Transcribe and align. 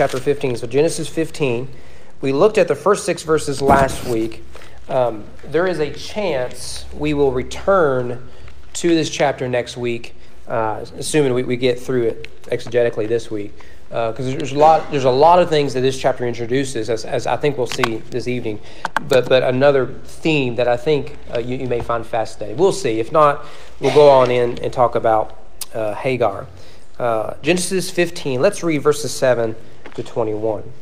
chapter 0.00 0.18
15. 0.18 0.56
So, 0.56 0.66
Genesis 0.66 1.08
15. 1.08 1.68
We 2.22 2.32
looked 2.32 2.56
at 2.56 2.68
the 2.68 2.74
first 2.74 3.04
six 3.04 3.22
verses 3.22 3.60
last 3.60 4.02
week. 4.06 4.42
Um, 4.88 5.24
there 5.44 5.66
is 5.66 5.78
a 5.78 5.92
chance 5.92 6.86
we 6.94 7.12
will 7.12 7.32
return 7.32 8.26
to 8.72 8.88
this 8.88 9.10
chapter 9.10 9.46
next 9.46 9.76
week, 9.76 10.14
uh, 10.48 10.86
assuming 10.96 11.34
we, 11.34 11.42
we 11.42 11.58
get 11.58 11.78
through 11.78 12.04
it 12.04 12.46
exegetically 12.46 13.08
this 13.08 13.30
week. 13.30 13.52
Because 13.90 14.26
uh, 14.26 14.38
there's 14.38 14.52
a 14.52 14.58
lot, 14.58 14.90
there's 14.90 15.04
a 15.04 15.10
lot 15.10 15.38
of 15.38 15.50
things 15.50 15.74
that 15.74 15.82
this 15.82 16.00
chapter 16.00 16.26
introduces, 16.26 16.88
as, 16.88 17.04
as 17.04 17.26
I 17.26 17.36
think 17.36 17.58
we'll 17.58 17.66
see 17.66 17.98
this 18.08 18.26
evening. 18.26 18.58
But 19.06 19.28
but 19.28 19.42
another 19.42 19.86
theme 20.04 20.54
that 20.54 20.66
I 20.66 20.78
think 20.78 21.18
uh, 21.34 21.40
you, 21.40 21.58
you 21.58 21.66
may 21.66 21.82
find 21.82 22.06
fascinating. 22.06 22.56
We'll 22.56 22.72
see. 22.72 23.00
If 23.00 23.12
not, 23.12 23.44
we'll 23.80 23.92
go 23.92 24.08
on 24.08 24.30
in 24.30 24.58
and 24.60 24.72
talk 24.72 24.94
about 24.94 25.38
uh, 25.74 25.92
Hagar. 25.92 26.46
Uh, 26.98 27.34
Genesis 27.42 27.90
15. 27.90 28.40
Let's 28.40 28.62
read 28.62 28.78
verses 28.78 29.12
7 29.14 29.54
to 30.02 30.12
21. 30.12 30.72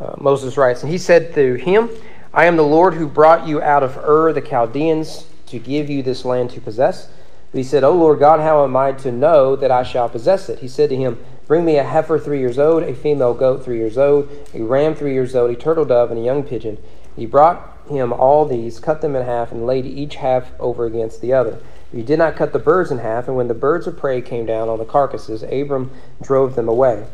Uh, 0.00 0.14
Moses 0.18 0.56
writes, 0.56 0.82
And 0.82 0.92
he 0.92 0.98
said 0.98 1.34
to 1.34 1.54
him, 1.54 1.88
I 2.32 2.44
am 2.44 2.56
the 2.56 2.62
Lord 2.62 2.94
who 2.94 3.08
brought 3.08 3.46
you 3.46 3.60
out 3.60 3.82
of 3.82 3.96
Ur 3.98 4.32
the 4.32 4.40
Chaldeans 4.40 5.26
to 5.46 5.58
give 5.58 5.90
you 5.90 6.02
this 6.02 6.24
land 6.24 6.50
to 6.50 6.60
possess. 6.60 7.08
But 7.50 7.58
he 7.58 7.64
said, 7.64 7.82
O 7.82 7.92
Lord 7.92 8.18
God, 8.18 8.40
how 8.40 8.64
am 8.64 8.76
I 8.76 8.92
to 8.92 9.10
know 9.10 9.56
that 9.56 9.70
I 9.70 9.82
shall 9.82 10.08
possess 10.08 10.48
it? 10.48 10.60
He 10.60 10.68
said 10.68 10.90
to 10.90 10.96
him, 10.96 11.18
Bring 11.46 11.64
me 11.64 11.78
a 11.78 11.84
heifer 11.84 12.18
three 12.18 12.40
years 12.40 12.58
old, 12.58 12.82
a 12.82 12.94
female 12.94 13.32
goat 13.32 13.64
three 13.64 13.78
years 13.78 13.96
old, 13.96 14.28
a 14.52 14.62
ram 14.62 14.94
three 14.94 15.14
years 15.14 15.34
old, 15.34 15.50
a 15.50 15.56
turtle 15.56 15.86
dove, 15.86 16.10
and 16.10 16.20
a 16.20 16.22
young 16.22 16.42
pigeon. 16.42 16.76
He 17.16 17.24
brought 17.24 17.78
him 17.88 18.12
all 18.12 18.44
these, 18.44 18.78
cut 18.78 19.00
them 19.00 19.16
in 19.16 19.24
half, 19.24 19.50
and 19.50 19.66
laid 19.66 19.86
each 19.86 20.16
half 20.16 20.52
over 20.60 20.84
against 20.84 21.22
the 21.22 21.32
other. 21.32 21.58
He 21.92 22.02
did 22.02 22.18
not 22.18 22.36
cut 22.36 22.52
the 22.52 22.58
birds 22.58 22.90
in 22.90 22.98
half, 22.98 23.28
and 23.28 23.36
when 23.36 23.48
the 23.48 23.54
birds 23.54 23.86
of 23.86 23.96
prey 23.96 24.20
came 24.20 24.44
down 24.44 24.68
on 24.68 24.78
the 24.78 24.84
carcasses, 24.84 25.42
Abram 25.42 25.90
drove 26.20 26.54
them 26.54 26.68
away. 26.68 27.06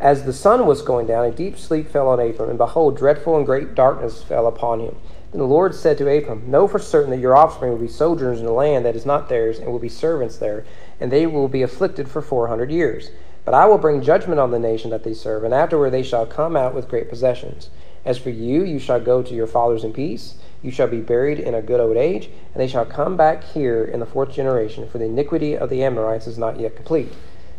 As 0.00 0.24
the 0.24 0.32
sun 0.32 0.66
was 0.66 0.82
going 0.82 1.06
down, 1.06 1.24
a 1.24 1.30
deep 1.30 1.58
sleep 1.58 1.88
fell 1.88 2.08
on 2.08 2.20
Abram, 2.20 2.48
and 2.48 2.58
behold, 2.58 2.96
dreadful 2.96 3.36
and 3.36 3.46
great 3.46 3.74
darkness 3.74 4.22
fell 4.22 4.46
upon 4.46 4.80
him. 4.80 4.96
Then 5.30 5.40
the 5.40 5.46
Lord 5.46 5.74
said 5.74 5.98
to 5.98 6.08
Abram, 6.08 6.50
Know 6.50 6.66
for 6.66 6.78
certain 6.78 7.10
that 7.10 7.20
your 7.20 7.36
offspring 7.36 7.72
will 7.72 7.78
be 7.78 7.88
sojourners 7.88 8.40
in 8.40 8.46
a 8.46 8.52
land 8.52 8.84
that 8.84 8.96
is 8.96 9.06
not 9.06 9.28
theirs, 9.28 9.58
and 9.58 9.70
will 9.70 9.78
be 9.78 9.88
servants 9.88 10.38
there, 10.38 10.64
and 11.00 11.10
they 11.12 11.26
will 11.26 11.48
be 11.48 11.62
afflicted 11.62 12.08
for 12.08 12.22
four 12.22 12.48
hundred 12.48 12.70
years. 12.70 13.10
But 13.44 13.54
I 13.54 13.66
will 13.66 13.78
bring 13.78 14.02
judgment 14.02 14.40
on 14.40 14.52
the 14.52 14.58
nation 14.58 14.90
that 14.90 15.04
they 15.04 15.12
serve, 15.12 15.44
and 15.44 15.52
afterward 15.52 15.90
they 15.90 16.02
shall 16.02 16.24
come 16.24 16.56
out 16.56 16.74
with 16.74 16.88
great 16.88 17.10
possessions. 17.10 17.68
As 18.04 18.16
for 18.16 18.30
you, 18.30 18.64
you 18.64 18.78
shall 18.78 19.00
go 19.00 19.22
to 19.22 19.34
your 19.34 19.46
fathers 19.46 19.84
in 19.84 19.92
peace. 19.92 20.36
You 20.64 20.70
shall 20.70 20.88
be 20.88 21.02
buried 21.02 21.38
in 21.38 21.54
a 21.54 21.60
good 21.60 21.78
old 21.78 21.98
age, 21.98 22.30
and 22.54 22.60
they 22.60 22.66
shall 22.66 22.86
come 22.86 23.18
back 23.18 23.44
here 23.44 23.84
in 23.84 24.00
the 24.00 24.06
fourth 24.06 24.32
generation, 24.32 24.88
for 24.88 24.96
the 24.96 25.04
iniquity 25.04 25.54
of 25.58 25.68
the 25.68 25.84
Amorites 25.84 26.26
is 26.26 26.38
not 26.38 26.58
yet 26.58 26.74
complete. 26.74 27.12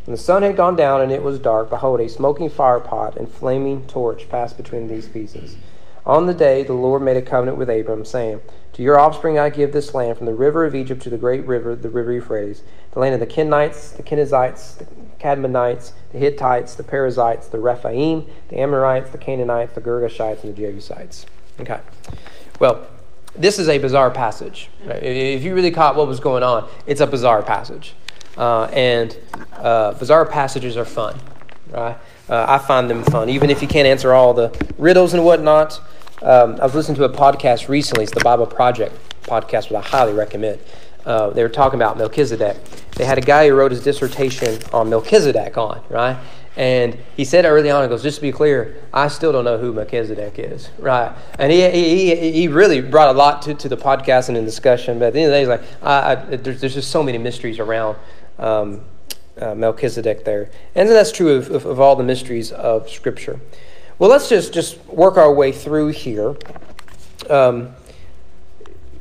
When 0.06 0.16
the 0.16 0.22
sun 0.22 0.42
had 0.42 0.58
gone 0.58 0.76
down 0.76 1.02
and 1.02 1.12
it 1.12 1.22
was 1.22 1.38
dark, 1.38 1.70
behold, 1.70 2.02
a 2.02 2.10
smoking 2.10 2.50
firepot 2.50 3.16
and 3.16 3.30
flaming 3.30 3.86
torch 3.86 4.28
passed 4.28 4.58
between 4.58 4.88
these 4.88 5.08
pieces. 5.08 5.56
On 6.04 6.26
the 6.26 6.34
day 6.34 6.64
the 6.64 6.74
Lord 6.74 7.04
made 7.04 7.16
a 7.16 7.22
covenant 7.22 7.60
with 7.60 7.70
Abram, 7.70 8.06
saying, 8.06 8.42
To 8.74 8.82
your 8.82 9.00
offspring 9.00 9.38
I 9.38 9.52
give 9.52 9.72
this 9.72 9.94
land, 9.94 10.18
from 10.18 10.26
the 10.26 10.34
river 10.34 10.66
of 10.66 10.74
Egypt 10.74 11.04
to 11.04 11.12
the 11.12 11.18
great 11.18 11.46
river, 11.46 11.76
the 11.76 11.90
river 11.90 12.12
Euphrates, 12.12 12.64
the 12.94 13.00
land 13.00 13.14
of 13.14 13.20
the 13.20 13.28
Kenites, 13.28 13.96
the 13.96 14.04
Kenizzites, 14.04 14.80
the 14.80 14.88
Cadmonites, 15.20 15.92
the 16.12 16.18
Hittites, 16.18 16.74
the 16.74 16.84
Perizzites, 16.84 17.50
the 17.50 17.60
Rephaim, 17.60 18.26
the 18.50 18.58
Amorites, 18.58 19.12
the 19.12 19.20
Canaanites, 19.20 19.74
the 19.74 19.82
Girgashites, 19.82 20.44
and 20.44 20.56
the 20.56 20.60
Jebusites. 20.60 21.28
Okay. 21.60 21.80
Well, 22.60 22.88
this 23.38 23.60
is 23.60 23.70
a 23.70 23.78
bizarre 23.78 24.12
passage. 24.12 24.70
Right? 24.86 25.02
If 25.02 25.44
you 25.44 25.54
really 25.56 25.72
caught 25.72 25.96
what 25.96 26.08
was 26.08 26.20
going 26.20 26.44
on, 26.44 26.70
it's 26.88 27.02
a 27.02 27.08
bizarre 27.08 27.44
passage. 27.44 27.94
Uh, 28.38 28.66
and 28.66 29.18
uh, 29.54 29.94
bizarre 29.94 30.26
passages 30.26 30.76
are 30.78 30.86
fun, 30.86 31.18
right? 31.72 31.98
Uh, 32.28 32.46
I 32.48 32.58
find 32.58 32.90
them 32.90 33.04
fun, 33.04 33.30
even 33.30 33.50
if 33.50 33.62
you 33.62 33.68
can't 33.68 33.88
answer 33.88 34.14
all 34.14 34.34
the 34.34 34.52
riddles 34.78 35.14
and 35.14 35.24
whatnot. 35.24 35.80
Um, 36.22 36.60
I 36.60 36.66
was 36.66 36.76
listening 36.76 36.98
to 36.98 37.04
a 37.04 37.10
podcast 37.10 37.70
recently. 37.70 38.04
It's 38.04 38.14
the 38.14 38.22
Bible 38.22 38.46
Project 38.46 38.96
podcast, 39.24 39.70
which 39.70 39.74
I 39.74 39.82
highly 39.82 40.14
recommend. 40.14 40.60
Uh, 41.06 41.30
they 41.30 41.44
were 41.44 41.50
talking 41.50 41.80
about 41.80 41.98
Melchizedek. 41.98 42.58
They 42.96 43.06
had 43.06 43.18
a 43.18 43.22
guy 43.22 43.48
who 43.48 43.54
wrote 43.54 43.72
his 43.72 43.84
dissertation 43.84 44.60
on 44.74 44.90
Melchizedek 44.90 45.58
on, 45.58 45.82
right? 45.90 46.18
And 46.58 46.98
he 47.18 47.26
said 47.26 47.44
early 47.44 47.70
on, 47.70 47.84
he 47.84 47.90
goes, 47.90 48.02
just 48.02 48.18
to 48.18 48.22
be 48.22 48.32
clear, 48.32 48.82
I 48.94 49.10
still 49.10 49.34
don't 49.34 49.44
know 49.44 49.58
who 49.58 49.74
Melchizedek 49.74 50.40
is, 50.40 50.70
right? 50.80 51.14
And 51.38 51.52
he, 51.52 51.70
he, 51.70 52.32
he 52.32 52.48
really 52.48 52.80
brought 52.80 53.14
a 53.14 53.18
lot 53.18 53.42
to, 53.44 53.54
to 53.56 53.68
the 53.68 53.76
podcast 53.76 54.30
and 54.30 54.38
in 54.38 54.46
discussion. 54.46 55.00
But 55.00 55.08
at 55.08 55.14
the 55.14 55.20
end 55.22 55.28
of 55.28 55.32
the 55.32 55.36
day, 55.36 55.40
he's 55.42 55.50
like, 55.50 55.84
I, 55.84 56.12
I, 56.12 56.16
there's, 56.38 56.62
there's 56.62 56.74
just 56.74 56.92
so 56.92 57.04
many 57.04 57.18
mysteries 57.18 57.60
around 57.60 57.98
um, 58.40 58.82
uh, 59.38 59.54
Melchizedek 59.54 60.24
there. 60.24 60.50
And 60.76 60.88
that's 60.88 61.12
true 61.12 61.36
of, 61.36 61.52
of, 61.52 61.66
of, 61.66 61.80
all 61.82 61.98
the 61.98 62.04
mysteries 62.04 62.54
of 62.54 62.90
Scripture. 62.90 63.40
Well, 64.00 64.10
let's 64.10 64.30
just, 64.30 64.54
just 64.54 64.84
work 64.88 65.18
our 65.18 65.34
way 65.34 65.52
through 65.52 65.90
here. 65.90 66.36
Um, 67.30 67.74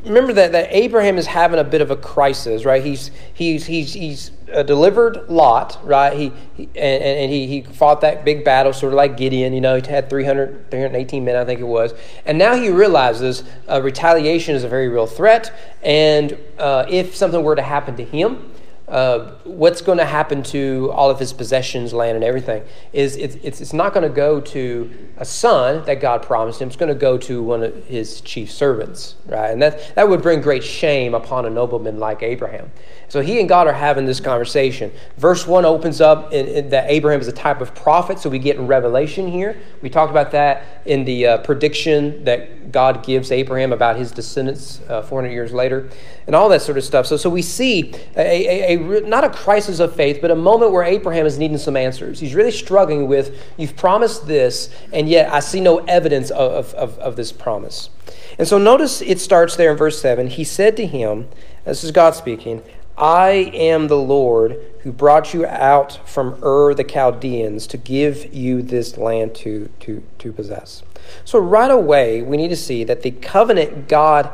remember 0.04 0.32
that, 0.34 0.52
that 0.52 0.68
Abraham 0.70 1.18
is 1.18 1.26
having 1.26 1.58
a 1.58 1.64
bit 1.64 1.80
of 1.80 1.90
a 1.90 1.96
crisis, 1.96 2.64
right? 2.64 2.84
He's, 2.84 3.10
he's, 3.32 3.66
he's, 3.66 3.92
he's 3.92 4.30
uh, 4.52 4.62
delivered 4.62 5.28
Lot, 5.28 5.78
right? 5.82 6.16
He, 6.16 6.32
he 6.54 6.64
and, 6.76 7.02
and 7.02 7.32
he, 7.32 7.46
he 7.46 7.62
fought 7.62 8.00
that 8.02 8.24
big 8.24 8.44
battle, 8.44 8.72
sort 8.72 8.92
of 8.92 8.96
like 8.96 9.16
Gideon. 9.16 9.52
You 9.52 9.60
know, 9.60 9.76
he 9.76 9.86
had 9.86 10.08
300, 10.08 10.70
318 10.70 11.24
men, 11.24 11.36
I 11.36 11.44
think 11.44 11.60
it 11.60 11.64
was. 11.64 11.94
And 12.26 12.38
now 12.38 12.54
he 12.54 12.70
realizes 12.70 13.44
uh, 13.68 13.80
retaliation 13.82 14.54
is 14.54 14.64
a 14.64 14.68
very 14.68 14.88
real 14.88 15.06
threat. 15.06 15.52
And 15.82 16.36
uh, 16.58 16.86
if 16.88 17.16
something 17.16 17.42
were 17.42 17.56
to 17.56 17.62
happen 17.62 17.96
to 17.96 18.04
him, 18.04 18.50
uh, 18.86 19.32
what's 19.44 19.80
going 19.80 19.96
to 19.96 20.04
happen 20.04 20.42
to 20.42 20.90
all 20.92 21.10
of 21.10 21.18
his 21.18 21.32
possessions, 21.32 21.94
land, 21.94 22.16
and 22.16 22.24
everything 22.24 22.62
is 22.92 23.16
it's, 23.16 23.36
it's, 23.36 23.60
it's 23.60 23.72
not 23.72 23.94
going 23.94 24.06
to 24.06 24.14
go 24.14 24.40
to 24.40 24.90
a 25.16 25.24
son 25.24 25.82
that 25.86 26.00
God 26.00 26.22
promised 26.22 26.60
him. 26.60 26.68
It's 26.68 26.76
going 26.76 26.90
to 26.90 26.94
go 26.94 27.16
to 27.18 27.42
one 27.42 27.62
of 27.62 27.86
his 27.86 28.20
chief 28.20 28.52
servants, 28.52 29.14
right? 29.26 29.50
And 29.50 29.62
that, 29.62 29.94
that 29.94 30.08
would 30.08 30.20
bring 30.20 30.42
great 30.42 30.62
shame 30.62 31.14
upon 31.14 31.46
a 31.46 31.50
nobleman 31.50 31.98
like 31.98 32.22
Abraham. 32.22 32.70
So 33.08 33.22
he 33.22 33.40
and 33.40 33.48
God 33.48 33.66
are 33.66 33.72
having 33.72 34.06
this 34.06 34.20
conversation. 34.20 34.92
Verse 35.16 35.46
1 35.46 35.64
opens 35.64 36.00
up 36.00 36.32
in, 36.32 36.46
in 36.46 36.68
that 36.70 36.90
Abraham 36.90 37.20
is 37.20 37.28
a 37.28 37.32
type 37.32 37.60
of 37.60 37.74
prophet, 37.74 38.18
so 38.18 38.28
we 38.28 38.38
get 38.38 38.56
in 38.56 38.66
Revelation 38.66 39.28
here. 39.28 39.56
We 39.80 39.88
talked 39.88 40.10
about 40.10 40.32
that 40.32 40.82
in 40.84 41.04
the 41.04 41.26
uh, 41.26 41.38
prediction 41.38 42.24
that 42.24 42.72
God 42.72 43.04
gives 43.04 43.30
Abraham 43.30 43.72
about 43.72 43.96
his 43.96 44.10
descendants 44.10 44.80
uh, 44.88 45.02
400 45.02 45.30
years 45.30 45.52
later, 45.52 45.88
and 46.26 46.34
all 46.34 46.48
that 46.48 46.60
sort 46.62 46.76
of 46.76 46.84
stuff. 46.84 47.06
So, 47.06 47.16
so 47.16 47.30
we 47.30 47.40
see 47.40 47.94
a, 48.16 48.20
a, 48.20 48.73
a, 48.73 48.73
not 48.76 49.24
a 49.24 49.30
crisis 49.30 49.80
of 49.80 49.94
faith, 49.94 50.18
but 50.20 50.30
a 50.30 50.36
moment 50.36 50.72
where 50.72 50.82
Abraham 50.82 51.26
is 51.26 51.38
needing 51.38 51.58
some 51.58 51.76
answers. 51.76 52.20
He's 52.20 52.34
really 52.34 52.50
struggling 52.50 53.08
with, 53.08 53.40
You've 53.56 53.76
promised 53.76 54.26
this, 54.26 54.74
and 54.92 55.08
yet 55.08 55.32
I 55.32 55.40
see 55.40 55.60
no 55.60 55.78
evidence 55.78 56.30
of, 56.30 56.74
of, 56.74 56.98
of 56.98 57.16
this 57.16 57.32
promise. 57.32 57.90
And 58.38 58.46
so 58.46 58.58
notice 58.58 59.00
it 59.00 59.20
starts 59.20 59.56
there 59.56 59.70
in 59.70 59.76
verse 59.76 60.00
7. 60.00 60.28
He 60.28 60.44
said 60.44 60.76
to 60.76 60.86
him, 60.86 61.28
This 61.64 61.84
is 61.84 61.90
God 61.90 62.14
speaking, 62.14 62.62
I 62.96 63.50
am 63.54 63.88
the 63.88 63.98
Lord 63.98 64.60
who 64.82 64.92
brought 64.92 65.34
you 65.34 65.44
out 65.46 66.08
from 66.08 66.38
Ur 66.44 66.74
the 66.74 66.84
Chaldeans 66.84 67.66
to 67.68 67.76
give 67.76 68.32
you 68.32 68.62
this 68.62 68.96
land 68.96 69.34
to, 69.36 69.68
to, 69.80 70.02
to 70.18 70.32
possess. 70.32 70.82
So, 71.24 71.38
right 71.38 71.70
away, 71.70 72.22
we 72.22 72.36
need 72.36 72.48
to 72.48 72.56
see 72.56 72.84
that 72.84 73.02
the 73.02 73.10
covenant 73.10 73.88
God 73.88 74.30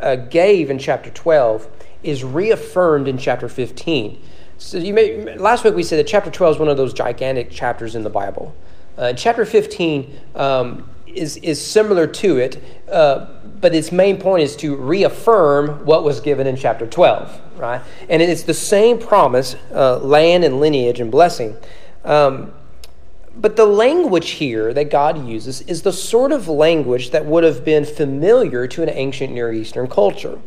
uh, 0.00 0.16
gave 0.16 0.70
in 0.70 0.78
chapter 0.78 1.10
12 1.10 1.68
is 2.02 2.24
reaffirmed 2.24 3.08
in 3.08 3.18
chapter 3.18 3.48
15. 3.48 4.20
So, 4.58 4.78
you 4.78 4.94
may, 4.94 5.36
last 5.36 5.64
week 5.64 5.74
we 5.74 5.82
said 5.82 5.98
that 5.98 6.06
chapter 6.06 6.30
12 6.30 6.56
is 6.56 6.58
one 6.60 6.68
of 6.68 6.76
those 6.76 6.92
gigantic 6.92 7.50
chapters 7.50 7.94
in 7.94 8.04
the 8.04 8.10
Bible. 8.10 8.54
Uh, 8.96 9.12
chapter 9.12 9.44
15 9.44 10.20
um, 10.34 10.88
is, 11.06 11.36
is 11.38 11.64
similar 11.64 12.06
to 12.06 12.38
it. 12.38 12.62
Uh, 12.90 13.26
but 13.60 13.74
its 13.74 13.92
main 13.92 14.18
point 14.18 14.42
is 14.42 14.56
to 14.56 14.76
reaffirm 14.76 15.84
what 15.86 16.04
was 16.04 16.20
given 16.20 16.46
in 16.46 16.56
chapter 16.56 16.86
12, 16.86 17.40
right? 17.56 17.80
And 18.08 18.20
it's 18.20 18.42
the 18.42 18.54
same 18.54 18.98
promise 18.98 19.56
uh, 19.72 19.98
land 19.98 20.44
and 20.44 20.60
lineage 20.60 21.00
and 21.00 21.10
blessing. 21.10 21.56
Um, 22.04 22.52
but 23.36 23.56
the 23.56 23.64
language 23.64 24.30
here 24.30 24.74
that 24.74 24.90
God 24.90 25.26
uses 25.26 25.62
is 25.62 25.82
the 25.82 25.92
sort 25.92 26.32
of 26.32 26.48
language 26.48 27.10
that 27.12 27.24
would 27.24 27.44
have 27.44 27.64
been 27.64 27.84
familiar 27.84 28.66
to 28.66 28.82
an 28.82 28.90
ancient 28.90 29.32
Near 29.32 29.52
Eastern 29.52 29.86
culture. 29.86 30.38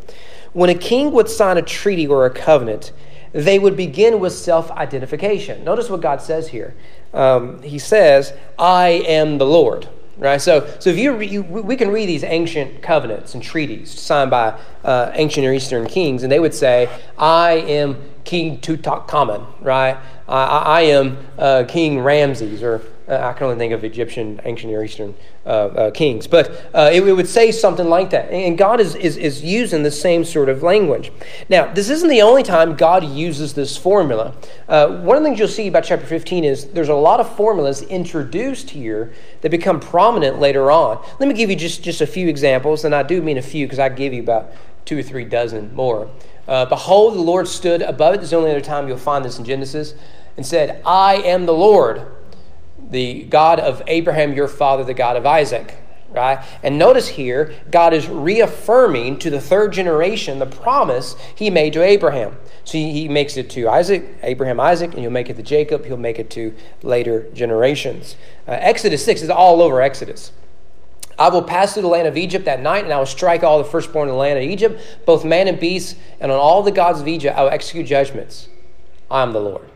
When 0.56 0.70
a 0.70 0.76
king 0.76 1.12
would 1.12 1.30
sign 1.30 1.58
a 1.58 1.62
treaty 1.62 2.08
or 2.08 2.26
a 2.26 2.30
covenant, 2.30 2.94
they 3.34 3.60
would 3.60 3.76
begin 3.76 4.22
with 4.22 4.32
self 4.32 4.72
identification. 4.72 5.66
Notice 5.66 5.90
what 5.90 6.00
God 6.00 6.22
says 6.22 6.48
here. 6.48 6.74
Um, 7.14 7.62
he 7.62 7.78
says, 7.78 8.32
I 8.58 9.04
am 9.06 9.38
the 9.38 9.46
Lord 9.46 9.90
right? 10.18 10.42
So, 10.42 10.66
so 10.80 10.90
if 10.90 10.98
you, 10.98 11.20
you, 11.20 11.44
we 11.44 11.76
can 11.76 11.90
read 11.90 12.08
these 12.08 12.24
ancient 12.24 12.82
covenants 12.82 13.34
and 13.34 13.44
treaties 13.44 13.92
signed 13.92 14.32
by 14.32 14.58
uh, 14.84 15.12
ancient 15.14 15.46
or 15.46 15.52
Eastern 15.52 15.88
kings, 15.88 16.24
and 16.24 16.32
they 16.32 16.40
would 16.40 16.54
say, 16.54 16.90
"I 17.18 17.52
am 17.54 18.02
King 18.24 18.60
Tutankhamun," 18.60 19.46
right? 19.62 19.98
I, 20.28 20.46
I 20.46 20.82
am 20.84 21.18
uh, 21.38 21.66
King 21.68 22.00
Ramses 22.00 22.64
or 22.64 22.82
Uh, 23.08 23.18
I 23.18 23.34
can 23.34 23.46
only 23.46 23.58
think 23.58 23.72
of 23.72 23.84
Egyptian, 23.84 24.42
ancient 24.46 24.72
Near 24.72 24.84
Eastern 24.84 25.14
uh, 25.46 25.50
uh, 25.50 25.92
kings. 25.92 26.26
But 26.26 26.50
uh, 26.74 26.90
it, 26.92 27.08
it, 27.08 27.14
would 27.14 27.28
say 27.28 27.52
something 27.52 27.88
like 27.88 28.10
that. 28.10 28.32
And 28.32 28.58
God 28.58 28.80
is, 28.80 28.96
is, 28.96 29.16
is 29.16 29.44
using 29.44 29.84
the 29.84 29.92
same 29.92 30.26
sort 30.26 30.50
of 30.50 30.64
language. 30.64 31.12
Now, 31.48 31.72
this 31.72 31.92
isn't 31.92 32.10
the 32.10 32.24
only 32.24 32.42
time 32.42 32.76
God 32.76 33.04
uses 33.04 33.54
this 33.54 33.78
formula. 33.78 34.34
Uh, 34.68 34.88
one 34.88 35.18
of 35.18 35.24
the 35.24 35.30
things 35.30 35.38
you'll 35.38 35.48
see 35.48 35.68
about 35.68 35.84
chapter 35.84 36.06
15 36.06 36.44
is 36.44 36.66
there's 36.70 36.90
a 36.90 36.96
lot 36.96 37.20
of 37.20 37.36
formulas 37.36 37.84
introduced 37.84 38.72
here 38.72 39.14
that 39.42 39.52
become 39.52 39.80
prominent 39.80 40.40
later 40.40 40.72
on. 40.72 41.06
Let 41.20 41.28
me 41.28 41.36
give 41.36 41.52
you 41.52 41.56
just, 41.56 41.84
just 41.84 42.02
a 42.02 42.08
few 42.08 42.28
examples, 42.28 42.86
and 42.86 42.96
I 42.96 43.04
do 43.04 43.22
mean 43.22 43.38
a 43.38 43.44
few 43.44 43.68
because 43.68 43.80
I 43.80 43.90
give 43.90 44.14
you 44.14 44.24
about 44.24 44.52
two 44.86 44.98
or 44.98 45.04
three 45.04 45.26
dozen 45.26 45.76
more. 45.76 46.10
Uh, 46.48 46.66
Behold, 46.66 47.14
the 47.16 47.22
Lord 47.22 47.48
stood 47.48 47.84
above 47.84 48.16
it. 48.16 48.18
There's 48.18 48.34
only 48.34 48.50
other 48.50 48.62
time 48.62 48.88
you'll 48.88 48.98
find 48.98 49.24
this 49.24 49.38
in 49.38 49.46
Genesis, 49.46 49.94
and 50.38 50.46
said, 50.46 50.82
I 50.86 51.16
am 51.18 51.46
the 51.46 51.54
Lord 51.54 52.15
the 52.96 53.24
God 53.24 53.60
of 53.60 53.84
Abraham, 53.88 54.34
your 54.34 54.48
father, 54.48 54.86
the 54.86 54.94
God 54.94 55.18
of 55.18 55.26
Isaac. 55.26 55.76
Right? 56.10 56.42
And 56.64 56.80
notice 56.80 57.10
here, 57.10 57.54
God 57.70 57.94
is 57.94 58.08
reaffirming 58.08 59.20
to 59.20 59.30
the 59.30 59.42
third 59.42 59.74
generation 59.74 60.40
the 60.40 60.46
promise 60.46 61.18
he 61.36 61.50
made 61.50 61.74
to 61.74 61.84
Abraham. 61.84 62.38
So 62.64 62.78
he, 62.78 63.10
makes 63.10 63.36
it 63.36 63.50
to 63.50 63.68
Isaac, 63.68 64.08
Abraham, 64.24 64.62
Isaac, 64.62 64.92
and 64.92 65.02
he'll 65.02 65.12
make 65.12 65.30
it 65.30 65.36
to 65.36 65.44
Jacob. 65.44 65.84
He'll 65.84 65.98
make 65.98 66.20
it 66.20 66.30
to 66.32 66.56
later 66.84 67.30
generations. 67.34 68.16
Uh, 68.48 68.52
Exodus 68.52 69.04
6 69.04 69.24
is 69.24 69.30
all 69.30 69.62
over 69.62 69.82
Exodus. 69.82 70.32
I 71.20 71.28
will 71.28 71.44
pass 71.44 71.74
through 71.74 71.82
the 71.82 71.90
land 71.90 72.08
of 72.08 72.16
Egypt 72.16 72.46
that 72.46 72.62
night, 72.62 72.86
and 72.86 72.94
I 72.94 72.98
will 72.98 73.06
strike 73.06 73.44
all 73.44 73.58
the 73.58 73.70
firstborn 73.70 74.08
in 74.08 74.14
the 74.14 74.20
land 74.20 74.38
of 74.38 74.46
Egypt, 74.46 74.82
both 75.06 75.26
man 75.26 75.50
and 75.50 75.60
beast, 75.60 75.98
and 76.22 76.32
on 76.32 76.38
all 76.38 76.64
the 76.64 76.72
gods 76.72 77.02
of 77.02 77.10
Egypt 77.10 77.38
I 77.38 77.44
will 77.44 77.50
execute 77.50 77.88
judgments. 77.88 78.48
I 79.12 79.22
am 79.22 79.34
the 79.34 79.42
Lord 79.42 79.70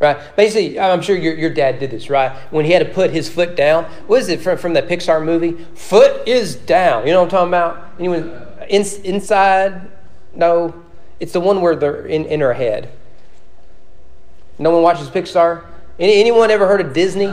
right? 0.00 0.18
Basically, 0.36 0.78
I'm 0.78 1.02
sure 1.02 1.16
your, 1.16 1.34
your 1.34 1.50
dad 1.50 1.78
did 1.78 1.90
this, 1.90 2.08
right? 2.08 2.32
When 2.50 2.64
he 2.64 2.72
had 2.72 2.86
to 2.86 2.92
put 2.92 3.10
his 3.10 3.28
foot 3.28 3.56
down. 3.56 3.84
What 4.06 4.20
is 4.20 4.28
it 4.28 4.40
from, 4.40 4.58
from 4.58 4.74
that 4.74 4.88
Pixar 4.88 5.24
movie? 5.24 5.52
Foot 5.74 6.26
is 6.26 6.54
down. 6.54 7.06
You 7.06 7.12
know 7.12 7.22
what 7.22 7.32
I'm 7.32 7.48
talking 7.48 7.48
about? 7.48 7.94
Anyone 7.98 8.46
in, 8.68 8.84
inside? 9.04 9.90
No. 10.34 10.82
It's 11.20 11.32
the 11.32 11.40
one 11.40 11.60
where 11.60 11.74
they're 11.74 12.06
in, 12.06 12.26
in 12.26 12.40
her 12.40 12.54
head. 12.54 12.92
No 14.58 14.70
one 14.70 14.82
watches 14.82 15.08
Pixar? 15.08 15.64
Any, 15.98 16.20
anyone 16.20 16.50
ever 16.50 16.66
heard 16.66 16.80
of 16.80 16.92
Disney? 16.92 17.32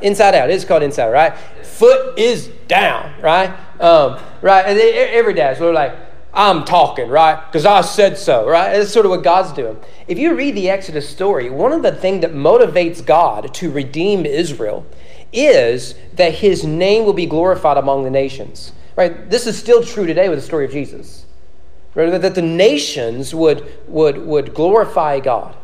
Inside 0.00 0.34
Out. 0.34 0.50
It's 0.50 0.64
called 0.64 0.82
Inside, 0.82 1.10
right? 1.10 1.36
Foot 1.62 2.18
is 2.18 2.48
down, 2.66 3.12
right? 3.20 3.50
Um, 3.80 4.20
right. 4.40 4.64
And 4.66 4.78
they, 4.78 4.94
every 4.94 5.34
dad's 5.34 5.58
so 5.58 5.70
like, 5.70 5.94
I'm 6.34 6.64
talking, 6.64 7.08
right? 7.08 7.44
Because 7.46 7.66
I 7.66 7.82
said 7.82 8.16
so, 8.16 8.48
right? 8.48 8.72
That's 8.72 8.92
sort 8.92 9.04
of 9.04 9.10
what 9.10 9.22
God's 9.22 9.52
doing. 9.52 9.78
If 10.08 10.18
you 10.18 10.34
read 10.34 10.54
the 10.54 10.70
Exodus 10.70 11.08
story, 11.08 11.50
one 11.50 11.72
of 11.72 11.82
the 11.82 11.92
things 11.92 12.22
that 12.22 12.32
motivates 12.32 13.04
God 13.04 13.52
to 13.54 13.70
redeem 13.70 14.24
Israel 14.24 14.86
is 15.32 15.94
that 16.14 16.34
his 16.34 16.64
name 16.64 17.04
will 17.04 17.12
be 17.12 17.26
glorified 17.26 17.76
among 17.76 18.04
the 18.04 18.10
nations. 18.10 18.72
Right? 18.96 19.28
This 19.30 19.46
is 19.46 19.58
still 19.58 19.82
true 19.82 20.06
today 20.06 20.28
with 20.28 20.38
the 20.38 20.44
story 20.44 20.64
of 20.64 20.72
Jesus. 20.72 21.26
Right? 21.94 22.10
That 22.10 22.34
the 22.34 22.42
nations 22.42 23.34
would, 23.34 23.70
would, 23.86 24.18
would 24.26 24.54
glorify 24.54 25.20
God. 25.20 25.54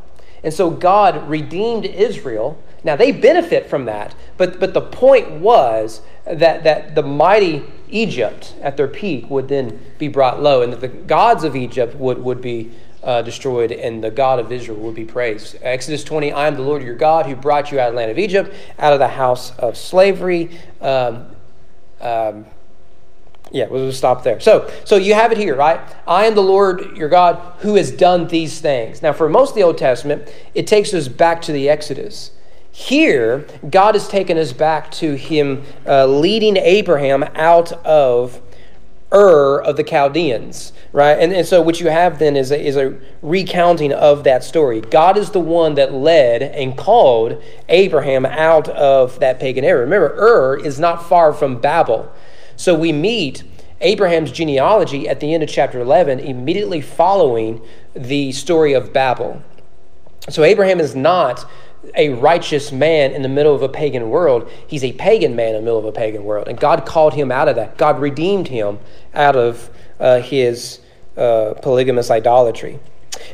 And 0.43 0.53
so 0.53 0.71
God 0.71 1.29
redeemed 1.29 1.87
Israel. 1.87 2.63
Now 2.89 2.97
they 2.97 3.13
benefit 3.13 3.67
from 3.67 3.85
that, 3.85 4.15
but, 4.39 4.59
but 4.59 4.73
the 4.73 4.81
point 4.81 5.31
was 5.31 6.01
that, 6.25 6.65
that 6.65 6.95
the 6.95 7.03
mighty 7.03 7.63
Egypt 7.91 8.55
at 8.63 8.79
their 8.79 8.89
peak 8.89 9.29
would 9.29 9.49
then 9.49 9.79
be 9.99 10.09
brought 10.09 10.43
low, 10.43 10.63
and 10.63 10.73
that 10.73 10.81
the 10.81 10.89
gods 10.89 11.45
of 11.45 11.55
Egypt 11.55 11.95
would, 11.97 12.25
would 12.25 12.41
be 12.41 12.71
uh, 13.03 13.21
destroyed, 13.21 13.73
and 13.73 14.03
the 14.03 14.11
God 14.11 14.39
of 14.39 14.51
Israel 14.51 14.79
would 14.79 14.95
be 14.95 15.05
praised. 15.05 15.59
Exodus 15.61 16.03
20 16.03 16.33
I 16.33 16.47
am 16.47 16.55
the 16.55 16.63
Lord 16.63 16.83
your 16.83 16.95
God 16.95 17.27
who 17.27 17.37
brought 17.37 17.71
you 17.71 17.79
out 17.79 17.89
of 17.89 17.93
the 17.93 17.99
land 17.99 18.11
of 18.11 18.19
Egypt, 18.19 18.55
out 18.79 18.95
of 18.95 19.01
the 19.01 19.09
house 19.09 19.55
of 19.59 19.77
slavery. 19.77 20.49
Um, 20.81 21.27
um, 22.01 22.47
yeah, 23.51 23.67
we'll 23.69 23.93
stop 23.93 24.25
there. 24.25 24.41
So, 24.41 24.73
so 24.87 24.97
you 24.97 25.13
have 25.13 25.31
it 25.31 25.37
here, 25.37 25.57
right? 25.57 25.79
I 26.07 26.25
am 26.25 26.35
the 26.35 26.43
Lord 26.43 26.97
your 26.97 27.11
God 27.11 27.37
who 27.59 27.75
has 27.75 27.91
done 27.91 28.29
these 28.29 28.63
things. 28.63 29.03
Now, 29.03 29.13
for 29.13 29.29
most 29.29 29.51
of 29.51 29.57
the 29.57 29.63
Old 29.63 29.77
Testament, 29.77 30.33
it 30.55 30.67
takes 30.67 30.95
us 30.95 31.07
back 31.07 31.43
to 31.43 31.53
the 31.53 31.69
Exodus. 31.69 32.31
Here, 32.79 33.45
God 33.69 33.97
has 33.97 34.07
taken 34.07 34.39
us 34.39 34.53
back 34.53 34.93
to 34.93 35.17
Him 35.17 35.65
uh, 35.85 36.07
leading 36.07 36.57
Abraham 36.57 37.25
out 37.35 37.73
of 37.85 38.41
Ur 39.13 39.61
of 39.61 39.77
the 39.77 39.83
Chaldeans, 39.83 40.73
right? 40.93 41.19
And, 41.19 41.33
and 41.33 41.45
so 41.45 41.61
what 41.61 41.81
you 41.81 41.89
have 41.89 42.21
then 42.21 42.37
is 42.37 42.53
a, 42.53 42.67
is 42.67 42.77
a 42.77 42.97
recounting 43.21 43.93
of 43.93 44.23
that 44.23 44.45
story. 44.45 44.81
God 44.81 45.19
is 45.19 45.33
the 45.33 45.41
one 45.41 45.75
that 45.75 45.93
led 45.93 46.41
and 46.41 46.79
called 46.79 47.43
Abraham 47.69 48.25
out 48.25 48.69
of 48.69 49.19
that 49.19 49.41
pagan 49.41 49.65
era. 49.65 49.81
Remember, 49.81 50.15
Ur 50.17 50.57
is 50.57 50.79
not 50.79 51.05
far 51.05 51.33
from 51.33 51.61
Babel. 51.61 52.11
So 52.55 52.77
we 52.77 52.93
meet 52.93 53.43
Abraham's 53.81 54.31
genealogy 54.31 55.09
at 55.09 55.19
the 55.19 55.35
end 55.35 55.43
of 55.43 55.49
chapter 55.49 55.81
11, 55.81 56.21
immediately 56.21 56.81
following 56.81 57.61
the 57.93 58.31
story 58.31 58.73
of 58.73 58.93
Babel. 58.93 59.43
So 60.31 60.45
Abraham 60.45 60.79
is 60.79 60.95
not 60.95 61.45
a 61.95 62.11
righteous 62.11 62.73
man 62.73 63.13
in 63.13 63.23
the 63.23 63.29
middle 63.29 63.55
of 63.55 63.63
a 63.63 63.69
pagan 63.69 64.11
world. 64.11 64.51
He's 64.67 64.85
a 64.85 64.93
pagan 64.93 65.37
man 65.37 65.49
in 65.49 65.55
the 65.55 65.63
middle 65.63 65.79
of 65.79 65.85
a 65.85 65.93
pagan 65.93 66.25
world. 66.25 66.49
And 66.49 66.59
God 66.59 66.87
called 66.87 67.15
him 67.15 67.31
out 67.33 67.49
of 67.49 67.57
that. 67.57 67.77
God 67.77 68.01
redeemed 68.01 68.49
him 68.49 68.79
out 69.15 69.37
of 69.37 69.71
uh, 70.01 70.21
his 70.21 70.81
uh, 71.17 71.55
polygamous 71.63 72.11
idolatry. 72.11 72.79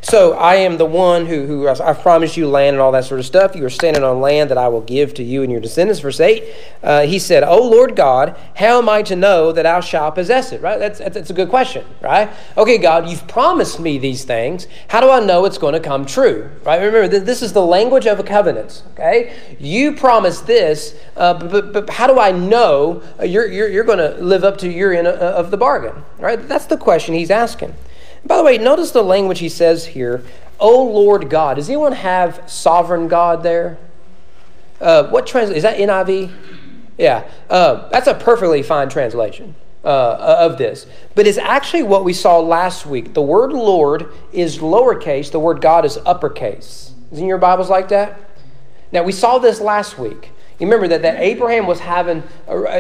So 0.02 0.34
I 0.34 0.56
am 0.56 0.76
the 0.76 0.86
one 0.86 1.26
who, 1.26 1.46
who 1.46 1.68
I've 1.68 2.00
promised 2.00 2.36
you 2.36 2.48
land 2.48 2.74
and 2.74 2.80
all 2.80 2.92
that 2.92 3.04
sort 3.04 3.20
of 3.20 3.26
stuff. 3.26 3.56
You 3.56 3.64
are 3.64 3.70
standing 3.70 4.04
on 4.04 4.20
land 4.20 4.50
that 4.50 4.58
I 4.58 4.68
will 4.68 4.80
give 4.80 5.14
to 5.14 5.22
you 5.22 5.42
and 5.42 5.50
your 5.50 5.60
descendants. 5.60 6.00
Verse 6.00 6.20
8, 6.20 6.44
uh, 6.82 7.02
he 7.02 7.18
said, 7.18 7.42
O 7.42 7.62
Lord 7.62 7.96
God, 7.96 8.36
how 8.56 8.78
am 8.78 8.88
I 8.88 9.02
to 9.02 9.16
know 9.16 9.52
that 9.52 9.66
I 9.66 9.80
shall 9.80 10.12
possess 10.12 10.52
it? 10.52 10.60
Right? 10.60 10.78
That's, 10.78 10.98
that's, 10.98 11.14
that's 11.14 11.30
a 11.30 11.34
good 11.34 11.48
question, 11.48 11.84
right? 12.00 12.30
Okay, 12.56 12.78
God, 12.78 13.08
you've 13.08 13.26
promised 13.26 13.80
me 13.80 13.98
these 13.98 14.24
things. 14.24 14.66
How 14.88 15.00
do 15.00 15.10
I 15.10 15.20
know 15.20 15.44
it's 15.44 15.58
going 15.58 15.74
to 15.74 15.80
come 15.80 16.06
true? 16.06 16.50
Right? 16.64 16.80
Remember, 16.80 17.08
this 17.18 17.42
is 17.42 17.52
the 17.52 17.64
language 17.64 18.06
of 18.06 18.18
a 18.18 18.24
covenant, 18.24 18.82
okay? 18.92 19.36
You 19.58 19.92
promised 19.92 20.46
this, 20.46 20.94
uh, 21.16 21.34
but, 21.34 21.50
but, 21.50 21.72
but, 21.72 21.90
how 21.90 22.06
do 22.06 22.18
I 22.18 22.32
know 22.32 23.02
you're, 23.22 23.46
you're, 23.46 23.68
you're 23.68 23.84
going 23.84 23.98
to 23.98 24.22
live 24.22 24.44
up 24.44 24.58
to 24.58 24.70
your 24.70 24.92
end 24.92 25.06
of 25.06 25.50
the 25.50 25.56
bargain? 25.56 26.04
Right? 26.18 26.36
That's 26.48 26.66
the 26.66 26.76
question 26.76 27.14
he's 27.14 27.30
asking. 27.30 27.74
By 28.26 28.36
the 28.38 28.44
way, 28.44 28.58
notice 28.58 28.90
the 28.90 29.02
language 29.02 29.40
he 29.40 29.48
says 29.48 29.86
here. 29.86 30.24
O 30.60 30.82
Lord 30.84 31.28
God. 31.28 31.54
Does 31.54 31.68
anyone 31.68 31.92
have 31.92 32.42
sovereign 32.46 33.08
God 33.08 33.42
there? 33.42 33.76
Uh, 34.80 35.08
what 35.08 35.26
translation? 35.26 35.56
Is 35.56 35.62
that 35.62 35.78
NIV? 35.78 36.32
Yeah. 36.96 37.28
Uh, 37.50 37.88
that's 37.88 38.06
a 38.06 38.14
perfectly 38.14 38.62
fine 38.62 38.88
translation 38.88 39.54
uh, 39.84 40.36
of 40.40 40.58
this. 40.58 40.86
But 41.14 41.26
it's 41.26 41.38
actually 41.38 41.82
what 41.82 42.04
we 42.04 42.12
saw 42.12 42.38
last 42.40 42.86
week. 42.86 43.14
The 43.14 43.22
word 43.22 43.52
Lord 43.52 44.10
is 44.32 44.58
lowercase, 44.58 45.30
the 45.30 45.40
word 45.40 45.60
God 45.60 45.84
is 45.84 45.98
uppercase. 46.06 46.92
Isn't 47.12 47.26
your 47.26 47.38
Bibles 47.38 47.70
like 47.70 47.88
that? 47.88 48.18
Now, 48.92 49.02
we 49.02 49.12
saw 49.12 49.38
this 49.38 49.60
last 49.60 49.98
week. 49.98 50.30
You 50.58 50.66
remember 50.66 50.86
that, 50.88 51.02
that 51.02 51.20
Abraham 51.20 51.66
was 51.66 51.80
having, 51.80 52.22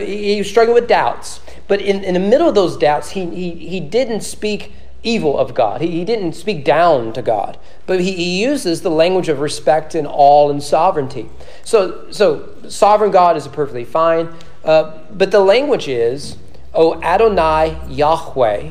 he 0.00 0.38
was 0.38 0.48
struggling 0.48 0.74
with 0.74 0.88
doubts. 0.88 1.40
But 1.66 1.80
in, 1.80 2.04
in 2.04 2.14
the 2.14 2.20
middle 2.20 2.48
of 2.48 2.54
those 2.54 2.76
doubts, 2.76 3.10
he, 3.10 3.26
he, 3.26 3.50
he 3.50 3.80
didn't 3.80 4.20
speak 4.20 4.72
evil 5.04 5.38
of 5.38 5.54
God. 5.54 5.80
He, 5.80 5.90
he 5.90 6.04
didn't 6.04 6.32
speak 6.32 6.64
down 6.64 7.12
to 7.12 7.22
God, 7.22 7.58
but 7.86 8.00
he, 8.00 8.12
he 8.12 8.42
uses 8.42 8.82
the 8.82 8.90
language 8.90 9.28
of 9.28 9.40
respect 9.40 9.94
and 9.94 10.06
all 10.06 10.50
and 10.50 10.62
sovereignty. 10.62 11.28
So, 11.62 12.10
so 12.10 12.48
sovereign 12.68 13.12
God 13.12 13.36
is 13.36 13.46
perfectly 13.46 13.84
fine, 13.84 14.34
uh, 14.64 14.98
but 15.10 15.30
the 15.30 15.40
language 15.40 15.86
is, 15.86 16.36
O 16.72 17.00
Adonai 17.02 17.78
Yahweh, 17.88 18.70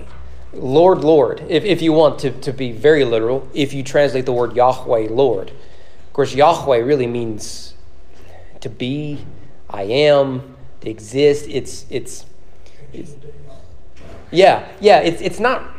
Lord, 0.53 0.99
Lord, 0.99 1.43
if, 1.49 1.63
if 1.63 1.81
you 1.81 1.93
want 1.93 2.19
to, 2.19 2.31
to 2.31 2.51
be 2.51 2.71
very 2.71 3.05
literal, 3.05 3.47
if 3.53 3.73
you 3.73 3.83
translate 3.83 4.25
the 4.25 4.33
word 4.33 4.55
Yahweh, 4.55 5.07
Lord. 5.09 5.49
Of 5.49 6.13
course, 6.13 6.35
Yahweh 6.35 6.77
really 6.77 7.07
means 7.07 7.73
to 8.59 8.69
be, 8.69 9.25
I 9.69 9.83
am, 9.83 10.55
to 10.81 10.89
exist. 10.89 11.47
It's, 11.49 11.85
it's, 11.89 12.25
it's 12.91 13.15
yeah, 14.31 14.67
yeah, 14.79 14.99
it's, 14.99 15.21
it's 15.21 15.39
not 15.39 15.72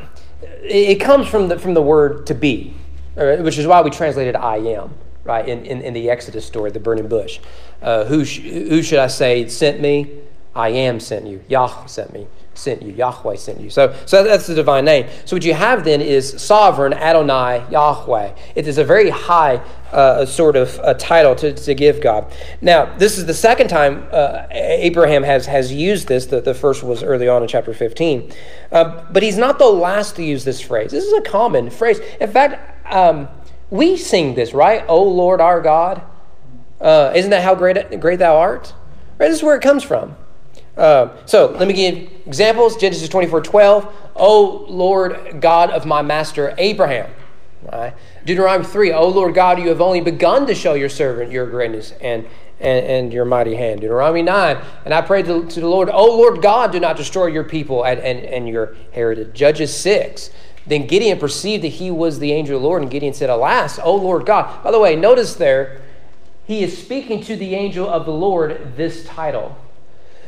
it 0.63 1.01
comes 1.01 1.29
from 1.29 1.49
the, 1.49 1.59
from 1.59 1.75
the 1.75 1.83
word 1.83 2.27
to 2.27 2.35
be, 2.35 2.75
which 3.17 3.59
is 3.59 3.67
why 3.67 3.81
we 3.83 3.91
translated 3.91 4.37
I 4.37 4.57
am, 4.57 4.95
right, 5.25 5.49
in, 5.49 5.65
in, 5.65 5.83
in 5.83 5.93
the 5.93 6.11
Exodus 6.11 6.45
story, 6.45 6.71
the 6.71 6.81
burning 6.81 7.09
bush. 7.09 7.41
Uh, 7.83 8.05
who, 8.05 8.25
sh- 8.25 8.41
who 8.41 8.83
should 8.83 8.99
I 8.99 9.09
say 9.09 9.49
sent 9.49 9.81
me? 9.81 10.11
I 10.55 10.69
am 10.69 11.01
sent 11.01 11.27
you. 11.27 11.43
Yah 11.49 11.87
sent 11.87 12.13
me, 12.13 12.27
sent 12.55 12.83
you. 12.83 12.93
Yahweh 12.93 13.37
sent 13.37 13.61
you. 13.61 13.71
So, 13.71 13.95
so 14.07 14.25
that's 14.25 14.47
the 14.47 14.55
divine 14.55 14.85
name. 14.85 15.09
So 15.25 15.37
what 15.37 15.45
you 15.45 15.55
have 15.55 15.85
then 15.85 16.01
is 16.01 16.41
sovereign 16.41 16.93
Adonai 16.93 17.65
Yahweh. 17.71 18.35
It 18.55 18.67
is 18.67 18.79
a 18.79 18.85
very 18.85 19.11
high 19.11 19.63
uh, 19.93 20.27
sort 20.27 20.57
of 20.57 20.81
a 20.83 20.95
title 20.95 21.35
to, 21.37 21.53
to 21.53 21.75
give 21.75 22.01
God. 22.01 22.33
Now, 22.61 22.97
this 22.97 23.19
is 23.19 23.27
the 23.27 23.35
second 23.35 23.69
time 23.69 24.07
uh, 24.11 24.47
Abraham 24.51 25.23
has, 25.23 25.47
has 25.47 25.73
used 25.73 26.09
this. 26.09 26.27
The, 26.27 26.41
the 26.41 26.55
first 26.55 26.83
was 26.83 27.03
early 27.03 27.29
on 27.29 27.43
in 27.43 27.49
chapter 27.49 27.73
15. 27.73 28.33
Uh, 28.73 29.05
but 29.13 29.23
he's 29.23 29.39
not 29.39 29.59
the 29.59 29.67
last 29.67 30.17
to 30.17 30.25
use 30.25 30.45
this 30.45 30.61
phrase. 30.61 30.91
This 30.91 31.05
is 31.05 31.13
a 31.13 31.23
common 31.23 31.71
phrase. 31.71 32.01
In 32.21 32.31
fact, 32.31 32.93
um, 32.93 33.29
we 33.71 33.97
sing 33.97 34.35
this, 34.35 34.53
right? 34.53 34.85
O 34.89 35.03
Lord 35.03 35.41
our 35.41 35.61
God. 35.61 36.03
Uh, 36.81 37.13
isn't 37.15 37.31
that 37.31 37.43
how 37.43 37.55
great, 37.55 38.01
great 38.01 38.19
thou 38.19 38.37
art? 38.37 38.75
Right? 39.19 39.29
This 39.29 39.39
is 39.39 39.43
where 39.43 39.57
it 39.57 39.63
comes 39.63 39.83
from. 39.83 40.17
Uh, 40.77 41.17
so 41.27 41.53
let 41.59 41.69
me 41.69 41.75
give 41.75 42.11
examples. 42.27 42.77
Genesis 42.77 43.09
24 43.09 43.43
12. 43.43 43.95
O 44.17 44.67
Lord 44.69 45.41
God 45.41 45.71
of 45.71 45.87
my 45.87 46.03
master 46.03 46.55
Abraham. 46.59 47.11
Right? 47.73 47.95
Deuteronomy 48.25 48.65
3. 48.65 48.93
O 48.93 49.09
Lord 49.09 49.35
God, 49.35 49.59
you 49.59 49.69
have 49.69 49.81
only 49.81 50.01
begun 50.01 50.47
to 50.47 50.55
show 50.55 50.75
your 50.75 50.89
servant 50.89 51.33
your 51.33 51.49
greatness 51.49 51.93
and, 52.01 52.27
and, 52.61 52.87
and 52.87 53.13
your 53.13 53.25
mighty 53.25 53.55
hand. 53.55 53.81
Deuteronomy 53.81 54.23
9. 54.23 54.59
And 54.85 54.93
I 54.93 55.01
prayed 55.01 55.27
to, 55.27 55.47
to 55.47 55.61
the 55.61 55.69
Lord, 55.69 55.89
O 55.89 56.07
Lord 56.07 56.43
God, 56.43 56.73
do 56.73 56.81
not 56.81 56.97
destroy 56.97 57.27
your 57.27 57.45
people 57.45 57.85
and, 57.85 58.01
and, 58.01 58.21
and 58.21 58.49
your 58.49 58.77
heritage. 58.93 59.35
Judges 59.35 59.75
6. 59.77 60.31
Then 60.67 60.87
Gideon 60.87 61.19
perceived 61.19 61.65
that 61.65 61.69
he 61.69 61.91
was 61.91 62.19
the 62.19 62.33
angel 62.33 62.57
of 62.57 62.63
the 62.63 62.69
Lord, 62.69 62.83
and 62.83 62.91
Gideon 62.91 63.13
said, 63.13 63.29
Alas, 63.29 63.79
O 63.79 63.95
Lord 63.95 64.25
God. 64.25 64.63
By 64.63 64.71
the 64.71 64.81
way, 64.81 64.97
notice 64.97 65.35
there, 65.35 65.83
he 66.47 66.63
is 66.63 66.77
speaking 66.77 67.23
to 67.25 67.37
the 67.37 67.55
angel 67.55 67.89
of 67.89 68.07
the 68.07 68.13
Lord 68.13 68.77
this 68.77 69.05
title. 69.05 69.57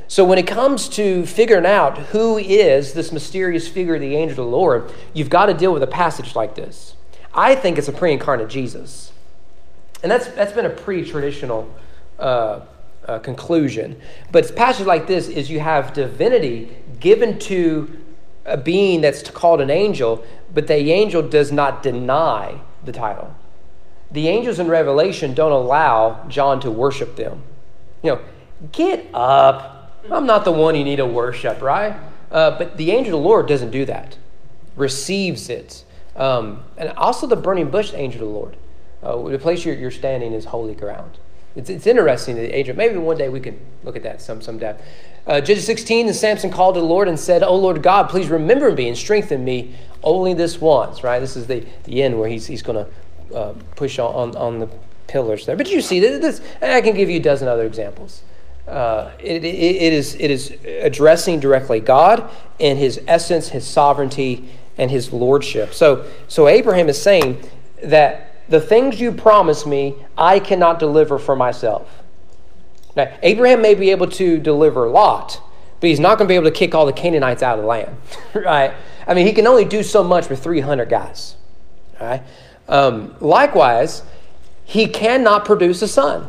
So 0.09 0.25
when 0.25 0.39
it 0.39 0.47
comes 0.47 0.89
to 0.91 1.27
figuring 1.27 1.67
out 1.67 1.99
who 1.99 2.39
is 2.39 2.93
this 2.93 3.11
mysterious 3.11 3.67
figure, 3.67 3.99
the 3.99 4.15
angel 4.15 4.45
of 4.45 4.51
the 4.51 4.57
Lord, 4.57 4.93
you've 5.13 5.31
got 5.31 5.47
to 5.47 5.55
deal 5.55 5.73
with 5.73 5.83
a 5.83 5.89
passage 5.89 6.37
like 6.37 6.55
this. 6.55 6.95
I 7.35 7.55
think 7.55 7.77
it's 7.77 7.89
a 7.89 7.93
pre-incarnate 7.93 8.49
Jesus, 8.49 9.13
and 10.03 10.11
that's 10.11 10.29
that's 10.29 10.53
been 10.53 10.65
a 10.65 10.71
pretty 10.71 11.11
traditional 11.11 11.69
uh, 12.19 12.61
uh, 13.07 13.19
conclusion. 13.19 14.01
But 14.33 14.49
a 14.49 14.53
passage 14.53 14.87
like 14.87 15.07
this 15.07 15.29
is 15.29 15.51
you 15.51 15.61
have 15.61 15.93
divinity 15.93 16.75
given 16.99 17.39
to 17.41 18.05
a 18.47 18.57
being 18.57 19.01
that's 19.01 19.29
called 19.29 19.61
an 19.61 19.71
angel, 19.71 20.25
but 20.55 20.67
the 20.67 20.93
angel 20.93 21.21
does 21.21 21.53
not 21.53 21.83
deny 21.83 22.61
the 22.85 22.93
title. 22.93 23.35
The 24.13 24.29
angels 24.29 24.59
in 24.59 24.69
Revelation 24.69 25.35
don't 25.35 25.53
allow 25.53 26.25
John 26.29 26.61
to 26.61 26.71
worship 26.71 27.17
them. 27.17 27.43
You 28.03 28.13
know, 28.13 28.21
get 28.73 29.05
up 29.13 29.76
I'm 30.11 30.27
not 30.27 30.45
the 30.45 30.53
one 30.53 30.75
you 30.75 30.85
need 30.85 30.97
to 30.97 31.07
worship, 31.07 31.61
right? 31.61 31.97
Uh, 32.31 32.59
but 32.59 32.77
the 32.77 32.91
angel 32.91 33.19
of 33.19 33.23
the 33.23 33.29
Lord 33.29 33.49
doesn't 33.49 33.71
do 33.71 33.85
that, 33.85 34.17
receives 34.77 35.49
it. 35.49 35.85
Um, 36.17 36.65
and 36.77 36.91
also 36.91 37.27
the 37.27 37.37
burning 37.37 37.71
bush 37.71 37.93
angel 37.95 38.23
of 38.23 38.29
the 38.29 38.35
Lord. 38.35 38.57
Uh, 39.03 39.29
the 39.29 39.39
place 39.39 39.65
you're, 39.65 39.75
you're 39.75 39.91
standing 39.91 40.33
is 40.33 40.47
holy 40.47 40.75
ground. 40.75 41.19
It's, 41.55 41.71
it's 41.71 41.87
interesting 41.87 42.37
the 42.37 42.55
angel, 42.55 42.77
maybe 42.77 42.97
one 42.97 43.17
day 43.17 43.29
we 43.29 43.41
can 43.41 43.59
look 43.83 43.97
at 43.97 44.03
that 44.03 44.21
some, 44.21 44.43
some 44.43 44.59
depth. 44.59 44.85
Uh, 45.27 45.41
Judges 45.41 45.67
16, 45.67 46.07
and 46.07 46.17
Samson 46.17 46.51
called 46.51 46.75
to 46.77 46.81
the 46.81 46.87
Lord 46.87 47.09
and 47.09 47.19
said, 47.19 47.43
O 47.43 47.57
Lord 47.57 47.83
God, 47.83 48.09
please 48.09 48.29
remember 48.29 48.71
me 48.71 48.89
and 48.89 48.97
strengthen 48.97 49.45
me 49.45 49.75
only 50.03 50.35
this 50.35 50.61
once, 50.61 51.03
right? 51.03 51.19
This 51.19 51.37
is 51.37 51.47
the, 51.47 51.67
the 51.85 52.03
end 52.03 52.19
where 52.19 52.29
he's, 52.29 52.47
he's 52.47 52.63
going 52.63 52.85
to 52.85 53.37
uh, 53.37 53.55
push 53.75 53.99
on, 53.99 54.15
on, 54.15 54.37
on 54.37 54.59
the 54.61 54.69
pillars 55.09 55.47
there. 55.47 55.57
But 55.57 55.71
you 55.71 55.81
see, 55.81 55.99
this, 55.99 56.41
I 56.63 56.81
can 56.81 56.95
give 56.95 57.11
you 57.11 57.17
a 57.17 57.23
dozen 57.23 57.49
other 57.49 57.67
examples. 57.67 58.23
Uh, 58.67 59.13
it, 59.21 59.45
it, 59.45 59.93
is, 59.93 60.17
it 60.17 60.31
is 60.31 60.57
addressing 60.65 61.39
directly 61.39 61.79
God 61.79 62.29
and 62.59 62.79
his 62.79 63.01
essence, 63.07 63.49
his 63.49 63.65
sovereignty, 63.65 64.49
and 64.77 64.91
his 64.91 65.13
lordship. 65.13 65.73
So, 65.73 66.05
so 66.27 66.49
Abraham 66.49 66.89
is 66.89 67.01
saying 67.01 67.49
that 67.83 68.35
the 68.49 68.61
things 68.61 69.01
you 69.01 69.13
promise 69.13 69.67
me, 69.67 69.95
I 70.19 70.41
cannot 70.41 70.79
deliver 70.79 71.19
for 71.19 71.37
myself. 71.37 72.03
Now, 72.97 73.13
Abraham 73.23 73.61
may 73.63 73.75
be 73.75 73.91
able 73.91 74.09
to 74.09 74.39
deliver 74.39 74.89
Lot, 74.89 75.41
but 75.81 75.89
he's 75.89 76.01
not 76.01 76.19
going 76.19 76.27
to 76.27 76.33
be 76.33 76.37
able 76.37 76.47
to 76.47 76.57
kick 76.57 76.75
all 76.75 76.87
the 76.87 76.93
Canaanites 76.93 77.43
out 77.43 77.59
of 77.59 77.63
the 77.63 77.69
land, 77.69 77.97
right? 78.35 78.73
I 79.07 79.15
mean, 79.15 79.27
he 79.27 79.33
can 79.33 79.47
only 79.47 79.65
do 79.65 79.83
so 79.83 80.03
much 80.03 80.29
with 80.29 80.43
300 80.43 80.89
guys, 80.89 81.37
right? 82.01 82.23
Um, 82.69 83.15
likewise, 83.21 84.03
he 84.65 84.89
cannot 84.89 85.45
produce 85.45 85.83
a 85.83 85.89
son. 85.89 86.29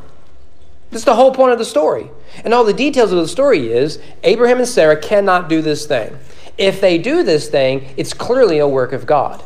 That's 0.92 1.06
the 1.06 1.16
whole 1.16 1.32
point 1.34 1.54
of 1.54 1.60
the 1.60 1.66
story. 1.66 2.10
And 2.44 2.54
all 2.54 2.64
the 2.64 2.74
details 2.74 3.12
of 3.12 3.18
the 3.18 3.28
story 3.28 3.72
is 3.72 4.00
Abraham 4.24 4.60
and 4.60 4.68
Sarah 4.68 5.00
cannot 5.00 5.50
do 5.50 5.62
this 5.62 5.86
thing. 5.86 6.18
If 6.58 6.82
they 6.82 6.98
do 6.98 7.24
this 7.24 7.50
thing, 7.50 7.94
it's 7.98 8.14
clearly 8.14 8.60
a 8.60 8.68
work 8.68 8.94
of 8.94 9.06
God. 9.06 9.44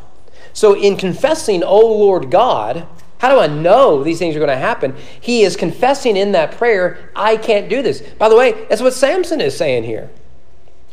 So, 0.54 0.76
in 0.76 0.98
confessing, 0.98 1.64
O 1.64 1.80
Lord 1.80 2.30
God, 2.30 2.88
how 3.20 3.30
do 3.30 3.40
I 3.40 3.48
know 3.48 4.04
these 4.04 4.20
things 4.20 4.36
are 4.36 4.40
going 4.40 4.50
to 4.50 4.58
happen? 4.58 4.96
He 5.20 5.44
is 5.44 5.56
confessing 5.56 6.18
in 6.18 6.32
that 6.32 6.54
prayer, 6.54 7.12
I 7.16 7.38
can't 7.38 7.70
do 7.70 7.82
this. 7.82 8.02
By 8.02 8.30
the 8.30 8.36
way, 8.36 8.66
that's 8.68 8.82
what 8.82 8.94
Samson 8.94 9.40
is 9.40 9.56
saying 9.56 9.84
here. 9.84 10.10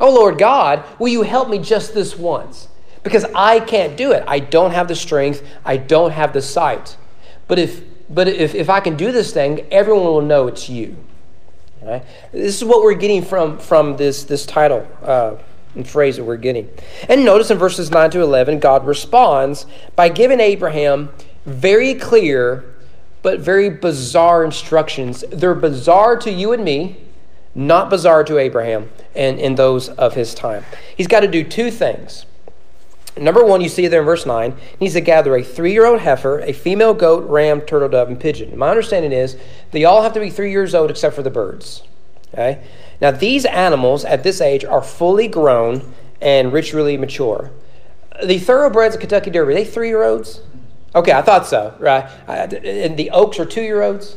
Oh 0.00 0.14
Lord 0.14 0.38
God, 0.38 0.84
will 0.98 1.08
you 1.08 1.22
help 1.22 1.48
me 1.48 1.58
just 1.58 1.94
this 1.94 2.16
once? 2.16 2.68
Because 3.02 3.24
I 3.34 3.60
can't 3.60 3.96
do 3.96 4.12
it. 4.12 4.22
I 4.26 4.38
don't 4.38 4.72
have 4.72 4.88
the 4.88 4.94
strength, 4.94 5.42
I 5.64 5.76
don't 5.76 6.12
have 6.12 6.32
the 6.32 6.42
sight. 6.42 6.96
But 7.46 7.58
if 7.58 7.82
but 8.10 8.28
if, 8.28 8.54
if 8.54 8.70
I 8.70 8.80
can 8.80 8.96
do 8.96 9.12
this 9.12 9.32
thing, 9.32 9.66
everyone 9.70 10.04
will 10.04 10.22
know 10.22 10.46
it's 10.46 10.68
you. 10.68 10.96
Right? 11.82 12.04
This 12.32 12.56
is 12.56 12.64
what 12.64 12.82
we're 12.82 12.94
getting 12.94 13.22
from, 13.22 13.58
from 13.58 13.96
this, 13.96 14.24
this 14.24 14.44
title 14.44 14.86
uh, 15.02 15.36
and 15.74 15.88
phrase 15.88 16.16
that 16.16 16.24
we're 16.24 16.36
getting. 16.36 16.68
And 17.08 17.24
notice 17.24 17.50
in 17.50 17.58
verses 17.58 17.90
9 17.90 18.10
to 18.10 18.20
11, 18.20 18.58
God 18.58 18.86
responds 18.86 19.66
by 19.96 20.08
giving 20.08 20.40
Abraham 20.40 21.10
very 21.46 21.94
clear 21.94 22.74
but 23.22 23.40
very 23.40 23.68
bizarre 23.68 24.44
instructions. 24.44 25.24
They're 25.30 25.54
bizarre 25.54 26.16
to 26.18 26.30
you 26.30 26.52
and 26.52 26.64
me, 26.64 26.96
not 27.54 27.90
bizarre 27.90 28.24
to 28.24 28.38
Abraham 28.38 28.90
and, 29.14 29.38
and 29.40 29.56
those 29.56 29.88
of 29.88 30.14
his 30.14 30.34
time. 30.34 30.64
He's 30.96 31.08
got 31.08 31.20
to 31.20 31.28
do 31.28 31.42
two 31.42 31.70
things. 31.70 32.24
Number 33.18 33.44
one, 33.44 33.60
you 33.60 33.68
see 33.68 33.86
there 33.86 34.00
in 34.00 34.06
verse 34.06 34.26
9, 34.26 34.56
needs 34.80 34.94
to 34.94 35.00
gather 35.00 35.36
a 35.36 35.42
three 35.42 35.72
year 35.72 35.86
old 35.86 36.00
heifer, 36.00 36.40
a 36.40 36.52
female 36.52 36.94
goat, 36.94 37.28
ram, 37.28 37.60
turtle 37.60 37.88
dove, 37.88 38.08
and 38.08 38.18
pigeon. 38.18 38.56
My 38.56 38.70
understanding 38.70 39.12
is 39.12 39.36
they 39.70 39.84
all 39.84 40.02
have 40.02 40.12
to 40.14 40.20
be 40.20 40.30
three 40.30 40.50
years 40.50 40.74
old 40.74 40.90
except 40.90 41.14
for 41.14 41.22
the 41.22 41.30
birds. 41.30 41.82
Okay? 42.32 42.62
Now, 43.00 43.10
these 43.10 43.44
animals 43.44 44.04
at 44.04 44.22
this 44.22 44.40
age 44.40 44.64
are 44.64 44.82
fully 44.82 45.28
grown 45.28 45.92
and 46.20 46.52
ritually 46.52 46.96
mature. 46.96 47.50
The 48.24 48.38
thoroughbreds 48.38 48.94
of 48.94 49.00
Kentucky 49.00 49.30
Derby, 49.30 49.54
they 49.54 49.64
three 49.64 49.88
year 49.88 50.02
olds? 50.02 50.40
Okay, 50.94 51.12
I 51.12 51.22
thought 51.22 51.46
so, 51.46 51.74
right? 51.78 52.08
And 52.26 52.96
the 52.96 53.10
Oaks 53.10 53.38
are 53.38 53.44
two 53.44 53.62
year 53.62 53.82
olds? 53.82 54.16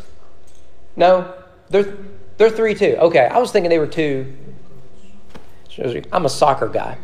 No? 0.95 1.33
They're, 1.69 1.97
they're 2.37 2.49
three 2.49 2.73
too. 2.73 2.97
Okay, 2.99 3.27
I 3.27 3.37
was 3.37 3.51
thinking 3.51 3.69
they 3.69 3.79
were 3.79 3.87
two. 3.87 4.35
I'm 6.11 6.25
a 6.25 6.29
soccer 6.29 6.67
guy. 6.67 6.97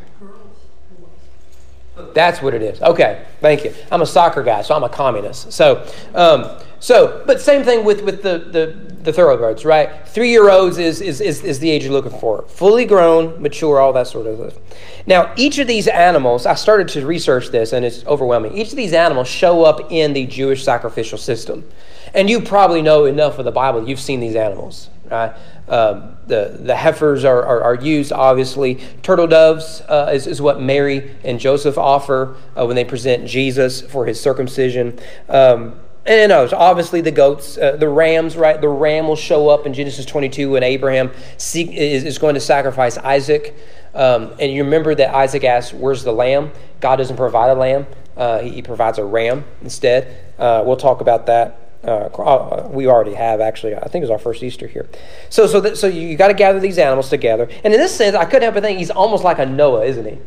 That's 2.14 2.42
what 2.42 2.54
it 2.54 2.62
is. 2.62 2.82
Okay, 2.82 3.26
thank 3.42 3.64
you. 3.64 3.74
I'm 3.92 4.02
a 4.02 4.06
soccer 4.06 4.44
guy, 4.44 4.62
so 4.62 4.76
I'm 4.76 4.84
a 4.84 4.90
communist. 4.90 5.52
So, 5.52 5.86
um, 6.14 6.60
so, 6.80 7.24
but 7.26 7.42
same 7.42 7.64
thing 7.64 7.84
with, 7.84 8.04
with 8.04 8.22
the, 8.22 8.38
the, 8.38 8.94
the 9.04 9.14
thoroughbreds, 9.14 9.66
right? 9.66 10.08
Three 10.08 10.30
year 10.30 10.50
olds 10.50 10.78
is, 10.78 11.02
is, 11.02 11.22
is, 11.22 11.44
is 11.44 11.60
the 11.60 11.70
age 11.70 11.84
you're 11.84 11.92
looking 11.92 12.18
for. 12.20 12.44
Fully 12.44 12.86
grown, 12.86 13.42
mature, 13.42 13.80
all 13.80 13.94
that 13.94 14.08
sort 14.08 14.28
of 14.28 14.52
stuff. 14.52 14.64
Now, 15.08 15.34
each 15.38 15.58
of 15.58 15.68
these 15.68 15.88
animals, 15.88 16.46
I 16.46 16.54
started 16.54 16.88
to 16.90 17.06
research 17.06 17.50
this 17.50 17.74
and 17.74 17.84
it's 17.84 18.06
overwhelming. 18.06 18.56
Each 18.56 18.70
of 18.70 18.76
these 18.76 18.94
animals 18.94 19.28
show 19.28 19.64
up 19.64 19.92
in 19.92 20.14
the 20.14 20.28
Jewish 20.28 20.64
sacrificial 20.64 21.18
system. 21.18 21.68
And 22.14 22.30
you 22.30 22.42
probably 22.42 22.82
know 22.82 23.06
enough 23.06 23.40
of 23.40 23.46
the 23.46 23.52
Bible, 23.52 23.88
you've 23.88 24.00
seen 24.00 24.20
these 24.20 24.36
animals, 24.36 24.90
right? 25.10 25.36
Um, 25.68 26.18
the, 26.28 26.58
the 26.60 26.76
heifers 26.76 27.26
are, 27.26 27.44
are, 27.44 27.62
are, 27.62 27.76
used, 27.76 28.12
obviously. 28.12 28.76
Turtle 29.02 29.28
doves 29.28 29.82
uh, 29.88 30.12
is, 30.14 30.28
is 30.28 30.42
what 30.42 30.62
Mary 30.62 31.16
and 31.24 31.40
Joseph 31.40 31.78
offer 31.78 32.36
uh, 32.56 32.66
when 32.66 32.76
they 32.76 32.86
present 32.86 33.28
Jesus 33.28 33.82
for 33.82 34.06
his 34.06 34.20
circumcision. 34.20 35.00
Um, 35.30 35.80
and 36.06 36.32
others, 36.32 36.54
obviously 36.54 37.02
the 37.02 37.12
goats, 37.12 37.58
uh, 37.58 37.76
the 37.76 37.90
rams, 37.90 38.38
right? 38.38 38.60
The 38.60 38.70
ram 38.70 39.08
will 39.08 39.18
show 39.18 39.50
up 39.50 39.66
in 39.66 39.74
Genesis 39.74 40.06
22 40.06 40.52
when 40.52 40.64
Abraham 40.64 41.12
seek, 41.36 41.70
is, 41.72 42.06
is 42.06 42.18
going 42.18 42.36
to 42.36 42.40
sacrifice 42.40 42.98
Isaac. 42.98 43.56
Um, 43.94 44.34
and 44.40 44.52
you 44.52 44.64
remember 44.64 44.96
that 44.96 45.14
Isaac 45.14 45.44
asked, 45.44 45.74
Where's 45.74 46.04
the 46.04 46.14
lamb? 46.14 46.52
God 46.80 46.96
doesn't 46.96 47.18
provide 47.18 47.50
a 47.50 47.56
lamb, 47.56 47.88
uh, 48.16 48.40
he, 48.40 48.52
he, 48.52 48.62
provides 48.62 49.00
a 49.00 49.04
ram 49.04 49.44
instead. 49.62 50.34
Uh, 50.40 50.64
we'll 50.66 50.78
talk 50.78 51.02
about 51.02 51.26
that 51.26 51.67
uh, 51.88 52.10
uh, 52.22 52.68
we 52.70 52.86
already 52.88 53.14
have 53.14 53.40
actually. 53.40 53.76
I 53.76 53.88
think 53.88 54.04
it 54.04 54.06
was 54.06 54.12
our 54.12 54.20
first 54.20 54.44
Easter 54.44 54.68
here. 54.68 54.88
So, 55.30 55.48
so, 55.48 55.74
so 55.74 55.88
you 55.88 56.18
got 56.18 56.28
to 56.28 56.34
gather 56.34 56.60
these 56.60 56.78
animals 56.78 57.10
together. 57.10 57.48
And 57.64 57.74
in 57.74 57.80
this 57.80 57.96
sense, 57.96 58.16
I 58.16 58.26
couldn't 58.26 58.42
help 58.42 58.56
but 58.56 58.64
think 58.64 58.80
he's 58.80 58.92
almost 58.92 59.24
like 59.24 59.40
a 59.40 59.46
Noah, 59.46 59.86
isn't 59.86 60.06
he? 60.06 60.18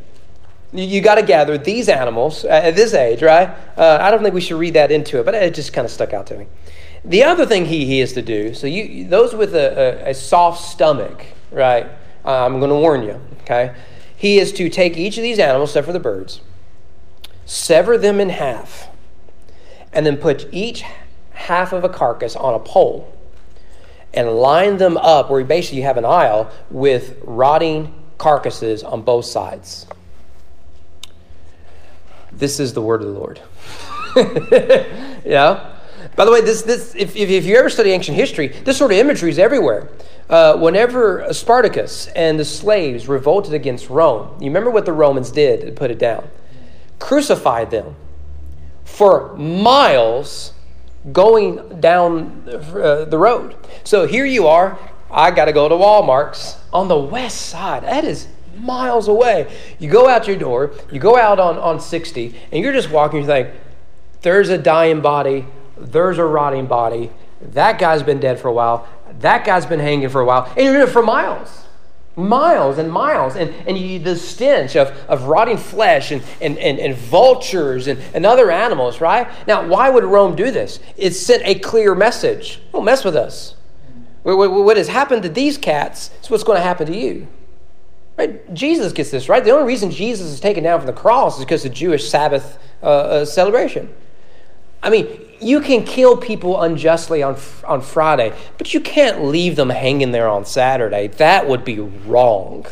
You, 0.73 0.87
you 0.87 1.00
got 1.00 1.17
to 1.17 1.23
gather 1.23 1.59
these 1.59 1.88
animals 1.88 2.45
at 2.45 2.76
this 2.76 2.95
age, 2.95 3.23
right? 3.23 3.49
Uh, 3.76 3.99
I 4.00 4.11
don't 4.11 4.23
think 4.23 4.35
we 4.35 4.40
should 4.40 4.59
read 4.59 4.75
that 4.75 4.90
into 4.90 5.21
it, 5.21 5.25
but 5.25 5.35
it 5.35 5.55
just 5.55 5.73
kind 5.73 5.85
of 5.85 5.90
stuck 5.90 6.12
out 6.12 6.26
to 6.29 6.38
me. 6.38 6.47
The 7.05 7.25
other 7.25 7.47
thing 7.47 7.67
he, 7.67 7.85
he 7.85 8.00
is 8.00 8.12
to 8.14 8.23
do. 8.23 8.55
So, 8.55 8.67
you 8.67 9.07
those 9.07 9.35
with 9.35 9.55
a, 9.55 10.07
a, 10.07 10.11
a 10.11 10.14
soft 10.14 10.62
stomach, 10.64 11.26
right? 11.50 11.87
Uh, 12.25 12.45
I'm 12.45 12.59
going 12.59 12.71
to 12.71 12.76
warn 12.76 13.02
you. 13.02 13.21
Okay, 13.43 13.75
he 14.17 14.38
is 14.38 14.52
to 14.52 14.69
take 14.69 14.97
each 14.97 15.17
of 15.17 15.23
these 15.23 15.38
animals, 15.38 15.71
except 15.71 15.87
for 15.87 15.93
the 15.93 16.00
birds, 16.00 16.40
sever 17.47 17.97
them 17.97 18.21
in 18.21 18.29
half, 18.29 18.88
and 19.93 20.05
then 20.07 20.19
put 20.19 20.47
each 20.52 20.85
half 21.41 21.73
of 21.73 21.85
a 21.85 21.89
carcass 21.89 22.37
on 22.37 22.55
a 22.55 22.59
pole 22.59 23.13
and 24.13 24.29
line 24.29 24.77
them 24.77 24.97
up 24.99 25.31
where 25.31 25.43
basically 25.45 25.79
you 25.79 25.85
have 25.85 25.97
an 25.97 26.05
aisle 26.05 26.51
with 26.71 27.19
rotting 27.25 27.95
carcasses 28.19 28.83
on 28.83 29.03
both 29.03 29.25
sides. 29.25 29.87
This 32.31 32.61
is 32.61 32.75
the 32.75 32.83
word 32.83 33.03
of 33.03 33.09
the 33.09 33.15
Lord. 33.15 33.41
yeah? 35.25 35.77
By 36.15 36.25
the 36.25 36.33
way, 36.33 36.41
this, 36.43 36.63
this, 36.63 36.95
if, 36.95 37.17
if, 37.17 37.31
if 37.31 37.47
you 37.47 37.57
ever 37.57 37.71
study 37.71 37.91
ancient 37.91 38.17
history, 38.17 38.49
this 38.49 38.77
sort 38.77 38.93
of 38.93 38.99
imagery 38.99 39.31
is 39.31 39.39
everywhere. 39.39 39.89
Uh, 40.29 40.57
whenever 40.57 41.27
Spartacus 41.33 42.09
and 42.09 42.39
the 42.39 42.45
slaves 42.45 43.09
revolted 43.09 43.55
against 43.55 43.89
Rome, 43.89 44.37
you 44.41 44.47
remember 44.47 44.71
what 44.71 44.85
the 44.85 44.93
Romans 44.93 45.31
did 45.31 45.63
to 45.63 45.73
put 45.73 45.91
it 45.91 45.99
down? 45.99 46.29
Crucified 46.99 47.71
them 47.71 47.97
for 48.85 49.35
miles 49.37 50.53
going 51.12 51.80
down 51.80 52.45
uh, 52.47 53.04
the 53.04 53.19
road. 53.19 53.57
So 53.85 54.07
here 54.07 54.25
you 54.25 54.47
are. 54.47 54.78
I 55.11 55.30
got 55.30 55.47
to 55.47 55.52
go 55.52 55.69
to 55.69 55.75
Walmart's 55.75 56.59
on 56.73 56.88
the 56.88 56.99
west 56.99 57.49
side. 57.49 57.83
That 57.83 58.04
is 58.04 58.28
miles 58.57 59.09
away. 59.09 59.52
You 59.78 59.90
go 59.90 60.09
out 60.09 60.26
your 60.26 60.37
door, 60.37 60.73
you 60.92 61.00
go 61.00 61.16
out 61.16 61.40
on, 61.40 61.59
on 61.59 61.80
60, 61.80 62.35
and 62.52 62.62
you're 62.62 62.73
just 62.73 62.90
walking, 62.90 63.21
you 63.21 63.26
think, 63.26 63.50
there's 64.23 64.50
a 64.50 64.59
dying 64.59 65.00
body, 65.00 65.47
there's 65.78 66.19
a 66.19 66.25
rotting 66.25 66.66
body, 66.66 67.11
that 67.40 67.78
guy's 67.78 68.02
been 68.02 68.21
dead 68.21 68.38
for 68.38 68.49
a 68.49 68.52
while, 68.52 68.87
that 69.21 69.45
guy's 69.45 69.66
been 69.66 69.80
hanging 69.80 70.09
for 70.09 70.21
a 70.21 70.25
while, 70.25 70.45
and 70.57 70.64
you're 70.64 70.75
doing 70.75 70.88
it 70.88 70.90
for 70.90 71.02
miles. 71.02 71.64
Miles 72.21 72.79
and 72.79 72.91
miles, 72.91 73.37
and, 73.37 73.53
and 73.67 73.77
you, 73.77 73.99
the 73.99 74.17
stench 74.17 74.77
of, 74.77 74.89
of 75.09 75.25
rotting 75.25 75.57
flesh 75.57 76.12
and, 76.12 76.23
and, 76.41 76.59
and, 76.59 76.79
and 76.79 76.95
vultures 76.95 77.87
and, 77.87 77.99
and 78.15 78.27
other 78.27 78.50
animals, 78.50 79.00
right? 79.00 79.29
Now, 79.47 79.67
why 79.67 79.91
would 79.91 80.05
Rome 80.05 80.37
do 80.37 80.50
this? 80.50 80.81
It 80.97 81.12
sent 81.12 81.43
a 81.45 81.59
clear 81.59 81.95
message. 81.95 82.61
Don't 82.73 82.85
mess 82.85 83.05
with 83.05 83.17
us. 83.17 83.55
What 84.23 84.77
has 84.77 84.89
happened 84.89 85.23
to 85.23 85.29
these 85.29 85.57
cats 85.57 86.11
is 86.23 86.31
what's 86.31 86.45
going 86.45 86.59
to 86.59 86.62
happen 86.62 86.87
to 86.87 86.97
you. 86.97 87.27
Right? 88.19 88.53
Jesus 88.53 88.93
gets 88.93 89.11
this, 89.11 89.31
right? 89.31 89.43
The 89.43 89.50
only 89.50 89.67
reason 89.67 89.91
Jesus 89.91 90.27
is 90.27 90.41
taken 90.41 90.62
down 90.62 90.79
from 90.79 90.87
the 90.87 90.93
cross 90.93 91.39
is 91.39 91.45
because 91.45 91.65
of 91.65 91.71
the 91.71 91.77
Jewish 91.77 92.11
Sabbath 92.11 92.59
uh, 92.83 92.87
uh, 92.87 93.25
celebration. 93.25 93.95
I 94.83 94.91
mean, 94.91 95.07
you 95.41 95.61
can 95.61 95.85
kill 95.85 96.17
people 96.17 96.61
unjustly 96.61 97.23
on, 97.23 97.37
on 97.65 97.81
Friday, 97.81 98.33
but 98.59 98.75
you 98.75 98.81
can't 98.81 99.25
leave 99.25 99.57
them 99.57 99.71
hanging 99.71 100.13
there 100.13 100.29
on 100.29 100.45
Saturday. 100.45 101.09
That 101.09 101.49
would 101.49 101.65
be 101.65 101.81
wrong. 101.81 102.67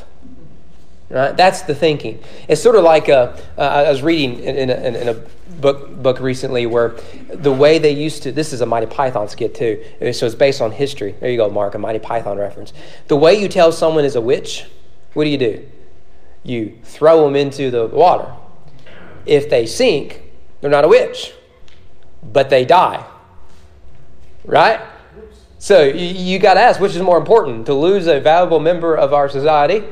Right? 1.11 1.37
That's 1.37 1.63
the 1.63 1.75
thinking. 1.75 2.23
It's 2.49 2.63
sort 2.63 2.77
of 2.77 2.85
like 2.85 3.09
a, 3.09 3.41
uh, 3.57 3.61
I 3.61 3.91
was 3.91 4.03
reading 4.03 4.41
in, 4.41 4.71
a, 4.71 4.75
in, 4.75 5.09
a, 5.09 5.15
book 5.59 6.03
book 6.03 6.21
recently 6.21 6.67
where 6.67 6.95
the 7.33 7.51
way 7.51 7.79
they 7.79 7.91
used 7.91 8.23
to. 8.23 8.31
This 8.31 8.53
is 8.53 8.61
a 8.61 8.67
Monty 8.67 8.87
Python 8.87 9.29
skit 9.29 9.57
too, 9.57 9.83
so 10.13 10.27
it's 10.27 10.35
based 10.37 10.61
on 10.61 10.71
history. 10.71 11.17
There 11.19 11.31
you 11.31 11.37
go, 11.37 11.51
Mark, 11.51 11.75
a 11.75 11.79
Monty 11.79 11.99
Python 11.99 12.39
reference. 12.39 12.73
The 13.09 13.17
way 13.17 13.35
you 13.41 13.49
tell 13.49 13.73
someone 13.73 14.05
is 14.05 14.15
a 14.15 14.21
witch 14.21 14.67
what 15.15 15.25
do 15.25 15.31
you 15.31 15.39
do? 15.39 15.67
You 16.45 16.79
throw 16.85 17.25
them 17.25 17.35
into 17.35 17.73
the 17.73 17.87
water. 17.87 18.33
If 19.27 19.51
they 19.51 19.67
sink, 19.67 20.23
they're 20.61 20.71
not 20.71 20.85
a 20.85 20.89
witch, 20.89 21.33
but 22.23 22.51
they 22.51 22.65
die. 22.65 23.07
Right? 24.45 24.81
So 25.59 25.83
you, 25.83 26.39
got 26.39 26.55
to 26.55 26.61
ask 26.61 26.81
which 26.81 26.95
is 26.95 27.03
more 27.03 27.19
important 27.19 27.67
to 27.67 27.75
lose 27.75 28.07
a 28.07 28.21
valuable 28.21 28.61
member 28.61 28.97
of 28.97 29.13
our 29.13 29.29
society 29.29 29.85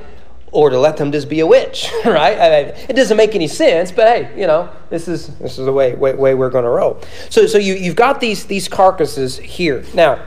or 0.52 0.71
to 0.71 0.78
let 0.78 0.97
them 0.97 1.11
just 1.11 1.28
be 1.28 1.40
a 1.40 1.47
witch, 1.47 1.90
right? 2.04 2.38
I 2.38 2.62
mean, 2.62 2.75
it 2.88 2.95
doesn't 2.95 3.16
make 3.16 3.35
any 3.35 3.49
sense, 3.49 3.90
but 3.90 4.06
hey, 4.06 4.40
you 4.40 4.47
know, 4.47 4.71
this 4.90 5.09
is 5.09 5.26
this 5.38 5.59
is 5.59 5.66
the 5.66 5.73
way 5.73 5.95
way, 5.95 6.14
way 6.14 6.35
we're 6.35 6.50
going 6.50 6.64
to 6.64 6.71
roll. 6.71 7.00
So 7.30 7.47
so 7.47 7.59
you 7.59 7.75
you've 7.75 7.97
got 7.97 8.21
these 8.21 8.47
these 8.47 8.68
carcasses 8.68 9.38
here 9.38 9.85
now. 9.92 10.25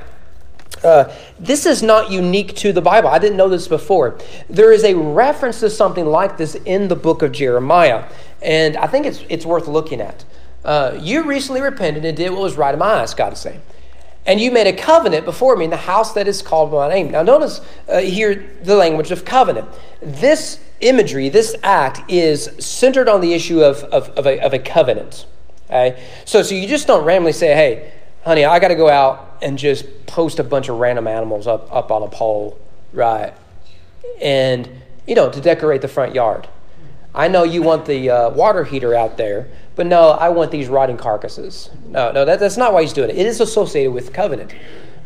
Uh, 0.84 1.14
this 1.40 1.66
is 1.66 1.84
not 1.84 2.10
unique 2.10 2.56
to 2.56 2.72
the 2.72 2.82
Bible. 2.82 3.10
I 3.10 3.20
didn't 3.20 3.36
know 3.36 3.50
this 3.50 3.68
before. 3.68 4.18
There 4.50 4.72
is 4.72 4.86
a 4.86 4.94
reference 4.94 5.60
to 5.60 5.70
something 5.70 6.06
like 6.06 6.38
this 6.38 6.56
in 6.56 6.88
the 6.88 6.96
book 6.96 7.22
of 7.22 7.34
Jeremiah, 7.34 8.06
and 8.42 8.78
I 8.78 8.88
think 8.88 9.06
it's, 9.06 9.22
it's 9.28 9.46
worth 9.46 9.68
looking 9.68 10.00
at. 10.00 10.24
Uh, 10.64 10.98
you 11.02 11.24
recently 11.24 11.62
repented 11.62 12.06
and 12.06 12.18
did 12.18 12.32
what 12.32 12.42
was 12.42 12.58
right 12.58 12.74
in 12.74 12.80
my 12.80 13.02
eyes, 13.02 13.14
God 13.14 13.34
is 13.34 13.40
saying. 13.40 13.62
And 14.26 14.40
you 14.40 14.52
made 14.52 14.68
a 14.68 14.74
covenant 14.74 15.26
before 15.26 15.56
me 15.56 15.66
in 15.66 15.72
the 15.72 15.78
house 15.78 16.14
that 16.14 16.28
is 16.28 16.42
called 16.42 16.72
by 16.72 16.88
my 16.88 16.94
name. 16.94 17.12
Now, 17.12 17.24
notice 17.24 17.62
uh, 17.88 18.00
here 18.00 18.50
the 18.64 18.76
language 18.76 19.12
of 19.12 19.26
covenant. 19.26 19.68
This 20.02 20.60
imagery, 20.82 21.30
this 21.30 21.56
act, 21.64 22.10
is 22.12 22.52
centered 22.60 23.10
on 23.10 23.22
the 23.22 23.34
issue 23.34 23.62
of, 23.62 23.84
of, 23.86 24.10
of, 24.10 24.28
a, 24.28 24.40
of 24.40 24.54
a 24.54 24.60
covenant. 24.60 25.26
Okay? 25.66 26.04
So, 26.26 26.44
so 26.44 26.54
you 26.54 26.68
just 26.68 26.86
don't 26.86 27.06
randomly 27.06 27.32
say, 27.32 27.56
hey, 27.56 27.92
honey, 28.24 28.46
I 28.46 28.60
got 28.60 28.68
to 28.68 28.76
go 28.76 28.90
out 28.90 29.38
and 29.42 29.58
just 29.58 30.06
post 30.06 30.40
a 30.40 30.44
bunch 30.44 30.70
of 30.70 30.78
random 30.78 31.08
animals 31.08 31.48
up, 31.48 31.74
up 31.74 31.92
on 31.92 32.04
a 32.04 32.10
pole, 32.10 32.60
right? 32.94 33.34
And, 34.22 34.70
you 35.08 35.16
know, 35.16 35.32
to 35.32 35.42
decorate 35.42 35.82
the 35.82 35.88
front 35.88 36.14
yard. 36.14 36.48
I 37.14 37.28
know 37.28 37.44
you 37.44 37.62
want 37.62 37.86
the 37.86 38.10
uh, 38.10 38.30
water 38.30 38.64
heater 38.64 38.94
out 38.94 39.18
there, 39.18 39.48
but 39.76 39.88
no, 39.88 40.10
I 40.10 40.30
want 40.30 40.52
these 40.52 40.68
rotting 40.68 40.98
carcasses. 40.98 41.70
No, 41.88 42.12
no, 42.12 42.26
that, 42.26 42.40
that's 42.40 42.58
not 42.58 42.74
why 42.74 42.82
he's 42.82 42.94
doing 42.94 43.10
it. 43.10 43.18
It 43.18 43.26
is 43.26 43.40
associated 43.42 43.92
with 43.92 44.14
covenant. 44.14 44.54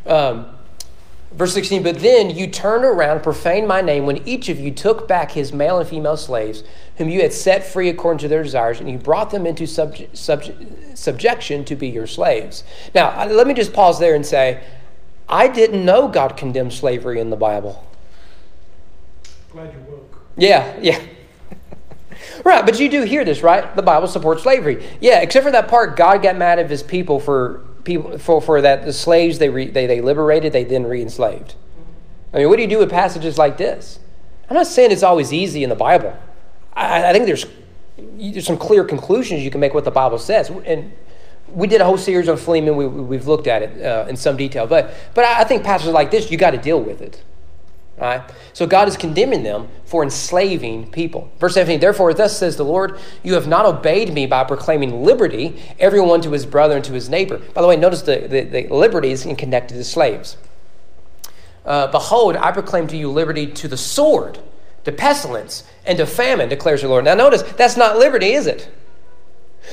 Um, 0.05 0.47
verse 1.31 1.53
16, 1.53 1.83
but 1.83 1.99
then 1.99 2.29
you 2.29 2.47
turned 2.47 2.83
around 2.83 3.17
and 3.17 3.23
profaned 3.23 3.67
my 3.67 3.81
name 3.81 4.05
when 4.05 4.27
each 4.27 4.49
of 4.49 4.59
you 4.59 4.71
took 4.71 5.07
back 5.07 5.31
his 5.31 5.53
male 5.53 5.79
and 5.79 5.87
female 5.87 6.17
slaves 6.17 6.63
whom 6.97 7.09
you 7.09 7.21
had 7.21 7.33
set 7.33 7.63
free 7.65 7.89
according 7.89 8.19
to 8.19 8.27
their 8.27 8.43
desires, 8.43 8.79
and 8.79 8.89
you 8.89 8.97
brought 8.97 9.31
them 9.31 9.47
into 9.47 9.63
subje- 9.63 10.09
subje- 10.11 10.97
subjection 10.97 11.65
to 11.65 11.75
be 11.75 11.87
your 11.87 12.05
slaves. 12.05 12.63
Now, 12.93 13.25
let 13.25 13.47
me 13.47 13.53
just 13.53 13.73
pause 13.73 13.99
there 13.99 14.13
and 14.13 14.25
say, 14.25 14.63
I 15.27 15.47
didn't 15.47 15.83
know 15.83 16.07
God 16.07 16.37
condemned 16.37 16.73
slavery 16.73 17.19
in 17.19 17.29
the 17.29 17.35
Bible. 17.35 17.87
Glad 19.51 19.73
you 19.73 19.79
woke. 19.89 20.21
Yeah, 20.37 20.77
yeah. 20.81 20.99
Right, 22.43 22.65
but 22.65 22.79
you 22.79 22.89
do 22.89 23.03
hear 23.03 23.25
this, 23.25 23.41
right? 23.43 23.75
The 23.75 23.81
Bible 23.81 24.07
supports 24.07 24.43
slavery. 24.43 24.85
Yeah, 25.01 25.19
except 25.19 25.45
for 25.45 25.51
that 25.51 25.67
part, 25.67 25.95
God 25.95 26.21
got 26.21 26.37
mad 26.37 26.59
at 26.59 26.69
his 26.69 26.83
people 26.83 27.19
for 27.19 27.65
people 27.83 28.17
for, 28.17 28.41
for 28.41 28.61
that 28.61 28.85
the 28.85 28.93
slaves 28.93 29.39
they, 29.39 29.49
re, 29.49 29.69
they 29.69 29.85
they 29.87 30.01
liberated, 30.01 30.53
they 30.53 30.63
then 30.63 30.85
re-enslaved. 30.85 31.55
I 32.33 32.37
mean, 32.37 32.49
what 32.49 32.55
do 32.55 32.61
you 32.63 32.67
do 32.67 32.79
with 32.79 32.89
passages 32.89 33.37
like 33.37 33.57
this? 33.57 33.99
I'm 34.49 34.55
not 34.55 34.67
saying 34.67 34.91
it's 34.91 35.03
always 35.03 35.31
easy 35.31 35.63
in 35.63 35.69
the 35.69 35.75
Bible. 35.75 36.17
I, 36.73 37.09
I 37.09 37.13
think 37.13 37.25
there's, 37.25 37.45
there's 37.97 38.45
some 38.45 38.57
clear 38.57 38.83
conclusions 38.83 39.43
you 39.43 39.51
can 39.51 39.59
make 39.59 39.73
what 39.73 39.85
the 39.85 39.91
Bible 39.91 40.17
says. 40.17 40.49
And 40.49 40.91
we 41.47 41.67
did 41.67 41.81
a 41.81 41.85
whole 41.85 41.97
series 41.97 42.27
on 42.27 42.37
Philemon. 42.37 42.75
We, 42.75 42.87
we've 42.87 43.27
looked 43.27 43.47
at 43.47 43.61
it 43.61 43.85
uh, 43.85 44.07
in 44.09 44.17
some 44.17 44.35
detail. 44.35 44.65
But, 44.65 44.93
but 45.13 45.25
I 45.25 45.43
think 45.43 45.63
passages 45.63 45.93
like 45.93 46.09
this, 46.09 46.31
you 46.31 46.37
got 46.37 46.51
to 46.51 46.57
deal 46.57 46.81
with 46.81 47.01
it. 47.01 47.23
Right? 47.97 48.23
So 48.53 48.65
God 48.65 48.87
is 48.87 48.97
condemning 48.97 49.43
them 49.43 49.67
for 49.85 50.03
enslaving 50.03 50.91
people. 50.91 51.31
Verse 51.39 51.53
17, 51.53 51.79
therefore, 51.79 52.13
thus 52.13 52.37
says 52.37 52.57
the 52.57 52.65
Lord, 52.65 52.99
you 53.21 53.35
have 53.35 53.47
not 53.47 53.65
obeyed 53.65 54.13
me 54.13 54.25
by 54.25 54.43
proclaiming 54.43 55.03
liberty, 55.03 55.61
everyone 55.79 56.21
to 56.21 56.31
his 56.31 56.45
brother 56.45 56.75
and 56.75 56.85
to 56.85 56.93
his 56.93 57.07
neighbor. 57.07 57.37
By 57.37 57.61
the 57.61 57.67
way, 57.67 57.75
notice 57.75 58.01
the, 58.01 58.27
the, 58.27 58.41
the 58.41 58.67
liberty 58.67 59.11
is 59.11 59.23
connected 59.37 59.75
to 59.75 59.83
slaves. 59.83 60.37
Uh, 61.65 61.87
Behold, 61.87 62.35
I 62.35 62.51
proclaim 62.51 62.87
to 62.87 62.97
you 62.97 63.09
liberty 63.09 63.47
to 63.47 63.67
the 63.67 63.77
sword 63.77 64.39
to 64.83 64.91
pestilence, 64.91 65.63
and 65.85 65.97
to 65.97 66.05
famine, 66.05 66.49
declares 66.49 66.81
the 66.81 66.87
Lord. 66.87 67.05
Now, 67.05 67.15
notice 67.15 67.41
that's 67.41 67.77
not 67.77 67.97
liberty, 67.97 68.33
is 68.33 68.47
it? 68.47 68.69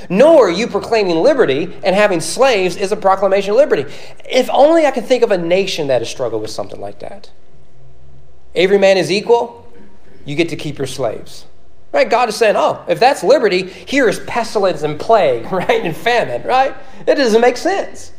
Nor 0.09 0.49
are 0.49 0.51
you 0.51 0.69
proclaiming 0.69 1.17
liberty 1.17 1.65
and 1.83 1.97
having 1.97 2.21
slaves 2.21 2.77
is 2.77 2.93
a 2.93 2.97
proclamation 2.97 3.51
of 3.51 3.57
liberty. 3.57 3.93
If 4.31 4.49
only 4.51 4.87
I 4.87 4.93
could 4.93 5.05
think 5.05 5.25
of 5.25 5.33
a 5.33 5.39
nation 5.39 5.89
that 5.89 6.01
has 6.01 6.09
struggled 6.09 6.43
with 6.43 6.51
something 6.53 6.81
like 6.81 7.01
that. 7.01 7.31
Every 8.55 8.79
man 8.79 8.97
is 8.97 9.11
equal, 9.11 9.73
you 10.25 10.37
get 10.37 10.49
to 10.51 10.57
keep 10.57 10.79
your 10.79 10.87
slaves. 10.87 11.47
Right? 11.93 12.09
God 12.09 12.29
is 12.29 12.37
saying, 12.37 12.55
oh, 12.57 12.85
if 12.89 13.01
that's 13.01 13.23
liberty, 13.23 13.69
here 13.69 14.09
is 14.09 14.21
pestilence 14.21 14.83
and 14.83 14.99
plague, 14.99 15.45
right? 15.53 15.85
And 15.85 15.97
famine, 15.97 16.43
right? 16.47 16.75
It 17.07 17.15
doesn't 17.17 17.41
make 17.41 17.57
sense. 17.57 18.13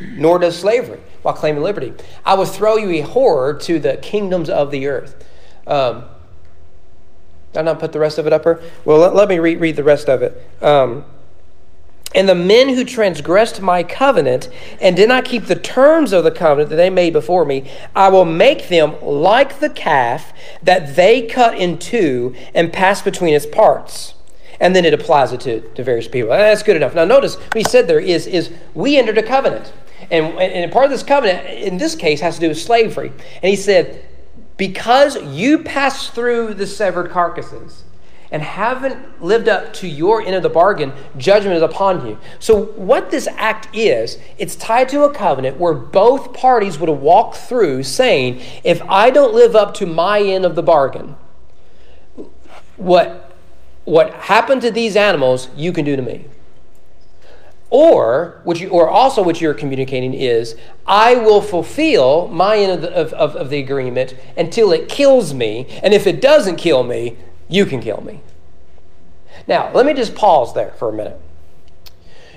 Nor 0.00 0.38
does 0.38 0.58
slavery 0.58 1.00
while 1.22 1.34
claiming 1.34 1.62
liberty. 1.62 1.92
I 2.24 2.34
will 2.34 2.46
throw 2.46 2.76
you 2.76 3.02
a 3.02 3.06
horror 3.06 3.54
to 3.54 3.78
the 3.78 3.98
kingdoms 3.98 4.50
of 4.50 4.70
the 4.70 4.88
earth. 4.88 5.24
Um, 5.66 6.04
I 7.54 7.62
not 7.62 7.78
put 7.78 7.92
the 7.92 8.00
rest 8.00 8.18
of 8.18 8.26
it 8.26 8.32
up 8.32 8.44
here? 8.44 8.60
Well, 8.84 8.98
let, 8.98 9.14
let 9.14 9.28
me 9.28 9.38
read, 9.38 9.60
read 9.60 9.76
the 9.76 9.84
rest 9.84 10.08
of 10.08 10.22
it. 10.22 10.40
Um, 10.62 11.04
and 12.14 12.28
the 12.28 12.34
men 12.34 12.70
who 12.70 12.84
transgressed 12.84 13.60
my 13.60 13.82
covenant 13.82 14.48
and 14.80 14.96
did 14.96 15.08
not 15.08 15.24
keep 15.24 15.46
the 15.46 15.56
terms 15.56 16.12
of 16.12 16.24
the 16.24 16.30
covenant 16.30 16.70
that 16.70 16.76
they 16.76 16.90
made 16.90 17.12
before 17.12 17.44
me, 17.44 17.70
I 17.94 18.08
will 18.08 18.24
make 18.24 18.68
them 18.68 19.00
like 19.00 19.60
the 19.60 19.70
calf 19.70 20.32
that 20.62 20.96
they 20.96 21.22
cut 21.26 21.56
in 21.56 21.78
two 21.78 22.34
and 22.54 22.72
pass 22.72 23.02
between 23.02 23.34
its 23.34 23.46
parts. 23.46 24.14
And 24.60 24.76
then 24.76 24.84
it 24.84 24.94
applies 24.94 25.32
it 25.32 25.40
to, 25.40 25.60
to 25.60 25.82
various 25.82 26.06
people. 26.06 26.30
That's 26.30 26.62
good 26.62 26.76
enough. 26.76 26.94
Now, 26.94 27.04
notice 27.04 27.36
he 27.54 27.64
said 27.64 27.88
there 27.88 27.98
is, 27.98 28.26
is 28.26 28.52
we 28.74 28.96
entered 28.96 29.18
a 29.18 29.22
covenant. 29.22 29.72
And, 30.10 30.38
and 30.38 30.70
part 30.70 30.84
of 30.84 30.90
this 30.90 31.02
covenant, 31.02 31.46
in 31.48 31.78
this 31.78 31.94
case, 31.94 32.20
has 32.20 32.34
to 32.36 32.40
do 32.40 32.48
with 32.48 32.60
slavery. 32.60 33.08
And 33.08 33.50
he 33.50 33.56
said, 33.56 34.04
because 34.56 35.20
you 35.22 35.60
passed 35.60 36.12
through 36.12 36.54
the 36.54 36.66
severed 36.66 37.10
carcasses 37.10 37.84
and 38.32 38.42
haven't 38.42 39.22
lived 39.22 39.46
up 39.46 39.74
to 39.74 39.86
your 39.86 40.22
end 40.22 40.34
of 40.34 40.42
the 40.42 40.48
bargain, 40.48 40.92
judgment 41.18 41.54
is 41.54 41.62
upon 41.62 42.04
you. 42.06 42.18
So, 42.38 42.64
what 42.64 43.10
this 43.10 43.28
act 43.36 43.68
is, 43.74 44.18
it's 44.38 44.56
tied 44.56 44.88
to 44.88 45.02
a 45.02 45.12
covenant 45.12 45.58
where 45.58 45.74
both 45.74 46.32
parties 46.32 46.78
would 46.78 46.88
walk 46.88 47.34
through 47.34 47.82
saying, 47.82 48.40
if 48.64 48.82
I 48.88 49.10
don't 49.10 49.34
live 49.34 49.54
up 49.54 49.74
to 49.74 49.86
my 49.86 50.20
end 50.20 50.46
of 50.46 50.56
the 50.56 50.62
bargain, 50.62 51.14
what, 52.78 53.36
what 53.84 54.14
happened 54.14 54.62
to 54.62 54.70
these 54.70 54.96
animals, 54.96 55.48
you 55.54 55.70
can 55.70 55.84
do 55.84 55.94
to 55.94 56.02
me. 56.02 56.24
Or, 57.68 58.40
what 58.44 58.60
you, 58.60 58.68
or 58.68 58.88
also 58.88 59.22
what 59.22 59.40
you're 59.40 59.54
communicating 59.54 60.12
is, 60.12 60.56
I 60.86 61.14
will 61.16 61.40
fulfill 61.40 62.28
my 62.28 62.56
end 62.58 62.72
of 62.72 62.80
the, 62.82 62.92
of, 62.92 63.12
of, 63.14 63.36
of 63.36 63.50
the 63.50 63.58
agreement 63.58 64.14
until 64.36 64.72
it 64.72 64.88
kills 64.88 65.32
me. 65.32 65.66
And 65.82 65.94
if 65.94 66.06
it 66.06 66.20
doesn't 66.20 66.56
kill 66.56 66.82
me, 66.82 67.16
you 67.48 67.66
can 67.66 67.80
kill 67.80 68.00
me. 68.00 68.20
Now, 69.46 69.72
let 69.72 69.86
me 69.86 69.94
just 69.94 70.14
pause 70.14 70.54
there 70.54 70.72
for 70.72 70.88
a 70.88 70.92
minute. 70.92 71.20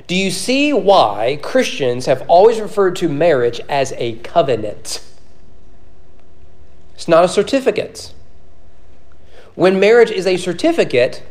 Do 0.08 0.16
you 0.16 0.30
see 0.30 0.72
why 0.72 1.40
Christians 1.42 2.06
have 2.06 2.24
always 2.28 2.60
referred 2.60 2.96
to 2.98 3.10
marriage 3.10 3.60
as 3.68 3.94
a 3.98 4.18
covenant? 4.18 5.04
It's 6.94 7.08
not 7.08 7.26
a 7.26 7.28
certificate. 7.28 8.14
When 9.56 9.80
marriage 9.80 10.12
is 10.12 10.28
a 10.28 10.38
certificate, 10.38 11.24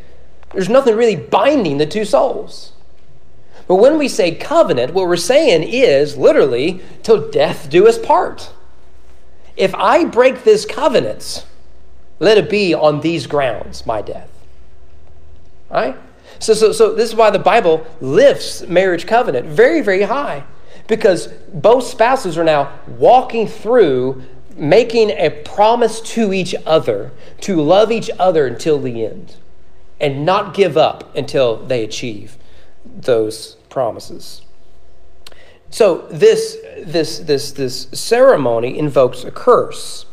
there's 0.53 0.69
nothing 0.69 0.97
really 0.97 1.17
binding 1.17 1.79
the 1.79 1.87
two 1.87 2.05
souls. 2.05 2.73
But 3.67 3.77
when 3.77 3.99
we 3.99 4.09
say 4.09 4.35
covenant, 4.35 4.93
what 4.93 5.07
we're 5.07 5.17
saying 5.17 5.63
is 5.63 6.17
literally, 6.17 6.81
till 7.03 7.31
death 7.31 7.71
do 7.71 7.89
us 7.89 7.99
part. 7.99 8.53
If 9.57 9.75
I 9.75 10.05
break 10.05 10.45
this 10.45 10.67
covenant, 10.67 11.47
let 12.19 12.39
it 12.39 12.49
be 12.49 12.75
on 12.75 13.01
these 13.01 13.27
grounds, 13.27 13.87
my 13.87 14.03
death. 14.03 14.31
Right? 15.71 15.97
So, 16.39 16.55
so, 16.55 16.73
so 16.73 16.95
this 16.95 17.09
is 17.11 17.15
why 17.15 17.31
the 17.31 17.39
Bible 17.39 17.87
lifts 18.01 18.67
marriage 18.67 19.07
covenant 19.07 19.47
very, 19.47 19.81
very 19.81 20.03
high. 20.03 20.45
Because 20.87 21.29
both 21.53 21.85
spouses 21.85 22.37
are 22.37 22.45
now 22.45 22.73
walking 22.87 23.49
through 23.49 24.23
making 24.57 25.11
a 25.11 25.31
promise 25.31 26.01
to 26.01 26.33
each 26.33 26.55
other 26.67 27.11
to 27.41 27.61
love 27.61 27.91
each 27.91 28.11
other 28.19 28.47
until 28.47 28.79
the 28.79 29.05
end 29.05 29.37
and 30.01 30.25
not 30.25 30.55
give 30.55 30.77
up 30.77 31.15
until 31.17 31.57
they 31.57 31.83
achieve 31.83 32.37
those 32.85 33.57
promises. 33.69 34.43
So 35.71 36.07
this 36.11 36.57
this 36.85 37.19
this 37.21 37.53
this 37.53 37.89
ceremony 37.93 38.79
invokes 38.79 39.25
a 39.25 39.31
curse. 39.31 40.07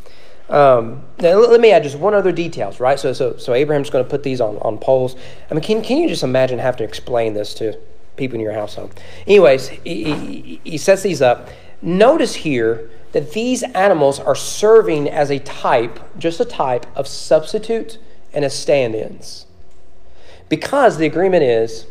Um, 0.48 1.02
now 1.18 1.38
let 1.38 1.60
me 1.60 1.70
add 1.70 1.82
just 1.82 1.98
one 1.98 2.14
other 2.14 2.32
details, 2.32 2.80
right? 2.80 2.98
So 2.98 3.12
so 3.12 3.36
so 3.36 3.54
Abraham's 3.54 3.90
going 3.90 4.04
to 4.04 4.10
put 4.10 4.22
these 4.22 4.40
on 4.40 4.58
on 4.58 4.78
poles. 4.78 5.16
I 5.50 5.54
mean, 5.54 5.62
can 5.62 5.82
can 5.82 5.98
you 5.98 6.08
just 6.08 6.22
imagine 6.22 6.58
having 6.58 6.78
to 6.78 6.84
explain 6.84 7.34
this 7.34 7.54
to 7.54 7.78
people 8.16 8.34
in 8.34 8.40
your 8.40 8.52
household? 8.52 9.00
Anyways, 9.26 9.68
he, 9.68 10.14
he, 10.14 10.60
he 10.64 10.78
sets 10.78 11.02
these 11.02 11.22
up. 11.22 11.48
Notice 11.80 12.34
here 12.34 12.90
that 13.12 13.32
these 13.32 13.62
animals 13.62 14.18
are 14.18 14.34
serving 14.34 15.08
as 15.08 15.30
a 15.30 15.38
type, 15.40 16.00
just 16.18 16.40
a 16.40 16.44
type 16.44 16.86
of 16.96 17.06
substitute 17.06 17.98
and 18.32 18.44
as 18.44 18.54
stand-ins. 18.54 19.46
Because 20.48 20.98
the 20.98 21.06
agreement 21.06 21.42
is 21.44 21.86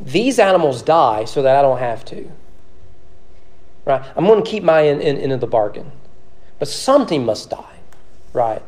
these 0.00 0.38
animals 0.38 0.82
die 0.82 1.24
so 1.24 1.42
that 1.42 1.56
I 1.56 1.62
don't 1.62 1.78
have 1.78 2.04
to. 2.06 2.30
Right? 3.84 4.02
I'm 4.16 4.26
going 4.26 4.42
to 4.42 4.48
keep 4.48 4.62
my 4.62 4.86
end, 4.86 5.02
end, 5.02 5.18
end 5.18 5.32
of 5.32 5.40
the 5.40 5.46
bargain. 5.46 5.90
But 6.58 6.68
something 6.68 7.24
must 7.24 7.50
die. 7.50 7.80
Right? 8.32 8.62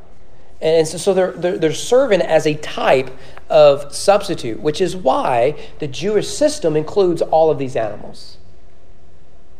And 0.60 0.86
so, 0.86 0.98
so 0.98 1.14
they're, 1.14 1.32
they're, 1.32 1.58
they're 1.58 1.72
serving 1.72 2.22
as 2.22 2.46
a 2.46 2.54
type 2.54 3.10
of 3.50 3.94
substitute, 3.94 4.60
which 4.60 4.80
is 4.80 4.96
why 4.96 5.56
the 5.78 5.86
Jewish 5.86 6.28
system 6.28 6.76
includes 6.76 7.20
all 7.20 7.50
of 7.50 7.58
these 7.58 7.76
animals 7.76 8.38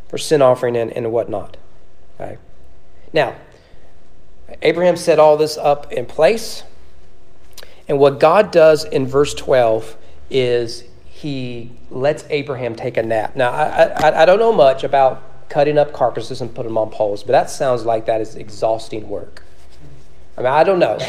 for 0.07 0.17
sin 0.17 0.41
offering 0.41 0.75
and, 0.75 0.91
and 0.91 1.11
whatnot. 1.11 1.57
Okay? 2.19 2.37
Now, 3.13 3.35
Abraham 4.61 4.95
set 4.95 5.19
all 5.19 5.37
this 5.37 5.57
up 5.57 5.91
in 5.91 6.05
place. 6.05 6.63
And 7.87 7.99
what 7.99 8.19
God 8.19 8.51
does 8.51 8.83
in 8.83 9.05
verse 9.05 9.33
12 9.33 9.95
is 10.29 10.85
he 11.05 11.71
lets 11.89 12.25
Abraham 12.29 12.75
take 12.75 12.97
a 12.97 13.03
nap. 13.03 13.35
Now, 13.35 13.51
I, 13.51 13.83
I, 13.83 14.21
I 14.23 14.25
don't 14.25 14.39
know 14.39 14.53
much 14.53 14.83
about 14.83 15.49
cutting 15.49 15.77
up 15.77 15.93
carcasses 15.93 16.41
and 16.41 16.53
putting 16.53 16.71
them 16.71 16.77
on 16.77 16.89
poles, 16.89 17.23
but 17.23 17.31
that 17.31 17.49
sounds 17.49 17.85
like 17.85 18.05
that 18.07 18.21
is 18.21 18.35
exhausting 18.35 19.07
work. 19.07 19.44
I 20.37 20.41
mean, 20.41 20.51
I 20.51 20.63
don't 20.63 20.79
know. 20.79 20.99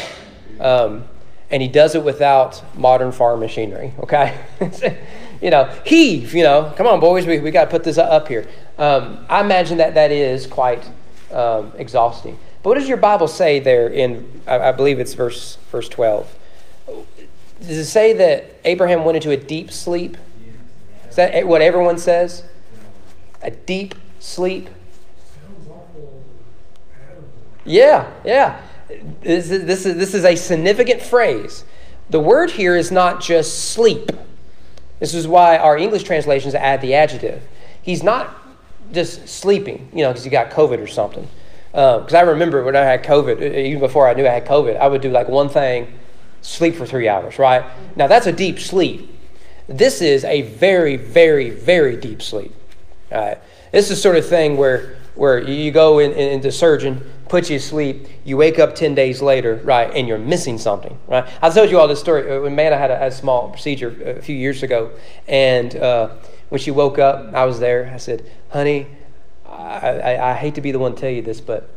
Um, 0.59 1.03
and 1.49 1.61
he 1.61 1.67
does 1.67 1.95
it 1.95 2.03
without 2.03 2.61
modern 2.77 3.11
farm 3.11 3.39
machinery, 3.39 3.93
okay? 3.99 4.37
you 5.41 5.49
know, 5.49 5.65
heave, 5.85 6.33
you 6.33 6.43
know, 6.43 6.73
come 6.75 6.87
on, 6.87 6.99
boys, 6.99 7.25
we, 7.25 7.39
we 7.39 7.51
got 7.51 7.65
to 7.65 7.71
put 7.71 7.83
this 7.83 7.97
up 7.97 8.27
here. 8.27 8.47
Um, 8.77 9.25
I 9.29 9.41
imagine 9.41 9.77
that 9.77 9.93
that 9.95 10.11
is 10.11 10.45
quite 10.45 10.89
um, 11.31 11.71
exhausting. 11.77 12.37
But 12.63 12.71
what 12.71 12.79
does 12.79 12.89
your 12.89 12.97
Bible 12.97 13.27
say 13.27 13.59
there 13.59 13.87
in, 13.87 14.41
I, 14.45 14.59
I 14.59 14.71
believe 14.71 14.99
it's 14.99 15.13
verse, 15.13 15.57
verse 15.71 15.87
12? 15.87 16.37
Does 17.61 17.77
it 17.77 17.85
say 17.85 18.13
that 18.13 18.55
Abraham 18.65 19.05
went 19.05 19.15
into 19.15 19.31
a 19.31 19.37
deep 19.37 19.71
sleep? 19.71 20.17
Is 21.09 21.15
that 21.15 21.47
what 21.47 21.61
everyone 21.61 21.97
says? 21.97 22.43
A 23.41 23.51
deep 23.51 23.95
sleep? 24.19 24.69
Yeah, 27.65 28.11
yeah. 28.23 28.61
This 29.21 29.51
is, 29.51 29.65
this, 29.65 29.85
is, 29.85 29.95
this 29.95 30.13
is 30.13 30.23
a 30.23 30.35
significant 30.35 31.01
phrase. 31.01 31.65
The 32.09 32.19
word 32.19 32.51
here 32.51 32.75
is 32.75 32.91
not 32.91 33.21
just 33.21 33.71
sleep. 33.71 34.11
This 34.99 35.13
is 35.13 35.27
why 35.27 35.57
our 35.57 35.77
English 35.77 36.03
translations 36.03 36.55
add 36.55 36.81
the 36.81 36.93
adjective. 36.93 37.41
He's 37.81 38.01
not 38.01 38.33
just 38.91 39.27
sleeping, 39.27 39.89
you 39.93 40.03
know, 40.03 40.09
because 40.09 40.23
he 40.23 40.29
got 40.29 40.49
COVID 40.51 40.81
or 40.81 40.87
something. 40.87 41.27
Because 41.71 42.13
uh, 42.13 42.17
I 42.17 42.21
remember 42.21 42.63
when 42.63 42.75
I 42.75 42.83
had 42.83 43.03
COVID, 43.03 43.41
even 43.41 43.79
before 43.79 44.07
I 44.07 44.13
knew 44.13 44.25
I 44.25 44.31
had 44.31 44.45
COVID, 44.45 44.77
I 44.77 44.87
would 44.87 45.01
do 45.01 45.11
like 45.11 45.27
one 45.27 45.49
thing, 45.49 45.93
sleep 46.41 46.75
for 46.75 46.85
three 46.85 47.07
hours, 47.07 47.37
right? 47.37 47.63
Now 47.95 48.07
that's 48.07 48.25
a 48.25 48.31
deep 48.31 48.59
sleep. 48.59 49.13
This 49.67 50.01
is 50.01 50.23
a 50.23 50.43
very, 50.43 50.95
very, 50.95 51.49
very 51.49 51.97
deep 51.97 52.21
sleep. 52.21 52.53
Right? 53.11 53.37
This 53.71 53.89
is 53.89 53.97
the 53.97 54.01
sort 54.01 54.15
of 54.15 54.27
thing 54.27 54.57
where 54.57 54.97
where 55.17 55.39
you 55.39 55.71
go 55.71 55.99
in, 55.99 56.11
in, 56.11 56.33
into 56.33 56.51
surgeon, 56.51 57.03
put 57.27 57.49
you 57.49 57.57
to 57.59 57.63
sleep, 57.63 58.07
you 58.23 58.37
wake 58.37 58.59
up 58.59 58.75
10 58.75 58.95
days 58.95 59.21
later, 59.21 59.55
right, 59.63 59.91
and 59.93 60.07
you're 60.07 60.17
missing 60.17 60.57
something, 60.57 60.97
right? 61.07 61.27
I 61.41 61.49
told 61.49 61.69
you 61.69 61.79
all 61.79 61.87
this 61.87 61.99
story. 61.99 62.31
Uh, 62.31 62.41
when 62.41 62.53
Amanda 62.53 62.77
had 62.77 62.91
a, 62.91 63.05
a 63.05 63.11
small 63.11 63.49
procedure 63.49 64.17
a 64.17 64.21
few 64.21 64.35
years 64.35 64.63
ago, 64.63 64.91
and 65.27 65.75
uh, 65.75 66.09
when 66.49 66.59
she 66.61 66.71
woke 66.71 66.99
up, 66.99 67.33
I 67.33 67.45
was 67.45 67.59
there. 67.59 67.91
I 67.93 67.97
said, 67.97 68.29
honey, 68.49 68.87
I, 69.45 69.89
I, 69.89 70.31
I 70.31 70.33
hate 70.33 70.55
to 70.55 70.61
be 70.61 70.71
the 70.71 70.79
one 70.79 70.95
to 70.95 71.01
tell 71.01 71.09
you 71.09 71.21
this, 71.21 71.41
but 71.41 71.69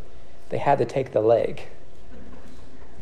they 0.51 0.59
had 0.59 0.79
to 0.79 0.85
take 0.85 1.13
the 1.13 1.21
leg. 1.21 1.63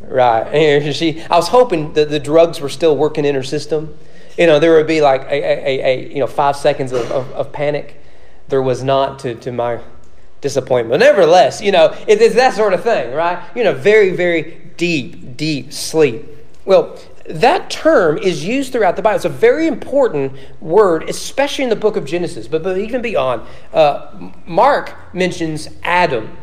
Right. 0.00 0.42
And 0.42 0.94
she, 0.94 1.22
I 1.24 1.36
was 1.36 1.48
hoping 1.48 1.92
that 1.94 2.08
the 2.08 2.20
drugs 2.20 2.60
were 2.60 2.68
still 2.68 2.96
working 2.96 3.24
in 3.24 3.34
her 3.34 3.42
system. 3.42 3.98
You 4.36 4.46
know, 4.46 4.60
there 4.60 4.76
would 4.76 4.86
be 4.86 5.00
like 5.00 5.22
a, 5.22 5.34
a, 5.34 5.84
a 5.84 6.08
you 6.14 6.20
know, 6.20 6.26
five 6.26 6.56
seconds 6.56 6.92
of, 6.92 7.10
of, 7.10 7.30
of, 7.32 7.52
panic. 7.52 8.00
There 8.48 8.62
was 8.62 8.84
not 8.84 9.18
to, 9.20 9.34
to 9.34 9.50
my 9.50 9.80
disappointment. 10.40 11.00
Nevertheless, 11.00 11.60
you 11.60 11.72
know, 11.72 11.94
it, 12.06 12.20
it's 12.20 12.34
that 12.34 12.54
sort 12.54 12.72
of 12.72 12.82
thing, 12.82 13.12
right? 13.12 13.42
You 13.54 13.64
know, 13.64 13.74
very, 13.74 14.10
very 14.10 14.72
deep, 14.76 15.36
deep 15.36 15.72
sleep. 15.72 16.24
Well, 16.64 16.98
that 17.28 17.68
term 17.68 18.18
is 18.18 18.44
used 18.44 18.72
throughout 18.72 18.96
the 18.96 19.02
Bible. 19.02 19.16
It's 19.16 19.24
a 19.24 19.28
very 19.28 19.66
important 19.66 20.32
word, 20.60 21.08
especially 21.08 21.64
in 21.64 21.70
the 21.70 21.76
book 21.76 21.96
of 21.96 22.04
Genesis, 22.04 22.48
but, 22.48 22.62
but 22.62 22.78
even 22.78 23.02
beyond. 23.02 23.42
Uh, 23.72 24.30
Mark 24.46 24.94
mentions 25.14 25.68
Adam. 25.82 26.36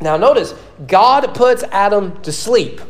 Now, 0.00 0.16
notice, 0.16 0.54
God 0.86 1.34
puts 1.34 1.62
Adam 1.64 2.20
to 2.22 2.32
sleep. 2.32 2.80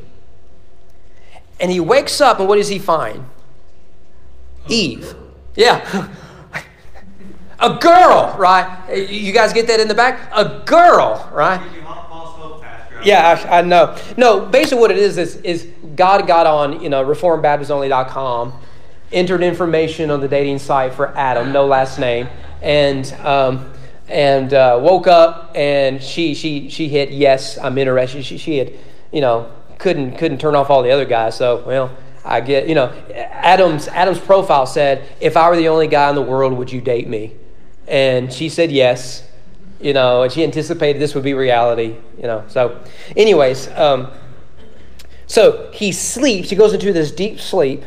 And 1.58 1.70
he 1.70 1.80
wakes 1.80 2.20
up, 2.20 2.38
and 2.38 2.48
what 2.48 2.56
does 2.56 2.68
he 2.68 2.78
find? 2.78 3.24
Eve. 4.68 5.14
Yeah. 5.54 6.08
A 7.58 7.74
girl, 7.74 8.34
right? 8.38 9.08
You 9.08 9.32
guys 9.32 9.52
get 9.52 9.66
that 9.68 9.80
in 9.80 9.88
the 9.88 9.94
back? 9.94 10.30
A 10.34 10.62
girl, 10.66 11.28
right? 11.32 11.60
Yeah, 13.02 13.46
I, 13.48 13.58
I, 13.58 13.62
know. 13.62 13.96
No, 14.16 14.46
basically 14.46 14.78
what 14.78 14.90
it 14.90 14.98
is 14.98 15.16
is, 15.16 15.36
is 15.36 15.68
God 15.94 16.26
got 16.26 16.46
on, 16.46 16.82
you 16.82 16.88
know, 16.88 17.04
reformbaptistonly.com, 17.04 18.52
entered 19.12 19.42
information 19.42 20.10
on 20.10 20.20
the 20.20 20.28
dating 20.28 20.58
site 20.58 20.92
for 20.92 21.16
Adam, 21.16 21.52
no 21.52 21.66
last 21.66 21.98
name, 21.98 22.28
and 22.62 23.10
um, 23.24 23.72
and 24.08 24.52
uh, 24.52 24.78
woke 24.82 25.06
up 25.06 25.52
and 25.54 26.02
she 26.02 26.34
she 26.34 26.68
she 26.68 26.88
hit 26.88 27.10
yes, 27.10 27.58
I'm 27.58 27.78
interested. 27.78 28.24
She 28.24 28.38
she 28.38 28.58
had, 28.58 28.72
you 29.12 29.20
know, 29.20 29.50
couldn't 29.78 30.16
couldn't 30.18 30.38
turn 30.38 30.54
off 30.54 30.70
all 30.70 30.82
the 30.82 30.90
other 30.90 31.04
guys. 31.04 31.36
So 31.36 31.62
well, 31.66 31.96
I 32.24 32.40
get 32.40 32.68
you 32.68 32.74
know, 32.74 32.92
Adam's 33.14 33.88
Adam's 33.88 34.20
profile 34.20 34.66
said, 34.66 35.08
if 35.20 35.36
I 35.36 35.48
were 35.48 35.56
the 35.56 35.68
only 35.68 35.86
guy 35.86 36.08
in 36.10 36.16
the 36.16 36.22
world, 36.22 36.52
would 36.54 36.72
you 36.72 36.80
date 36.80 37.08
me? 37.08 37.34
And 37.86 38.32
she 38.32 38.48
said 38.48 38.70
yes. 38.70 39.22
You 39.80 39.92
know, 39.92 40.22
and 40.22 40.32
she 40.32 40.42
anticipated 40.42 41.00
this 41.00 41.14
would 41.14 41.24
be 41.24 41.34
reality. 41.34 41.96
You 42.16 42.24
know, 42.24 42.44
so 42.48 42.82
anyways. 43.16 43.68
Um, 43.68 44.10
so 45.26 45.70
he 45.72 45.92
sleeps, 45.92 46.50
he 46.50 46.56
goes 46.56 46.72
into 46.72 46.92
this 46.92 47.10
deep 47.10 47.40
sleep. 47.40 47.84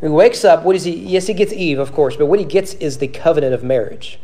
He 0.00 0.08
wakes 0.08 0.44
up. 0.44 0.64
What 0.64 0.76
is 0.76 0.84
he? 0.84 0.92
Yes, 0.92 1.26
he 1.28 1.34
gets 1.34 1.52
Eve, 1.52 1.78
of 1.78 1.92
course, 1.92 2.16
but 2.16 2.26
what 2.26 2.38
he 2.38 2.44
gets 2.44 2.74
is 2.74 2.98
the 2.98 3.08
covenant 3.08 3.54
of 3.54 3.62
marriage. 3.62 4.18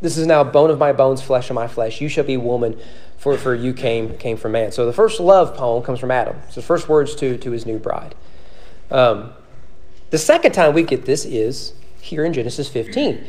This 0.00 0.16
is 0.16 0.26
now 0.26 0.42
bone 0.44 0.70
of 0.70 0.78
my 0.78 0.92
bones, 0.92 1.20
flesh 1.20 1.50
of 1.50 1.54
my 1.54 1.68
flesh. 1.68 2.00
You 2.00 2.08
shall 2.08 2.24
be 2.24 2.36
woman, 2.36 2.78
for, 3.18 3.36
for 3.36 3.54
you 3.54 3.74
came, 3.74 4.16
came 4.16 4.38
from 4.38 4.52
man. 4.52 4.72
So 4.72 4.86
the 4.86 4.94
first 4.94 5.20
love 5.20 5.54
poem 5.54 5.82
comes 5.82 5.98
from 5.98 6.10
Adam. 6.10 6.36
It's 6.46 6.54
the 6.54 6.62
first 6.62 6.88
words 6.88 7.14
to, 7.16 7.36
to 7.36 7.50
his 7.50 7.66
new 7.66 7.78
bride. 7.78 8.14
Um, 8.90 9.32
the 10.08 10.16
second 10.16 10.52
time 10.52 10.72
we 10.72 10.84
get 10.84 11.04
this 11.04 11.26
is 11.26 11.74
here 12.00 12.24
in 12.24 12.32
Genesis 12.32 12.68
15. 12.70 13.22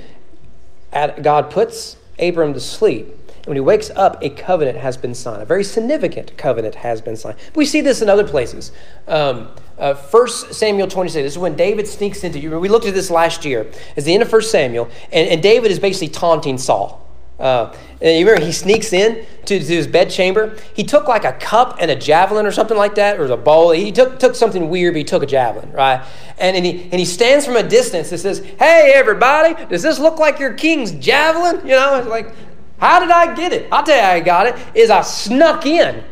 God 0.91 1.49
puts 1.49 1.97
Abram 2.19 2.53
to 2.53 2.59
sleep. 2.59 3.07
And 3.37 3.47
when 3.47 3.57
he 3.57 3.61
wakes 3.61 3.89
up, 3.91 4.21
a 4.21 4.29
covenant 4.29 4.77
has 4.77 4.97
been 4.97 5.15
signed. 5.15 5.41
A 5.41 5.45
very 5.45 5.63
significant 5.63 6.37
covenant 6.37 6.75
has 6.75 7.01
been 7.01 7.15
signed. 7.15 7.37
We 7.55 7.65
see 7.65 7.81
this 7.81 8.01
in 8.01 8.09
other 8.09 8.27
places. 8.27 8.71
Um, 9.07 9.47
uh, 9.79 9.95
1 9.95 10.27
Samuel 10.27 10.87
26, 10.87 11.23
this 11.23 11.33
is 11.33 11.37
when 11.39 11.55
David 11.55 11.87
sneaks 11.87 12.23
into 12.23 12.37
you. 12.37 12.59
We 12.59 12.69
looked 12.69 12.85
at 12.85 12.93
this 12.93 13.09
last 13.09 13.43
year. 13.43 13.71
It's 13.95 14.05
the 14.05 14.13
end 14.13 14.21
of 14.21 14.31
1 14.31 14.41
Samuel, 14.43 14.89
and, 15.11 15.27
and 15.27 15.41
David 15.41 15.71
is 15.71 15.79
basically 15.79 16.09
taunting 16.09 16.59
Saul. 16.59 17.10
Uh, 17.41 17.75
and 18.01 18.19
you 18.19 18.25
remember 18.25 18.45
he 18.45 18.51
sneaks 18.51 18.93
in 18.93 19.25
to, 19.45 19.59
to, 19.59 19.65
his 19.65 19.87
bedchamber. 19.87 20.55
He 20.75 20.83
took 20.83 21.07
like 21.07 21.25
a 21.25 21.33
cup 21.33 21.77
and 21.79 21.89
a 21.89 21.95
javelin 21.95 22.45
or 22.45 22.51
something 22.51 22.77
like 22.77 22.95
that, 22.95 23.19
or 23.19 23.25
a 23.25 23.35
bowl. 23.35 23.71
He 23.71 23.91
took, 23.91 24.19
took 24.19 24.35
something 24.35 24.69
weird, 24.69 24.93
but 24.93 24.99
he 24.99 25.03
took 25.03 25.23
a 25.23 25.25
javelin, 25.25 25.71
right? 25.71 26.05
And, 26.37 26.55
and, 26.55 26.63
he, 26.63 26.83
and 26.83 26.93
he 26.93 27.05
stands 27.05 27.45
from 27.45 27.55
a 27.55 27.63
distance 27.63 28.11
and 28.11 28.21
says, 28.21 28.39
Hey, 28.59 28.93
everybody, 28.93 29.55
does 29.65 29.81
this 29.81 29.97
look 29.97 30.19
like 30.19 30.39
your 30.39 30.53
king's 30.53 30.91
javelin? 30.91 31.67
You 31.67 31.73
know, 31.73 31.95
it's 31.95 32.07
like, 32.07 32.33
how 32.77 32.99
did 32.99 33.09
I 33.09 33.33
get 33.33 33.53
it? 33.53 33.67
I'll 33.71 33.83
tell 33.83 33.95
you 33.95 34.01
how 34.01 34.11
I 34.11 34.19
got 34.19 34.45
it, 34.45 34.55
is 34.75 34.91
I 34.91 35.01
snuck 35.01 35.65
in, 35.65 36.03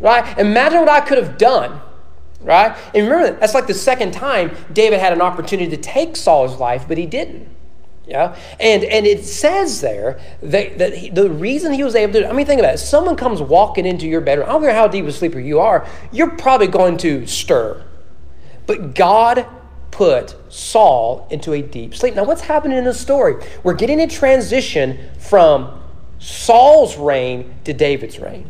right? 0.00 0.38
Imagine 0.38 0.80
what 0.80 0.90
I 0.90 1.00
could 1.00 1.18
have 1.18 1.38
done 1.38 1.80
right? 2.40 2.76
And 2.94 3.08
remember, 3.08 3.38
that's 3.40 3.52
like 3.52 3.66
the 3.66 3.74
second 3.74 4.12
time 4.12 4.54
David 4.72 5.00
had 5.00 5.12
an 5.12 5.20
opportunity 5.20 5.68
to 5.70 5.76
take 5.76 6.16
Saul's 6.16 6.60
life, 6.60 6.86
but 6.86 6.96
he 6.96 7.04
didn't. 7.04 7.48
Yeah, 8.08 8.38
and 8.58 8.84
and 8.84 9.06
it 9.06 9.26
says 9.26 9.82
there 9.82 10.18
that, 10.42 10.78
that 10.78 10.96
he, 10.96 11.10
the 11.10 11.28
reason 11.28 11.74
he 11.74 11.84
was 11.84 11.94
able 11.94 12.14
to. 12.14 12.26
I 12.26 12.32
mean, 12.32 12.46
think 12.46 12.58
about 12.58 12.72
it. 12.72 12.78
Someone 12.78 13.16
comes 13.16 13.42
walking 13.42 13.84
into 13.84 14.08
your 14.08 14.22
bedroom. 14.22 14.48
I 14.48 14.52
don't 14.52 14.62
care 14.62 14.72
how 14.72 14.88
deep 14.88 15.04
a 15.04 15.12
sleeper 15.12 15.38
you 15.38 15.60
are. 15.60 15.86
You're 16.10 16.30
probably 16.30 16.68
going 16.68 16.96
to 16.98 17.26
stir, 17.26 17.84
but 18.66 18.94
God 18.94 19.46
put 19.90 20.36
Saul 20.50 21.28
into 21.30 21.52
a 21.52 21.60
deep 21.60 21.94
sleep. 21.94 22.14
Now, 22.14 22.24
what's 22.24 22.40
happening 22.40 22.78
in 22.78 22.84
the 22.84 22.94
story? 22.94 23.44
We're 23.62 23.74
getting 23.74 24.00
a 24.00 24.06
transition 24.06 25.10
from 25.18 25.78
Saul's 26.18 26.96
reign 26.96 27.56
to 27.64 27.74
David's 27.74 28.18
reign, 28.18 28.48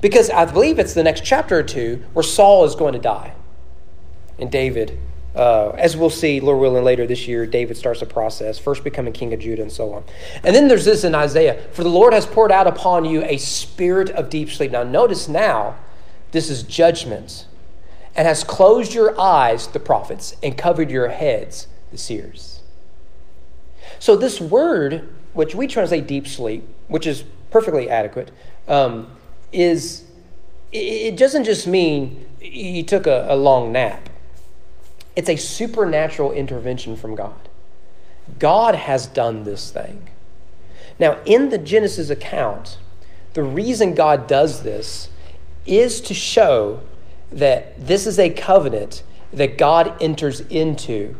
because 0.00 0.30
I 0.30 0.44
believe 0.44 0.78
it's 0.78 0.94
the 0.94 1.02
next 1.02 1.24
chapter 1.24 1.58
or 1.58 1.64
two 1.64 2.04
where 2.12 2.22
Saul 2.22 2.64
is 2.64 2.76
going 2.76 2.92
to 2.92 3.00
die, 3.00 3.34
and 4.38 4.48
David 4.48 4.96
uh, 5.38 5.70
as 5.78 5.96
we'll 5.96 6.10
see, 6.10 6.40
Lord 6.40 6.58
willing, 6.58 6.82
later 6.82 7.06
this 7.06 7.28
year, 7.28 7.46
David 7.46 7.76
starts 7.76 8.02
a 8.02 8.06
process, 8.06 8.58
first 8.58 8.82
becoming 8.82 9.12
king 9.12 9.32
of 9.32 9.38
Judah 9.38 9.62
and 9.62 9.70
so 9.70 9.92
on. 9.92 10.02
And 10.42 10.54
then 10.54 10.66
there's 10.66 10.84
this 10.84 11.04
in 11.04 11.14
Isaiah 11.14 11.62
For 11.70 11.84
the 11.84 11.88
Lord 11.88 12.12
has 12.12 12.26
poured 12.26 12.50
out 12.50 12.66
upon 12.66 13.04
you 13.04 13.22
a 13.22 13.36
spirit 13.36 14.10
of 14.10 14.30
deep 14.30 14.50
sleep. 14.50 14.72
Now, 14.72 14.82
notice 14.82 15.28
now, 15.28 15.76
this 16.32 16.50
is 16.50 16.64
judgment, 16.64 17.46
and 18.16 18.26
has 18.26 18.42
closed 18.42 18.94
your 18.94 19.18
eyes, 19.18 19.68
the 19.68 19.78
prophets, 19.78 20.34
and 20.42 20.58
covered 20.58 20.90
your 20.90 21.06
heads, 21.06 21.68
the 21.92 21.98
seers. 21.98 22.60
So, 24.00 24.16
this 24.16 24.40
word, 24.40 25.08
which 25.34 25.54
we 25.54 25.68
translate 25.68 26.08
deep 26.08 26.26
sleep, 26.26 26.64
which 26.88 27.06
is 27.06 27.22
perfectly 27.52 27.88
adequate, 27.88 28.32
um, 28.66 29.08
is 29.52 30.04
it 30.72 31.16
doesn't 31.16 31.44
just 31.44 31.68
mean 31.68 32.26
you 32.40 32.82
took 32.82 33.06
a, 33.06 33.26
a 33.28 33.36
long 33.36 33.70
nap 33.70 34.07
it's 35.18 35.28
a 35.28 35.34
supernatural 35.34 36.30
intervention 36.30 36.94
from 36.94 37.16
God. 37.16 37.48
God 38.38 38.76
has 38.76 39.08
done 39.08 39.42
this 39.42 39.72
thing. 39.72 40.10
Now, 40.96 41.18
in 41.24 41.48
the 41.48 41.58
Genesis 41.58 42.08
account, 42.08 42.78
the 43.34 43.42
reason 43.42 43.96
God 43.96 44.28
does 44.28 44.62
this 44.62 45.08
is 45.66 46.00
to 46.02 46.14
show 46.14 46.82
that 47.32 47.84
this 47.84 48.06
is 48.06 48.20
a 48.20 48.30
covenant 48.30 49.02
that 49.32 49.58
God 49.58 49.92
enters 50.00 50.38
into, 50.42 51.16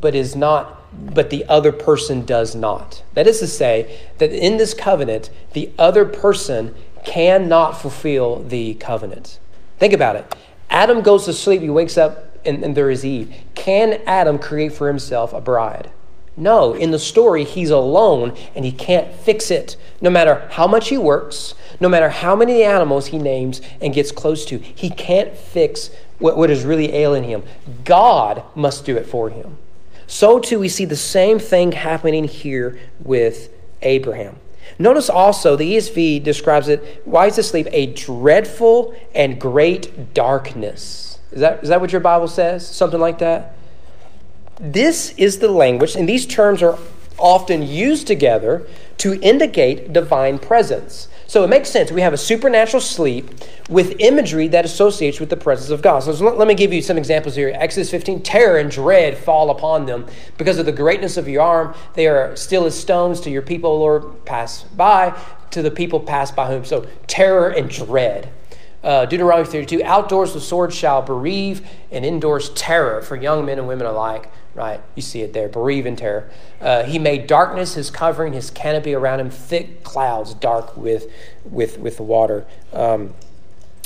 but 0.00 0.16
is 0.16 0.34
not, 0.34 0.82
but 1.14 1.30
the 1.30 1.44
other 1.44 1.70
person 1.70 2.24
does 2.24 2.56
not. 2.56 3.04
That 3.14 3.28
is 3.28 3.38
to 3.38 3.46
say, 3.46 4.00
that 4.18 4.32
in 4.32 4.56
this 4.56 4.74
covenant, 4.74 5.30
the 5.52 5.70
other 5.78 6.04
person 6.04 6.74
cannot 7.04 7.80
fulfill 7.80 8.42
the 8.42 8.74
covenant. 8.74 9.38
Think 9.78 9.92
about 9.92 10.16
it. 10.16 10.34
Adam 10.68 11.00
goes 11.00 11.26
to 11.26 11.32
sleep, 11.32 11.62
he 11.62 11.70
wakes 11.70 11.96
up 11.96 12.25
and, 12.46 12.64
and 12.64 12.76
there 12.76 12.90
is 12.90 13.04
Eve. 13.04 13.34
Can 13.54 14.00
Adam 14.06 14.38
create 14.38 14.72
for 14.72 14.88
himself 14.88 15.32
a 15.32 15.40
bride? 15.40 15.90
No, 16.36 16.74
in 16.74 16.90
the 16.90 16.98
story, 16.98 17.44
he's 17.44 17.70
alone 17.70 18.36
and 18.54 18.64
he 18.64 18.72
can't 18.72 19.12
fix 19.12 19.50
it. 19.50 19.76
No 20.02 20.10
matter 20.10 20.46
how 20.50 20.66
much 20.66 20.88
he 20.90 20.98
works, 20.98 21.54
no 21.80 21.88
matter 21.88 22.10
how 22.10 22.36
many 22.36 22.62
animals 22.62 23.06
he 23.06 23.18
names 23.18 23.62
and 23.80 23.94
gets 23.94 24.12
close 24.12 24.44
to, 24.46 24.58
he 24.58 24.90
can't 24.90 25.34
fix 25.36 25.90
what, 26.18 26.36
what 26.36 26.50
is 26.50 26.64
really 26.64 26.92
ailing 26.92 27.24
him. 27.24 27.42
God 27.84 28.42
must 28.54 28.84
do 28.84 28.96
it 28.96 29.06
for 29.06 29.30
him. 29.30 29.56
So, 30.06 30.38
too, 30.38 30.60
we 30.60 30.68
see 30.68 30.84
the 30.84 30.94
same 30.94 31.38
thing 31.38 31.72
happening 31.72 32.24
here 32.24 32.78
with 33.02 33.50
Abraham. 33.82 34.36
Notice 34.78 35.08
also 35.08 35.56
the 35.56 35.76
ESV 35.76 36.22
describes 36.22 36.68
it, 36.68 37.02
why 37.04 37.26
is 37.26 37.38
asleep, 37.38 37.66
a 37.72 37.86
dreadful 37.94 38.94
and 39.14 39.40
great 39.40 40.12
darkness. 40.14 41.18
Is 41.32 41.40
that, 41.40 41.62
is 41.62 41.68
that 41.70 41.80
what 41.80 41.92
your 41.92 42.00
Bible 42.00 42.28
says? 42.28 42.66
Something 42.66 43.00
like 43.00 43.18
that? 43.18 43.56
This 44.60 45.10
is 45.16 45.38
the 45.38 45.50
language, 45.50 45.96
and 45.96 46.08
these 46.08 46.26
terms 46.26 46.62
are 46.62 46.78
often 47.18 47.62
used 47.62 48.06
together 48.06 48.66
to 48.98 49.20
indicate 49.20 49.92
divine 49.92 50.38
presence. 50.38 51.08
So 51.26 51.42
it 51.42 51.48
makes 51.48 51.68
sense. 51.68 51.90
We 51.90 52.02
have 52.02 52.12
a 52.12 52.18
supernatural 52.18 52.80
sleep 52.80 53.28
with 53.68 53.96
imagery 53.98 54.46
that 54.48 54.64
associates 54.64 55.18
with 55.18 55.28
the 55.28 55.36
presence 55.36 55.70
of 55.70 55.82
God. 55.82 56.00
So 56.00 56.12
let 56.12 56.46
me 56.46 56.54
give 56.54 56.72
you 56.72 56.80
some 56.80 56.96
examples 56.96 57.34
here. 57.34 57.52
Exodus 57.54 57.90
15 57.90 58.22
terror 58.22 58.58
and 58.58 58.70
dread 58.70 59.18
fall 59.18 59.50
upon 59.50 59.86
them. 59.86 60.06
Because 60.38 60.58
of 60.58 60.66
the 60.66 60.72
greatness 60.72 61.16
of 61.16 61.26
your 61.26 61.42
arm, 61.42 61.74
they 61.94 62.06
are 62.06 62.36
still 62.36 62.64
as 62.64 62.78
stones 62.78 63.20
to 63.22 63.30
your 63.30 63.42
people, 63.42 63.78
Lord, 63.78 64.24
pass 64.24 64.62
by, 64.62 65.20
to 65.50 65.62
the 65.62 65.70
people 65.70 65.98
pass 65.98 66.30
by 66.30 66.46
whom. 66.46 66.64
So 66.64 66.86
terror 67.06 67.48
and 67.48 67.68
dread 67.68 68.32
uh, 68.86 69.04
Deuteronomy 69.04 69.48
32 69.48 69.82
outdoors 69.82 70.32
the 70.32 70.40
sword 70.40 70.72
shall 70.72 71.02
bereave, 71.02 71.68
and 71.90 72.04
indoors 72.04 72.50
terror 72.50 73.02
for 73.02 73.16
young 73.16 73.44
men 73.44 73.58
and 73.58 73.66
women 73.66 73.84
alike. 73.84 74.30
Right? 74.56 74.80
You 74.94 75.02
see 75.02 75.20
it 75.20 75.34
there 75.34 75.48
bereave 75.48 75.84
and 75.84 75.98
terror. 75.98 76.30
Uh, 76.62 76.84
he 76.84 76.98
made 76.98 77.26
darkness 77.26 77.74
his 77.74 77.90
covering, 77.90 78.32
his 78.32 78.50
canopy 78.50 78.94
around 78.94 79.20
him, 79.20 79.28
thick 79.28 79.84
clouds 79.84 80.32
dark 80.32 80.74
with, 80.78 81.12
with, 81.44 81.78
with 81.78 81.98
the 81.98 82.02
water. 82.02 82.46
Um, 82.72 83.12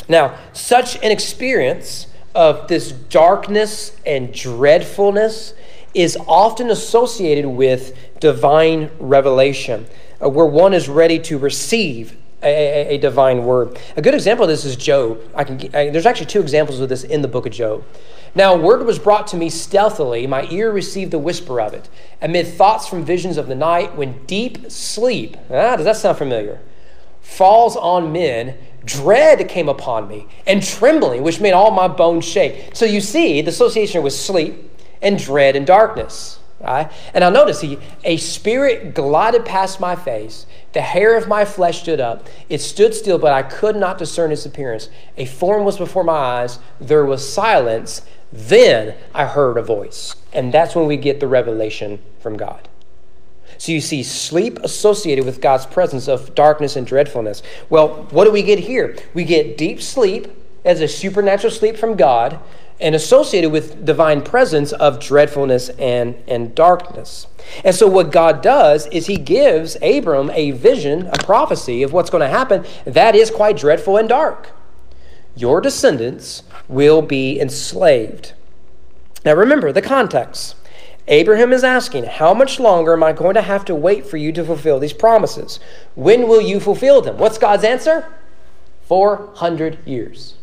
now, 0.09 0.39
such 0.53 0.95
an 1.03 1.11
experience 1.11 2.07
of 2.37 2.69
this 2.69 2.93
darkness 2.93 3.97
and 4.07 4.33
dreadfulness 4.33 5.55
is 5.93 6.17
often 6.29 6.71
associated 6.71 7.49
with 7.49 7.97
divine 8.21 8.93
revelation, 9.01 9.87
uh, 10.23 10.29
where 10.29 10.47
one 10.47 10.73
is 10.73 10.89
ready 10.89 11.19
to 11.19 11.37
receive 11.37 12.17
a, 12.45 12.95
a, 12.95 12.99
divine 12.99 13.45
word. 13.45 13.79
A 13.97 14.03
good 14.03 14.15
example 14.15 14.45
of 14.45 14.49
this 14.49 14.65
is 14.65 14.77
Job. 14.77 15.21
I 15.35 15.45
can, 15.45 15.75
I, 15.75 15.91
there's 15.91 16.07
actually 16.07 16.27
two 16.27 16.41
examples 16.41 16.81
of 16.81 16.89
this 16.89 17.03
in 17.03 17.23
the 17.23 17.29
book 17.29 17.45
of 17.45 17.53
Job. 17.53 17.85
Now, 18.35 18.57
word 18.57 18.87
was 18.87 18.99
brought 18.99 19.27
to 19.29 19.37
me 19.37 19.51
stealthily. 19.51 20.27
My 20.27 20.47
ear 20.51 20.71
received 20.71 21.11
the 21.11 21.19
whisper 21.19 21.61
of 21.61 21.75
it. 21.75 21.89
Amid 22.23 22.47
thoughts 22.47 22.87
from 22.87 23.05
visions 23.05 23.37
of 23.37 23.49
the 23.49 23.55
night, 23.55 23.97
when 23.97 24.25
deep 24.27 24.71
sleep, 24.71 25.37
ah, 25.51 25.77
does 25.77 25.85
that 25.85 25.97
sound 25.97 26.19
familiar? 26.19 26.61
Falls 27.21 27.77
on 27.77 28.13
men, 28.13 28.57
dread 28.85 29.49
came 29.49 29.69
upon 29.69 30.09
me, 30.09 30.27
and 30.47 30.63
trembling, 30.63 31.23
which 31.23 31.41
made 31.41 31.53
all 31.53 31.71
my 31.71 31.89
bones 31.89 32.25
shake. 32.25 32.71
So 32.75 32.85
you 32.85 33.01
see 33.01 33.43
the 33.43 33.51
association 33.51 34.03
with 34.03 34.13
sleep 34.13 34.71
and 35.03 35.19
dread 35.19 35.57
and 35.57 35.67
darkness. 35.67 36.39
Right? 36.61 36.93
And 37.15 37.25
I 37.25 37.31
notice 37.31 37.63
he, 37.63 37.79
a 38.05 38.19
spirit 38.19 38.95
glided 38.95 39.47
past 39.47 39.81
my 39.81 39.97
face. 39.97 40.45
The 40.75 40.83
hair 40.83 41.17
of 41.17 41.27
my 41.27 41.47
flesh 41.47 41.81
stood 41.81 42.01
up. 42.01 42.27
It 42.51 42.61
stood 42.61 42.95
still, 42.95 43.17
but 43.17 43.33
I 43.33 43.43
could 43.43 43.77
not 43.77 43.97
discern 43.97 44.31
its 44.31 44.45
appearance. 44.45 44.91
A 45.17 45.25
form 45.25 45.65
was 45.65 45.79
before 45.79 46.05
my 46.05 46.13
eyes. 46.13 46.59
There 46.79 47.07
was 47.07 47.27
silence. 47.27 48.03
Then 48.33 48.95
I 49.15 49.27
heard 49.27 49.57
a 49.57 49.63
voice. 49.63 50.17
And 50.33 50.53
that's 50.53 50.75
when 50.75 50.87
we 50.87 50.97
get 50.97 51.21
the 51.21 51.27
revelation 51.27 52.01
from 52.21 52.37
God. 52.37 52.69
So 53.59 53.73
you 53.73 53.81
see 53.81 54.03
sleep 54.03 54.59
associated 54.61 55.25
with 55.25 55.41
God's 55.41 55.67
presence 55.67 56.09
of 56.09 56.35
darkness 56.35 56.77
and 56.77 56.87
dreadfulness. 56.87 57.43
Well, 57.69 58.07
what 58.11 58.25
do 58.25 58.31
we 58.31 58.43
get 58.43 58.61
here? 58.61 58.97
We 59.13 59.25
get 59.25 59.59
deep 59.59 59.83
sleep 59.83 60.29
as 60.65 60.81
a 60.81 60.89
supernatural 60.89 61.53
sleep 61.53 61.77
from 61.77 61.97
God 61.97 62.39
and 62.81 62.95
associated 62.95 63.53
with 63.53 63.85
divine 63.85 64.23
presence 64.23 64.73
of 64.73 64.99
dreadfulness 64.99 65.69
and, 65.71 66.15
and 66.27 66.55
darkness. 66.55 67.27
And 67.65 67.75
so, 67.75 67.87
what 67.87 68.11
God 68.11 68.43
does 68.43 68.87
is 68.87 69.07
He 69.07 69.17
gives 69.17 69.77
Abram 69.83 70.31
a 70.31 70.53
vision, 70.53 71.09
a 71.09 71.19
prophecy 71.19 71.83
of 71.83 71.93
what's 71.93 72.11
going 72.11 72.23
to 72.23 72.29
happen 72.29 72.65
that 72.85 73.15
is 73.15 73.31
quite 73.31 73.59
dreadful 73.59 73.97
and 73.97 74.09
dark. 74.09 74.51
Your 75.41 75.63
descendants 75.63 76.43
will 76.69 77.01
be 77.01 77.41
enslaved. 77.41 78.35
Now, 79.25 79.35
remember 79.35 79.73
the 79.73 79.81
context. 79.81 80.55
Abraham 81.09 81.53
is 81.53 81.65
asking, 81.65 82.05
How 82.05 82.35
much 82.35 82.61
longer 82.61 82.93
am 82.93 83.03
I 83.03 83.13
going 83.13 83.35
to 83.35 83.43
have 83.43 83.65
to 83.65 83.75
wait 83.75 84.07
for 84.07 84.19
you 84.19 84.33
to 84.33 84.45
fulfill 84.45 84.79
these 84.79 84.93
promises? 84.93 85.59
When 85.95 86.29
will 86.29 86.43
you 86.43 86.61
fulfill 86.61 87.01
them? 87.01 87.17
What's 87.17 87.39
God's 87.39 87.65
answer? 87.65 88.07
400 88.83 89.79
years. 89.87 90.35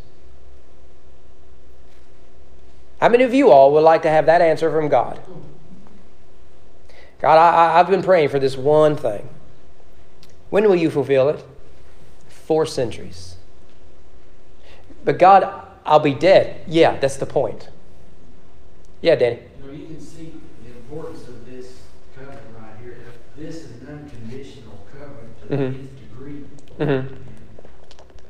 How 2.99 3.09
many 3.09 3.23
of 3.23 3.33
you 3.33 3.51
all 3.51 3.71
would 3.73 3.81
like 3.81 4.01
to 4.01 4.09
have 4.09 4.25
that 4.25 4.41
answer 4.41 4.71
from 4.71 4.89
God? 4.89 5.21
God, 7.19 7.37
I, 7.37 7.79
I've 7.79 7.89
been 7.89 8.01
praying 8.03 8.29
for 8.29 8.39
this 8.39 8.57
one 8.57 8.95
thing. 8.95 9.29
When 10.49 10.67
will 10.67 10.75
you 10.75 10.89
fulfill 10.89 11.29
it? 11.29 11.43
Four 12.27 12.65
centuries. 12.65 13.36
But 15.07 15.19
God, 15.19 15.49
I'll 15.85 16.01
be 16.01 16.13
dead. 16.13 16.65
Yeah, 16.67 16.99
that's 16.99 17.15
the 17.15 17.25
point. 17.25 17.69
Yeah, 18.99 19.15
Danny. 19.15 19.39
You 19.61 19.65
know, 19.65 19.71
you 19.71 19.85
can 19.85 20.01
see 20.01 20.33
the 20.65 20.71
importance 20.71 21.25
of 21.29 21.49
this 21.49 21.79
covenant 22.13 22.41
right 22.59 22.75
here. 22.83 22.97
This 23.37 23.55
is 23.55 23.81
an 23.83 23.87
unconditional 23.87 24.85
covenant 24.91 25.41
to 25.43 25.47
the 25.47 25.55
Mhm. 25.55 25.79
nth 25.79 25.99
degree. 26.11 26.43
Mm-hmm. 26.77 27.15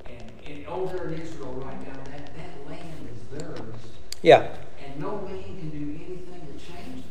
And, 0.06 0.32
and 0.46 0.68
over 0.68 1.08
in 1.08 1.20
Israel 1.20 1.54
right 1.54 1.82
now, 1.88 1.96
that, 2.12 2.28
that 2.38 2.70
land 2.70 3.10
is 3.12 3.40
theirs, 3.40 3.74
Yeah, 4.22 4.48
and 4.86 5.00
no 5.02 5.18
man 5.22 5.42
can 5.58 5.70
do 5.72 6.00
anything 6.06 6.42
to 6.46 6.64
change 6.64 7.00
it. 7.00 7.06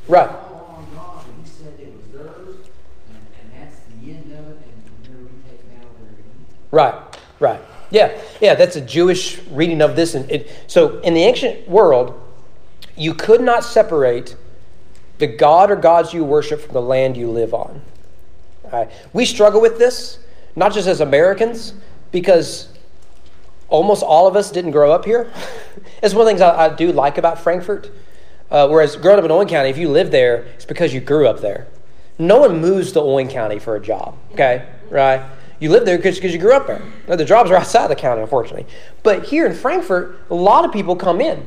It's 0.00 0.08
Right. 0.08 0.30
all 0.30 0.76
on 0.78 0.86
God, 0.96 1.24
He 1.44 1.46
said 1.46 1.74
it 1.78 1.92
was 1.94 2.06
theirs, 2.10 2.56
and, 3.10 3.20
and 3.36 3.52
that's 3.60 3.80
the 3.80 4.12
end 4.12 4.32
of 4.32 4.48
it, 4.48 4.56
and 4.64 4.82
it'll 5.04 5.12
never 5.12 5.24
be 5.28 5.42
taken 5.50 5.68
out 5.76 5.92
of 5.92 6.08
again. 6.08 6.46
right, 6.70 6.94
right. 7.38 7.60
Yeah, 7.90 8.20
yeah, 8.40 8.54
that's 8.54 8.76
a 8.76 8.80
Jewish 8.80 9.40
reading 9.50 9.82
of 9.82 9.96
this. 9.96 10.14
And 10.14 10.30
it, 10.30 10.50
so 10.66 11.00
in 11.00 11.14
the 11.14 11.22
ancient 11.22 11.68
world, 11.68 12.20
you 12.96 13.14
could 13.14 13.40
not 13.40 13.64
separate 13.64 14.36
the 15.18 15.26
God 15.26 15.70
or 15.70 15.76
gods 15.76 16.14
you 16.14 16.24
worship 16.24 16.60
from 16.60 16.72
the 16.72 16.82
land 16.82 17.16
you 17.16 17.30
live 17.30 17.52
on. 17.52 17.82
Right? 18.72 18.90
We 19.12 19.24
struggle 19.24 19.60
with 19.60 19.78
this, 19.78 20.18
not 20.54 20.72
just 20.72 20.86
as 20.86 21.00
Americans, 21.00 21.74
because 22.12 22.68
almost 23.68 24.02
all 24.02 24.26
of 24.26 24.36
us 24.36 24.50
didn't 24.50 24.70
grow 24.70 24.92
up 24.92 25.04
here. 25.04 25.32
it's 26.02 26.14
one 26.14 26.22
of 26.22 26.26
the 26.26 26.30
things 26.30 26.40
I, 26.40 26.66
I 26.66 26.74
do 26.74 26.92
like 26.92 27.18
about 27.18 27.38
Frankfurt. 27.40 27.90
Uh, 28.50 28.68
whereas 28.68 28.96
growing 28.96 29.18
up 29.18 29.24
in 29.24 29.30
Owen 29.30 29.48
County, 29.48 29.70
if 29.70 29.78
you 29.78 29.88
live 29.88 30.10
there, 30.10 30.42
it's 30.54 30.64
because 30.64 30.92
you 30.92 31.00
grew 31.00 31.28
up 31.28 31.40
there. 31.40 31.68
No 32.18 32.40
one 32.40 32.60
moves 32.60 32.92
to 32.92 33.00
Owen 33.00 33.28
County 33.28 33.58
for 33.58 33.76
a 33.76 33.80
job, 33.80 34.16
okay? 34.32 34.68
Right? 34.90 35.22
You 35.60 35.68
live 35.70 35.84
there 35.84 35.98
because 35.98 36.22
you 36.22 36.38
grew 36.38 36.54
up 36.54 36.66
there. 36.66 36.82
Now, 37.06 37.16
the 37.16 37.24
jobs 37.24 37.50
are 37.50 37.56
outside 37.56 37.88
the 37.88 37.94
county, 37.94 38.22
unfortunately. 38.22 38.66
But 39.02 39.26
here 39.26 39.46
in 39.46 39.54
Frankfurt, 39.54 40.18
a 40.30 40.34
lot 40.34 40.64
of 40.64 40.72
people 40.72 40.96
come 40.96 41.20
in, 41.20 41.46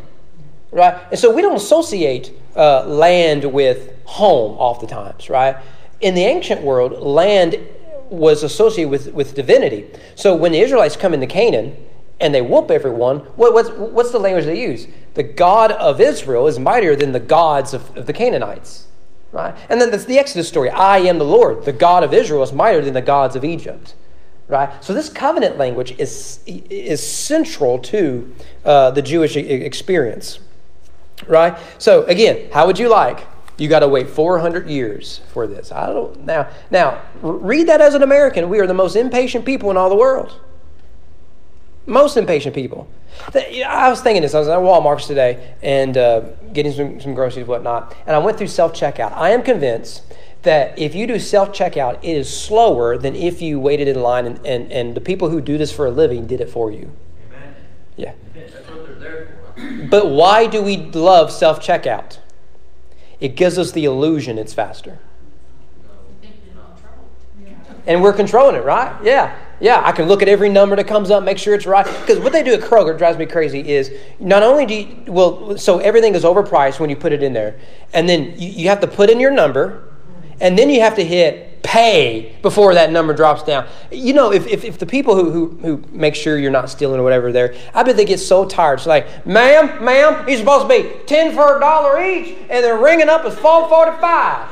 right? 0.71 1.01
And 1.09 1.19
so 1.19 1.33
we 1.33 1.41
don't 1.41 1.55
associate 1.55 2.31
uh, 2.55 2.85
land 2.85 3.43
with 3.51 3.91
home 4.05 4.55
oftentimes, 4.59 5.29
right? 5.29 5.57
In 5.99 6.13
the 6.13 6.21
ancient 6.21 6.61
world, 6.61 6.91
land 7.01 7.57
was 8.09 8.43
associated 8.43 8.91
with, 8.91 9.11
with 9.13 9.33
divinity. 9.33 9.87
So 10.13 10.35
when 10.35 10.51
the 10.51 10.59
Israelites 10.59 10.95
come 10.95 11.15
into 11.15 11.25
Canaan 11.25 11.75
and 12.19 12.35
they 12.35 12.41
whoop 12.41 12.69
everyone, 12.69 13.19
what, 13.35 13.53
what's, 13.53 13.69
what's 13.71 14.11
the 14.11 14.19
language 14.19 14.45
they 14.45 14.61
use? 14.61 14.87
The 15.15 15.23
God 15.23 15.71
of 15.71 15.99
Israel 15.99 16.45
is 16.45 16.59
mightier 16.59 16.95
than 16.95 17.13
the 17.13 17.19
gods 17.19 17.73
of, 17.73 17.97
of 17.97 18.05
the 18.05 18.13
Canaanites. 18.13 18.87
Right? 19.31 19.55
And 19.67 19.81
then 19.81 19.89
that's 19.89 20.05
the 20.05 20.19
Exodus 20.19 20.47
story. 20.47 20.69
I 20.69 20.99
am 20.99 21.17
the 21.17 21.25
Lord. 21.25 21.65
The 21.65 21.73
God 21.73 22.03
of 22.03 22.13
Israel 22.13 22.43
is 22.43 22.53
mightier 22.53 22.83
than 22.83 22.93
the 22.93 23.01
gods 23.01 23.35
of 23.35 23.43
Egypt. 23.43 23.95
Right? 24.47 24.83
So 24.83 24.93
this 24.93 25.09
covenant 25.09 25.57
language 25.57 25.95
is, 25.97 26.39
is 26.45 27.05
central 27.05 27.79
to 27.79 28.35
uh, 28.65 28.91
the 28.91 29.01
Jewish 29.01 29.35
experience. 29.35 30.39
Right? 31.27 31.57
So 31.77 32.03
again, 32.05 32.51
how 32.51 32.67
would 32.67 32.77
you 32.77 32.89
like? 32.89 33.25
You 33.57 33.69
got 33.69 33.79
to 33.79 33.87
wait 33.87 34.09
400 34.09 34.67
years 34.67 35.21
for 35.31 35.45
this. 35.45 35.71
I 35.71 35.87
don't 35.87 36.25
now. 36.25 36.49
Now 36.71 37.01
read 37.21 37.67
that 37.67 37.81
as 37.81 37.93
an 37.93 38.01
American. 38.01 38.49
We 38.49 38.59
are 38.59 38.67
the 38.67 38.73
most 38.73 38.95
impatient 38.95 39.45
people 39.45 39.69
in 39.69 39.77
all 39.77 39.89
the 39.89 39.95
world. 39.95 40.39
Most 41.85 42.17
impatient 42.17 42.55
people. 42.55 42.87
I 43.35 43.89
was 43.89 44.01
thinking 44.01 44.23
this. 44.23 44.33
I 44.33 44.39
was 44.39 44.47
at 44.47 44.57
Walmart's 44.57 45.05
today 45.05 45.53
and 45.61 45.97
uh, 45.97 46.21
getting 46.51 46.71
some, 46.71 46.99
some 46.99 47.13
groceries 47.13 47.45
whatnot, 47.45 47.95
and 48.07 48.15
I 48.15 48.19
went 48.19 48.37
through 48.37 48.47
self 48.47 48.73
checkout. 48.73 49.11
I 49.13 49.29
am 49.31 49.43
convinced 49.43 50.01
that 50.43 50.77
if 50.77 50.93
you 50.93 51.07
do 51.07 51.19
self 51.19 51.49
checkout, 51.49 51.99
it 52.03 52.15
is 52.15 52.29
slower 52.35 52.97
than 52.97 53.15
if 53.15 53.41
you 53.41 53.59
waited 53.59 53.87
in 53.87 54.01
line 54.01 54.25
and, 54.25 54.45
and, 54.45 54.71
and 54.71 54.95
the 54.95 55.01
people 55.01 55.29
who 55.29 55.41
do 55.41 55.57
this 55.57 55.71
for 55.71 55.85
a 55.85 55.91
living 55.91 56.27
did 56.27 56.41
it 56.41 56.49
for 56.49 56.71
you. 56.71 56.91
Amen. 57.27 57.55
Yeah. 57.95 58.13
That's 58.33 58.53
what 58.69 58.85
they're 58.85 58.95
there 58.95 59.37
for. 59.55 59.87
But 59.87 60.09
why 60.09 60.47
do 60.47 60.61
we 60.61 60.77
love 60.77 61.31
self 61.31 61.59
checkout? 61.59 62.19
It 63.19 63.35
gives 63.35 63.57
us 63.57 63.71
the 63.71 63.85
illusion 63.85 64.37
it's 64.37 64.53
faster. 64.53 64.99
And 67.85 68.01
we're 68.01 68.13
controlling 68.13 68.55
it, 68.55 68.63
right? 68.63 68.97
Yeah. 69.03 69.37
Yeah, 69.59 69.81
I 69.85 69.93
can 69.93 70.07
look 70.07 70.21
at 70.21 70.27
every 70.27 70.49
number 70.49 70.75
that 70.75 70.87
comes 70.87 71.09
up, 71.09 71.23
make 71.23 71.37
sure 71.37 71.53
it's 71.53 71.65
right. 71.65 71.85
Because 71.85 72.19
what 72.19 72.33
they 72.33 72.43
do 72.43 72.53
at 72.53 72.59
Kroger 72.59 72.97
drives 72.97 73.17
me 73.17 73.25
crazy 73.25 73.61
is 73.69 73.93
not 74.19 74.43
only 74.43 74.65
do 74.65 74.73
you, 74.73 75.03
well, 75.07 75.57
so 75.57 75.79
everything 75.79 76.15
is 76.15 76.23
overpriced 76.23 76.79
when 76.79 76.89
you 76.89 76.97
put 76.97 77.13
it 77.13 77.23
in 77.23 77.31
there. 77.31 77.59
And 77.93 78.07
then 78.09 78.33
you, 78.37 78.49
you 78.49 78.69
have 78.69 78.81
to 78.81 78.87
put 78.87 79.09
in 79.09 79.21
your 79.21 79.31
number, 79.31 79.92
and 80.43 80.59
then 80.59 80.69
you 80.69 80.81
have 80.81 80.95
to 80.97 81.03
hit 81.03 81.63
pay 81.63 82.35
before 82.41 82.73
that 82.73 82.91
number 82.91 83.13
drops 83.13 83.41
down. 83.43 83.65
You 83.89 84.13
know, 84.13 84.33
if, 84.33 84.45
if, 84.45 84.65
if 84.65 84.77
the 84.77 84.85
people 84.85 85.15
who, 85.15 85.31
who, 85.31 85.47
who 85.61 85.83
make 85.91 86.13
sure 86.13 86.37
you're 86.37 86.51
not 86.51 86.69
stealing 86.69 86.99
or 86.99 87.03
whatever 87.03 87.31
there, 87.31 87.55
I 87.73 87.83
bet 87.83 87.95
they 87.95 88.05
get 88.05 88.19
so 88.19 88.45
tired. 88.45 88.75
It's 88.75 88.85
like, 88.85 89.25
ma'am, 89.25 89.83
ma'am, 89.83 90.27
you're 90.27 90.37
supposed 90.37 90.69
to 90.69 90.83
be 90.83 91.05
10 91.05 91.33
for 91.33 91.57
a 91.57 91.59
dollar 91.61 92.03
each, 92.03 92.37
and 92.41 92.63
they're 92.63 92.77
ringing 92.77 93.07
up 93.07 93.23
as 93.23 93.35
445. 93.39 94.49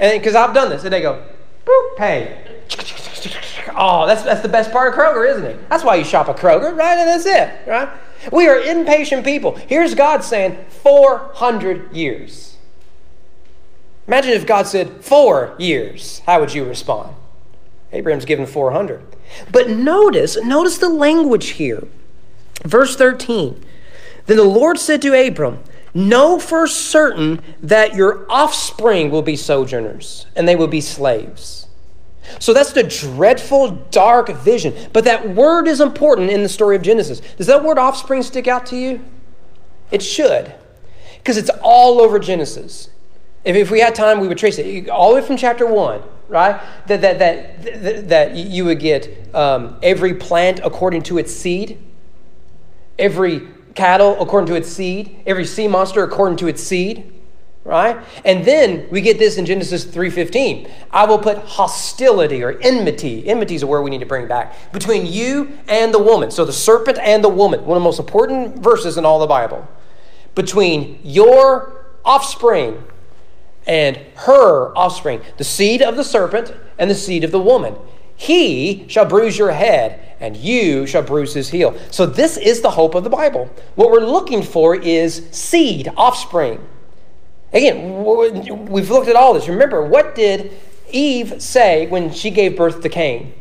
And 0.00 0.20
because 0.20 0.34
I've 0.34 0.52
done 0.52 0.68
this, 0.68 0.82
and 0.82 0.92
they 0.92 1.00
go, 1.00 1.24
boop, 1.64 1.96
pay. 1.96 2.58
Oh, 3.76 4.06
that's, 4.06 4.22
that's 4.22 4.42
the 4.42 4.48
best 4.48 4.72
part 4.72 4.92
of 4.92 4.98
Kroger, 4.98 5.30
isn't 5.30 5.44
it? 5.44 5.68
That's 5.68 5.84
why 5.84 5.94
you 5.94 6.04
shop 6.04 6.28
at 6.28 6.36
Kroger, 6.36 6.76
right? 6.76 6.98
And 6.98 7.08
that's 7.08 7.26
it, 7.26 7.68
right? 7.68 7.88
We 8.32 8.48
are 8.48 8.58
impatient 8.58 9.24
people. 9.24 9.54
Here's 9.54 9.94
God 9.94 10.24
saying 10.24 10.64
400 10.82 11.92
years. 11.92 12.53
Imagine 14.06 14.32
if 14.32 14.46
God 14.46 14.66
said 14.66 15.02
four 15.04 15.54
years. 15.58 16.20
How 16.26 16.40
would 16.40 16.52
you 16.52 16.64
respond? 16.64 17.14
Abraham's 17.92 18.24
given 18.24 18.46
400. 18.46 19.02
But 19.50 19.70
notice, 19.70 20.36
notice 20.42 20.78
the 20.78 20.88
language 20.88 21.50
here. 21.50 21.86
Verse 22.64 22.96
13. 22.96 23.64
Then 24.26 24.36
the 24.36 24.44
Lord 24.44 24.78
said 24.78 25.00
to 25.02 25.14
Abram, 25.14 25.60
Know 25.94 26.40
for 26.40 26.66
certain 26.66 27.40
that 27.62 27.94
your 27.94 28.26
offspring 28.28 29.10
will 29.10 29.22
be 29.22 29.36
sojourners, 29.36 30.26
and 30.34 30.48
they 30.48 30.56
will 30.56 30.66
be 30.66 30.80
slaves. 30.80 31.68
So 32.40 32.52
that's 32.52 32.72
the 32.72 32.82
dreadful, 32.82 33.70
dark 33.90 34.28
vision. 34.30 34.74
But 34.92 35.04
that 35.04 35.30
word 35.30 35.68
is 35.68 35.80
important 35.80 36.30
in 36.30 36.42
the 36.42 36.48
story 36.48 36.74
of 36.74 36.82
Genesis. 36.82 37.20
Does 37.36 37.46
that 37.46 37.62
word 37.62 37.78
offspring 37.78 38.22
stick 38.22 38.48
out 38.48 38.66
to 38.66 38.76
you? 38.76 39.04
It 39.92 40.02
should, 40.02 40.52
because 41.18 41.36
it's 41.36 41.50
all 41.62 42.00
over 42.00 42.18
Genesis. 42.18 42.88
If, 43.44 43.56
if 43.56 43.70
we 43.70 43.80
had 43.80 43.94
time, 43.94 44.20
we 44.20 44.28
would 44.28 44.38
trace 44.38 44.58
it. 44.58 44.88
All 44.88 45.10
the 45.10 45.20
way 45.20 45.26
from 45.26 45.36
chapter 45.36 45.66
1, 45.66 46.02
right? 46.28 46.60
That, 46.86 47.00
that, 47.02 47.18
that, 47.18 47.82
that, 47.82 48.08
that 48.08 48.36
you 48.36 48.64
would 48.64 48.80
get 48.80 49.34
um, 49.34 49.78
every 49.82 50.14
plant 50.14 50.60
according 50.64 51.02
to 51.04 51.18
its 51.18 51.34
seed, 51.34 51.78
every 52.98 53.48
cattle 53.74 54.20
according 54.20 54.48
to 54.48 54.54
its 54.54 54.68
seed, 54.68 55.22
every 55.26 55.44
sea 55.44 55.68
monster 55.68 56.02
according 56.02 56.38
to 56.38 56.46
its 56.46 56.62
seed 56.62 57.12
right? 57.64 58.04
And 58.24 58.44
then 58.44 58.86
we 58.90 59.00
get 59.00 59.18
this 59.18 59.38
in 59.38 59.46
genesis 59.46 59.84
3.15 59.84 60.70
i 60.90 61.04
will 61.06 61.18
put 61.18 61.38
hostility 61.38 62.42
or 62.42 62.58
enmity. 62.60 63.26
Enmity 63.26 63.54
is 63.54 63.62
a 63.62 63.66
word 63.66 63.82
we 63.82 63.90
need 63.90 64.00
to 64.00 64.06
bring 64.06 64.28
back 64.28 64.72
between 64.72 65.06
you 65.06 65.58
and 65.66 65.92
the 65.92 65.98
woman. 65.98 66.30
So 66.30 66.44
the 66.44 66.52
serpent 66.52 66.98
and 66.98 67.24
the 67.24 67.28
woman 67.28 67.64
one 67.64 67.76
of 67.76 67.82
the 67.82 67.84
most 67.84 67.98
important 67.98 68.58
verses 68.62 68.98
in 68.98 69.04
all 69.04 69.18
the 69.18 69.26
bible. 69.26 69.66
Between 70.34 71.00
your 71.02 71.86
offspring 72.04 72.84
and 73.66 73.96
her 74.16 74.76
offspring 74.76 75.20
the 75.38 75.44
seed 75.44 75.82
of 75.82 75.96
the 75.96 76.04
serpent 76.04 76.54
and 76.78 76.90
the 76.90 76.94
seed 76.94 77.24
of 77.24 77.30
the 77.30 77.40
woman 77.40 77.74
he 78.16 78.86
shall 78.88 79.04
bruise 79.04 79.36
your 79.36 79.52
head 79.52 80.14
and 80.20 80.36
you 80.36 80.86
shall 80.86 81.02
bruise 81.02 81.34
his 81.34 81.48
heel 81.48 81.76
so 81.90 82.06
this 82.06 82.36
is 82.36 82.60
the 82.60 82.70
hope 82.70 82.94
of 82.94 83.04
the 83.04 83.10
bible 83.10 83.50
what 83.74 83.90
we're 83.90 84.00
looking 84.00 84.42
for 84.42 84.76
is 84.76 85.28
seed 85.30 85.88
offspring 85.96 86.64
Again, 87.54 88.04
we've 88.66 88.90
looked 88.90 89.06
at 89.06 89.14
all 89.14 89.32
this. 89.32 89.46
Remember, 89.46 89.86
what 89.86 90.16
did 90.16 90.52
Eve 90.90 91.40
say 91.40 91.86
when 91.86 92.12
she 92.12 92.30
gave 92.30 92.56
birth 92.56 92.82
to 92.82 92.88
Cain? 92.88 93.32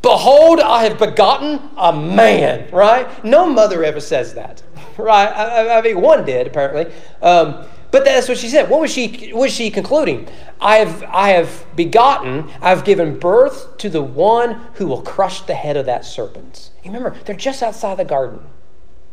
Behold, 0.00 0.60
I 0.60 0.84
have 0.84 0.96
begotten 0.96 1.60
a 1.76 1.92
man, 1.92 2.70
right? 2.70 3.24
No 3.24 3.46
mother 3.46 3.82
ever 3.82 3.98
says 3.98 4.34
that, 4.34 4.62
right? 4.96 5.26
I, 5.26 5.78
I 5.78 5.82
mean, 5.82 6.00
one 6.00 6.24
did, 6.24 6.46
apparently. 6.46 6.94
Um, 7.20 7.64
but 7.92 8.06
that's 8.06 8.26
what 8.26 8.38
she 8.38 8.48
said. 8.48 8.70
What 8.70 8.80
was 8.80 8.90
she, 8.90 9.32
was 9.34 9.52
she 9.52 9.70
concluding? 9.70 10.26
I 10.60 10.76
have, 10.76 11.04
I 11.04 11.28
have 11.28 11.66
begotten, 11.76 12.50
I've 12.62 12.84
given 12.84 13.18
birth 13.18 13.76
to 13.76 13.90
the 13.90 14.02
one 14.02 14.54
who 14.74 14.86
will 14.86 15.02
crush 15.02 15.42
the 15.42 15.54
head 15.54 15.76
of 15.76 15.84
that 15.86 16.06
serpent. 16.06 16.70
You 16.82 16.90
remember, 16.90 17.16
they're 17.24 17.36
just 17.36 17.62
outside 17.62 17.98
the 17.98 18.04
garden. 18.06 18.40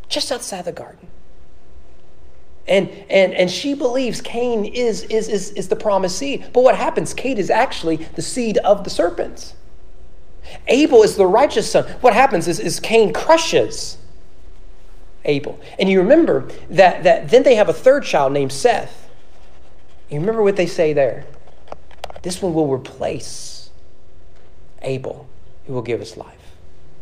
Just 0.08 0.32
outside 0.32 0.64
the 0.64 0.72
garden. 0.72 1.10
And, 2.70 2.90
and, 3.10 3.34
and 3.34 3.52
she 3.52 3.74
believes 3.74 4.22
Cain 4.22 4.64
is, 4.64 5.04
is, 5.04 5.28
is, 5.28 5.52
is 5.52 5.68
the 5.68 5.76
promised 5.76 6.18
seed. 6.18 6.48
But 6.54 6.64
what 6.64 6.76
happens? 6.76 7.14
Cain 7.14 7.38
is 7.38 7.50
actually 7.50 7.98
the 7.98 8.22
seed 8.22 8.60
of 8.60 8.86
the 8.86 8.90
serpents. 8.90 9.56
Abel 10.68 11.04
is 11.04 11.18
the 11.18 11.26
righteous 11.26 11.70
son. 11.70 11.84
What 12.00 12.14
happens 12.14 12.48
is, 12.48 12.62
is 12.62 12.80
Cain 12.80 13.12
crushes 13.12 13.98
Abel. 15.26 15.60
And 15.78 15.90
you 15.90 16.00
remember 16.02 16.50
that, 16.70 17.04
that 17.04 17.30
then 17.30 17.44
they 17.44 17.56
have 17.56 17.70
a 17.70 17.74
third 17.74 18.04
child 18.04 18.34
named 18.34 18.52
Seth. 18.52 19.10
You 20.10 20.20
remember 20.20 20.42
what 20.42 20.56
they 20.56 20.66
say 20.66 20.94
there? 20.94 21.26
This 22.22 22.42
one 22.42 22.54
will 22.54 22.72
replace 22.72 23.70
Abel, 24.82 25.28
who 25.66 25.74
will 25.74 25.82
give 25.82 26.02
us 26.02 26.18
life. 26.18 26.36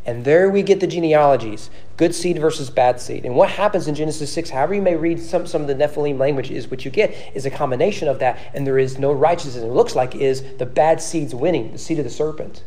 And 0.06 0.24
there 0.24 0.50
we 0.50 0.64
get 0.64 0.80
the 0.80 0.88
genealogies 0.88 1.70
good 1.98 2.14
seed 2.14 2.38
versus 2.40 2.70
bad 2.70 3.02
seed. 3.02 3.26
And 3.26 3.36
what 3.36 3.50
happens 3.50 3.88
in 3.88 3.96
Genesis 3.96 4.32
6, 4.32 4.52
however 4.52 4.76
you 4.76 4.82
may 4.82 4.96
read 4.96 5.20
some, 5.20 5.48
some 5.48 5.62
of 5.62 5.68
the 5.68 5.76
Nephilim 5.76 6.20
language, 6.20 6.52
is 6.52 6.70
what 6.70 6.86
you 6.86 6.92
get 6.92 7.14
is 7.36 7.46
a 7.46 7.50
combination 7.50 8.08
of 8.08 8.20
that, 8.20 8.40
and 8.54 8.66
there 8.66 8.78
is 8.78 9.00
no 9.00 9.12
righteousness. 9.12 9.56
And 9.56 9.66
it 9.66 9.74
looks 9.74 9.96
like 9.96 10.16
is 10.16 10.44
the 10.58 10.66
bad 10.66 11.02
seed's 11.02 11.34
winning, 11.34 11.72
the 11.72 11.78
seed 11.78 11.98
of 11.98 12.06
the 12.06 12.12
serpent. 12.12 12.64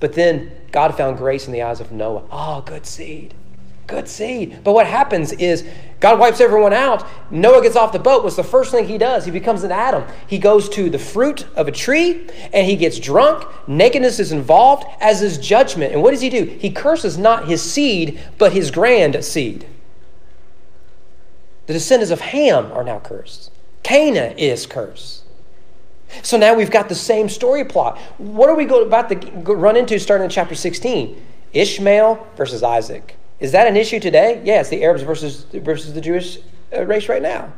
But 0.00 0.14
then 0.14 0.50
God 0.72 0.96
found 0.96 1.18
grace 1.18 1.46
in 1.46 1.52
the 1.52 1.62
eyes 1.62 1.80
of 1.80 1.92
Noah. 1.92 2.24
Oh, 2.32 2.62
good 2.62 2.86
seed. 2.86 3.34
Good 3.86 4.08
seed. 4.08 4.60
But 4.64 4.72
what 4.72 4.86
happens 4.86 5.32
is 5.32 5.64
God 6.00 6.18
wipes 6.18 6.40
everyone 6.40 6.72
out. 6.72 7.06
Noah 7.30 7.62
gets 7.62 7.76
off 7.76 7.92
the 7.92 7.98
boat. 7.98 8.24
What's 8.24 8.36
the 8.36 8.44
first 8.44 8.70
thing 8.70 8.86
he 8.86 8.98
does? 8.98 9.24
He 9.24 9.30
becomes 9.30 9.62
an 9.64 9.72
Adam. 9.72 10.04
He 10.26 10.38
goes 10.38 10.68
to 10.70 10.90
the 10.90 10.98
fruit 10.98 11.46
of 11.56 11.68
a 11.68 11.72
tree 11.72 12.28
and 12.52 12.66
he 12.66 12.76
gets 12.76 12.98
drunk. 12.98 13.44
Nakedness 13.66 14.18
is 14.18 14.32
involved, 14.32 14.84
as 15.00 15.22
is 15.22 15.38
judgment. 15.38 15.92
And 15.92 16.02
what 16.02 16.12
does 16.12 16.20
he 16.20 16.30
do? 16.30 16.44
He 16.44 16.70
curses 16.70 17.18
not 17.18 17.48
his 17.48 17.62
seed, 17.62 18.20
but 18.38 18.52
his 18.52 18.70
grand 18.70 19.24
seed. 19.24 19.66
The 21.66 21.72
descendants 21.74 22.10
of 22.10 22.20
Ham 22.20 22.72
are 22.72 22.82
now 22.84 22.98
cursed. 22.98 23.50
Canaan 23.82 24.36
is 24.38 24.66
cursed. 24.66 25.22
So 26.22 26.36
now 26.36 26.54
we've 26.54 26.70
got 26.70 26.88
the 26.88 26.94
same 26.94 27.28
story 27.28 27.64
plot. 27.64 27.98
What 28.18 28.50
are 28.50 28.54
we 28.56 28.66
about 28.66 29.08
to 29.08 29.16
run 29.54 29.76
into 29.76 29.98
starting 29.98 30.24
in 30.24 30.30
chapter 30.30 30.54
16? 30.54 31.24
Ishmael 31.52 32.26
versus 32.36 32.62
Isaac. 32.62 33.16
Is 33.42 33.50
that 33.52 33.66
an 33.66 33.76
issue 33.76 33.98
today? 33.98 34.40
Yes, 34.44 34.68
the 34.68 34.84
Arabs 34.84 35.02
versus, 35.02 35.42
versus 35.52 35.92
the 35.92 36.00
Jewish 36.00 36.38
uh, 36.72 36.86
race 36.86 37.08
right 37.08 37.20
now. 37.20 37.52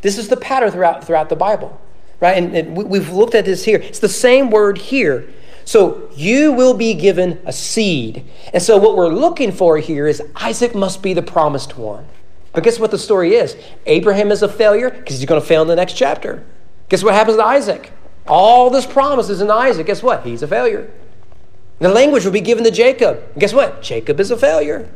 This 0.00 0.16
is 0.16 0.28
the 0.28 0.36
pattern 0.36 0.70
throughout, 0.70 1.04
throughout 1.04 1.28
the 1.28 1.36
Bible, 1.36 1.80
right? 2.20 2.38
And, 2.38 2.56
and 2.56 2.76
we've 2.76 3.10
looked 3.10 3.34
at 3.34 3.44
this 3.44 3.64
here. 3.64 3.78
It's 3.78 3.98
the 3.98 4.08
same 4.08 4.48
word 4.50 4.78
here. 4.78 5.28
So 5.64 6.08
you 6.14 6.52
will 6.52 6.74
be 6.74 6.94
given 6.94 7.40
a 7.44 7.52
seed. 7.52 8.24
And 8.54 8.62
so 8.62 8.76
what 8.78 8.96
we're 8.96 9.08
looking 9.08 9.50
for 9.50 9.78
here 9.78 10.06
is 10.06 10.22
Isaac 10.36 10.72
must 10.72 11.02
be 11.02 11.14
the 11.14 11.22
promised 11.22 11.76
one. 11.76 12.06
But 12.52 12.62
guess 12.62 12.78
what 12.78 12.92
the 12.92 12.98
story 12.98 13.34
is? 13.34 13.56
Abraham 13.86 14.30
is 14.30 14.42
a 14.42 14.48
failure 14.48 14.90
because 14.90 15.18
he's 15.18 15.28
going 15.28 15.40
to 15.40 15.46
fail 15.46 15.62
in 15.62 15.68
the 15.68 15.76
next 15.76 15.94
chapter. 15.94 16.44
Guess 16.88 17.02
what 17.02 17.14
happens 17.14 17.38
to 17.38 17.44
Isaac? 17.44 17.92
All 18.28 18.70
this 18.70 18.86
promise 18.86 19.28
is 19.30 19.40
in 19.40 19.50
Isaac. 19.50 19.86
Guess 19.86 20.02
what? 20.02 20.24
He's 20.24 20.42
a 20.44 20.48
failure. 20.48 20.92
The 21.82 21.88
language 21.88 22.24
will 22.24 22.30
be 22.30 22.40
given 22.40 22.62
to 22.62 22.70
Jacob. 22.70 23.24
And 23.32 23.40
guess 23.40 23.52
what? 23.52 23.82
Jacob 23.82 24.20
is 24.20 24.30
a 24.30 24.36
failure 24.36 24.88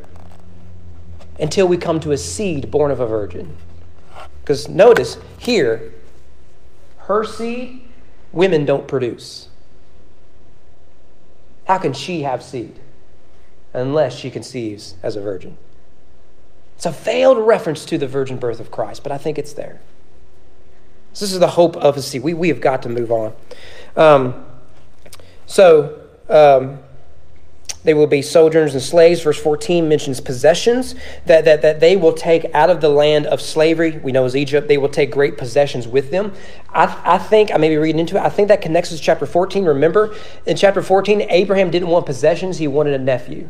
until 1.40 1.66
we 1.66 1.76
come 1.76 1.98
to 1.98 2.12
a 2.12 2.16
seed 2.16 2.70
born 2.70 2.92
of 2.92 3.00
a 3.00 3.06
virgin. 3.08 3.56
Because 4.40 4.68
notice 4.68 5.18
here, 5.36 5.92
her 6.98 7.24
seed, 7.24 7.82
women 8.30 8.64
don't 8.64 8.86
produce. 8.86 9.48
How 11.64 11.78
can 11.78 11.92
she 11.92 12.22
have 12.22 12.40
seed 12.40 12.78
unless 13.74 14.16
she 14.16 14.30
conceives 14.30 14.94
as 15.02 15.16
a 15.16 15.20
virgin? 15.20 15.56
It's 16.76 16.86
a 16.86 16.92
veiled 16.92 17.38
reference 17.38 17.84
to 17.86 17.98
the 17.98 18.06
virgin 18.06 18.36
birth 18.36 18.60
of 18.60 18.70
Christ, 18.70 19.02
but 19.02 19.10
I 19.10 19.18
think 19.18 19.38
it's 19.38 19.54
there. 19.54 19.80
So 21.14 21.24
this 21.24 21.32
is 21.32 21.40
the 21.40 21.48
hope 21.48 21.76
of 21.78 21.96
a 21.96 22.02
seed. 22.02 22.22
We, 22.22 22.32
we 22.32 22.46
have 22.46 22.60
got 22.60 22.82
to 22.82 22.88
move 22.88 23.10
on. 23.10 23.32
Um, 23.96 24.46
so, 25.46 26.05
um, 26.28 26.78
they 27.86 27.94
will 27.94 28.08
be 28.08 28.20
sojourners 28.20 28.74
and 28.74 28.82
slaves. 28.82 29.22
Verse 29.22 29.40
14 29.40 29.88
mentions 29.88 30.20
possessions 30.20 30.96
that, 31.26 31.44
that, 31.44 31.62
that 31.62 31.78
they 31.78 31.96
will 31.96 32.12
take 32.12 32.44
out 32.52 32.68
of 32.68 32.80
the 32.80 32.88
land 32.88 33.26
of 33.26 33.40
slavery, 33.40 33.98
we 33.98 34.10
know 34.10 34.24
as 34.24 34.34
Egypt. 34.34 34.66
They 34.66 34.76
will 34.76 34.88
take 34.88 35.12
great 35.12 35.38
possessions 35.38 35.86
with 35.86 36.10
them. 36.10 36.32
I, 36.70 37.00
I 37.04 37.18
think, 37.18 37.54
I 37.54 37.58
may 37.58 37.68
be 37.68 37.76
reading 37.76 38.00
into 38.00 38.16
it, 38.16 38.22
I 38.22 38.28
think 38.28 38.48
that 38.48 38.60
connects 38.60 38.90
to 38.90 38.98
chapter 38.98 39.24
14. 39.24 39.64
Remember, 39.64 40.14
in 40.46 40.56
chapter 40.56 40.82
14, 40.82 41.22
Abraham 41.30 41.70
didn't 41.70 41.88
want 41.88 42.06
possessions, 42.06 42.58
he 42.58 42.66
wanted 42.66 42.94
a 42.94 42.98
nephew. 42.98 43.48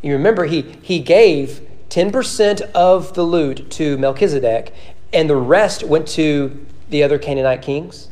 You 0.00 0.12
remember, 0.12 0.44
he, 0.44 0.62
he 0.82 1.00
gave 1.00 1.60
10% 1.90 2.60
of 2.72 3.14
the 3.14 3.24
loot 3.24 3.68
to 3.72 3.98
Melchizedek, 3.98 4.72
and 5.12 5.28
the 5.28 5.36
rest 5.36 5.82
went 5.82 6.06
to 6.08 6.64
the 6.88 7.02
other 7.02 7.18
Canaanite 7.18 7.62
kings. 7.62 8.10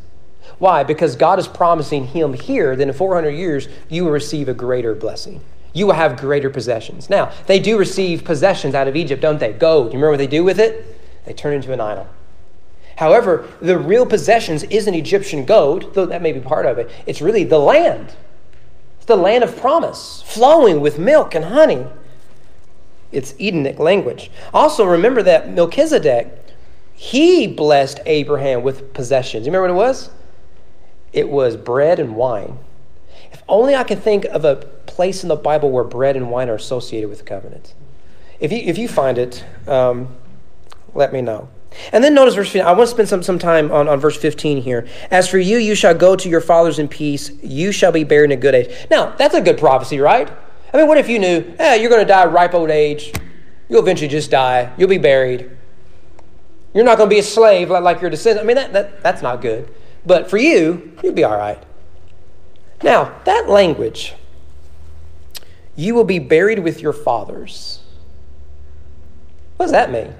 Why? 0.64 0.82
Because 0.82 1.14
God 1.14 1.38
is 1.38 1.46
promising 1.46 2.06
him 2.06 2.32
here 2.32 2.74
that 2.74 2.88
in 2.88 2.94
400 2.94 3.28
years 3.28 3.68
you 3.90 4.02
will 4.02 4.12
receive 4.12 4.48
a 4.48 4.54
greater 4.54 4.94
blessing. 4.94 5.42
You 5.74 5.86
will 5.86 5.92
have 5.92 6.18
greater 6.18 6.48
possessions. 6.48 7.10
Now, 7.10 7.32
they 7.44 7.58
do 7.58 7.76
receive 7.76 8.24
possessions 8.24 8.74
out 8.74 8.88
of 8.88 8.96
Egypt, 8.96 9.20
don't 9.20 9.38
they? 9.38 9.52
Gold. 9.52 9.88
You 9.88 9.98
remember 9.98 10.12
what 10.12 10.16
they 10.16 10.26
do 10.26 10.42
with 10.42 10.58
it? 10.58 10.98
They 11.26 11.34
turn 11.34 11.52
into 11.52 11.74
an 11.74 11.82
idol. 11.82 12.08
However, 12.96 13.46
the 13.60 13.76
real 13.76 14.06
possessions 14.06 14.62
isn't 14.62 14.94
Egyptian 14.94 15.44
gold, 15.44 15.92
though 15.92 16.06
that 16.06 16.22
may 16.22 16.32
be 16.32 16.40
part 16.40 16.64
of 16.64 16.78
it. 16.78 16.90
It's 17.04 17.20
really 17.20 17.44
the 17.44 17.58
land. 17.58 18.14
It's 18.96 19.04
the 19.04 19.16
land 19.16 19.44
of 19.44 19.54
promise, 19.58 20.22
flowing 20.24 20.80
with 20.80 20.98
milk 20.98 21.34
and 21.34 21.44
honey. 21.44 21.84
It's 23.12 23.34
Edenic 23.38 23.78
language. 23.78 24.30
Also, 24.54 24.86
remember 24.86 25.22
that 25.24 25.52
Melchizedek, 25.52 26.32
he 26.94 27.46
blessed 27.46 28.00
Abraham 28.06 28.62
with 28.62 28.94
possessions. 28.94 29.44
You 29.44 29.52
remember 29.52 29.74
what 29.74 29.84
it 29.84 29.88
was? 29.88 30.10
It 31.14 31.30
was 31.30 31.56
bread 31.56 31.98
and 31.98 32.16
wine. 32.16 32.58
If 33.32 33.42
only 33.48 33.74
I 33.74 33.84
can 33.84 34.00
think 34.00 34.24
of 34.26 34.44
a 34.44 34.56
place 34.86 35.22
in 35.22 35.28
the 35.28 35.36
Bible 35.36 35.70
where 35.70 35.84
bread 35.84 36.16
and 36.16 36.30
wine 36.30 36.48
are 36.48 36.54
associated 36.54 37.08
with 37.08 37.18
the 37.18 37.24
covenant. 37.24 37.74
If 38.40 38.52
you, 38.52 38.58
if 38.58 38.76
you 38.76 38.88
find 38.88 39.16
it, 39.16 39.44
um, 39.66 40.14
let 40.92 41.12
me 41.12 41.22
know. 41.22 41.48
And 41.92 42.04
then 42.04 42.14
notice 42.14 42.34
verse 42.34 42.48
15. 42.48 42.62
I 42.62 42.72
want 42.72 42.88
to 42.88 42.94
spend 42.94 43.08
some, 43.08 43.22
some 43.22 43.38
time 43.38 43.70
on, 43.72 43.88
on 43.88 43.98
verse 43.98 44.16
15 44.16 44.62
here. 44.62 44.86
As 45.10 45.28
for 45.28 45.38
you, 45.38 45.58
you 45.58 45.74
shall 45.74 45.94
go 45.94 46.14
to 46.16 46.28
your 46.28 46.40
fathers 46.40 46.78
in 46.78 46.88
peace. 46.88 47.30
You 47.42 47.72
shall 47.72 47.92
be 47.92 48.04
buried 48.04 48.30
in 48.30 48.38
a 48.38 48.40
good 48.40 48.54
age. 48.54 48.86
Now, 48.90 49.14
that's 49.16 49.34
a 49.34 49.40
good 49.40 49.58
prophecy, 49.58 49.98
right? 49.98 50.30
I 50.72 50.76
mean, 50.76 50.88
what 50.88 50.98
if 50.98 51.08
you 51.08 51.18
knew, 51.18 51.54
eh, 51.58 51.76
you're 51.76 51.90
going 51.90 52.02
to 52.02 52.08
die 52.08 52.26
ripe 52.26 52.54
old 52.54 52.70
age. 52.70 53.12
You'll 53.68 53.82
eventually 53.82 54.08
just 54.08 54.30
die. 54.30 54.72
You'll 54.76 54.88
be 54.88 54.98
buried. 54.98 55.50
You're 56.74 56.84
not 56.84 56.98
going 56.98 57.08
to 57.08 57.14
be 57.14 57.20
a 57.20 57.24
slave 57.24 57.70
like, 57.70 57.82
like 57.82 58.00
your 58.00 58.10
descendants. 58.10 58.44
I 58.44 58.46
mean, 58.46 58.56
that, 58.56 58.72
that, 58.72 59.02
that's 59.02 59.22
not 59.22 59.40
good. 59.40 59.72
But 60.06 60.28
for 60.28 60.36
you, 60.36 60.96
you'll 61.02 61.14
be 61.14 61.24
all 61.24 61.36
right. 61.36 61.62
Now, 62.82 63.18
that 63.24 63.48
language, 63.48 64.14
you 65.76 65.94
will 65.94 66.04
be 66.04 66.18
buried 66.18 66.58
with 66.58 66.80
your 66.80 66.92
fathers. 66.92 67.80
What 69.56 69.66
does 69.66 69.72
that 69.72 69.90
mean? 69.90 70.14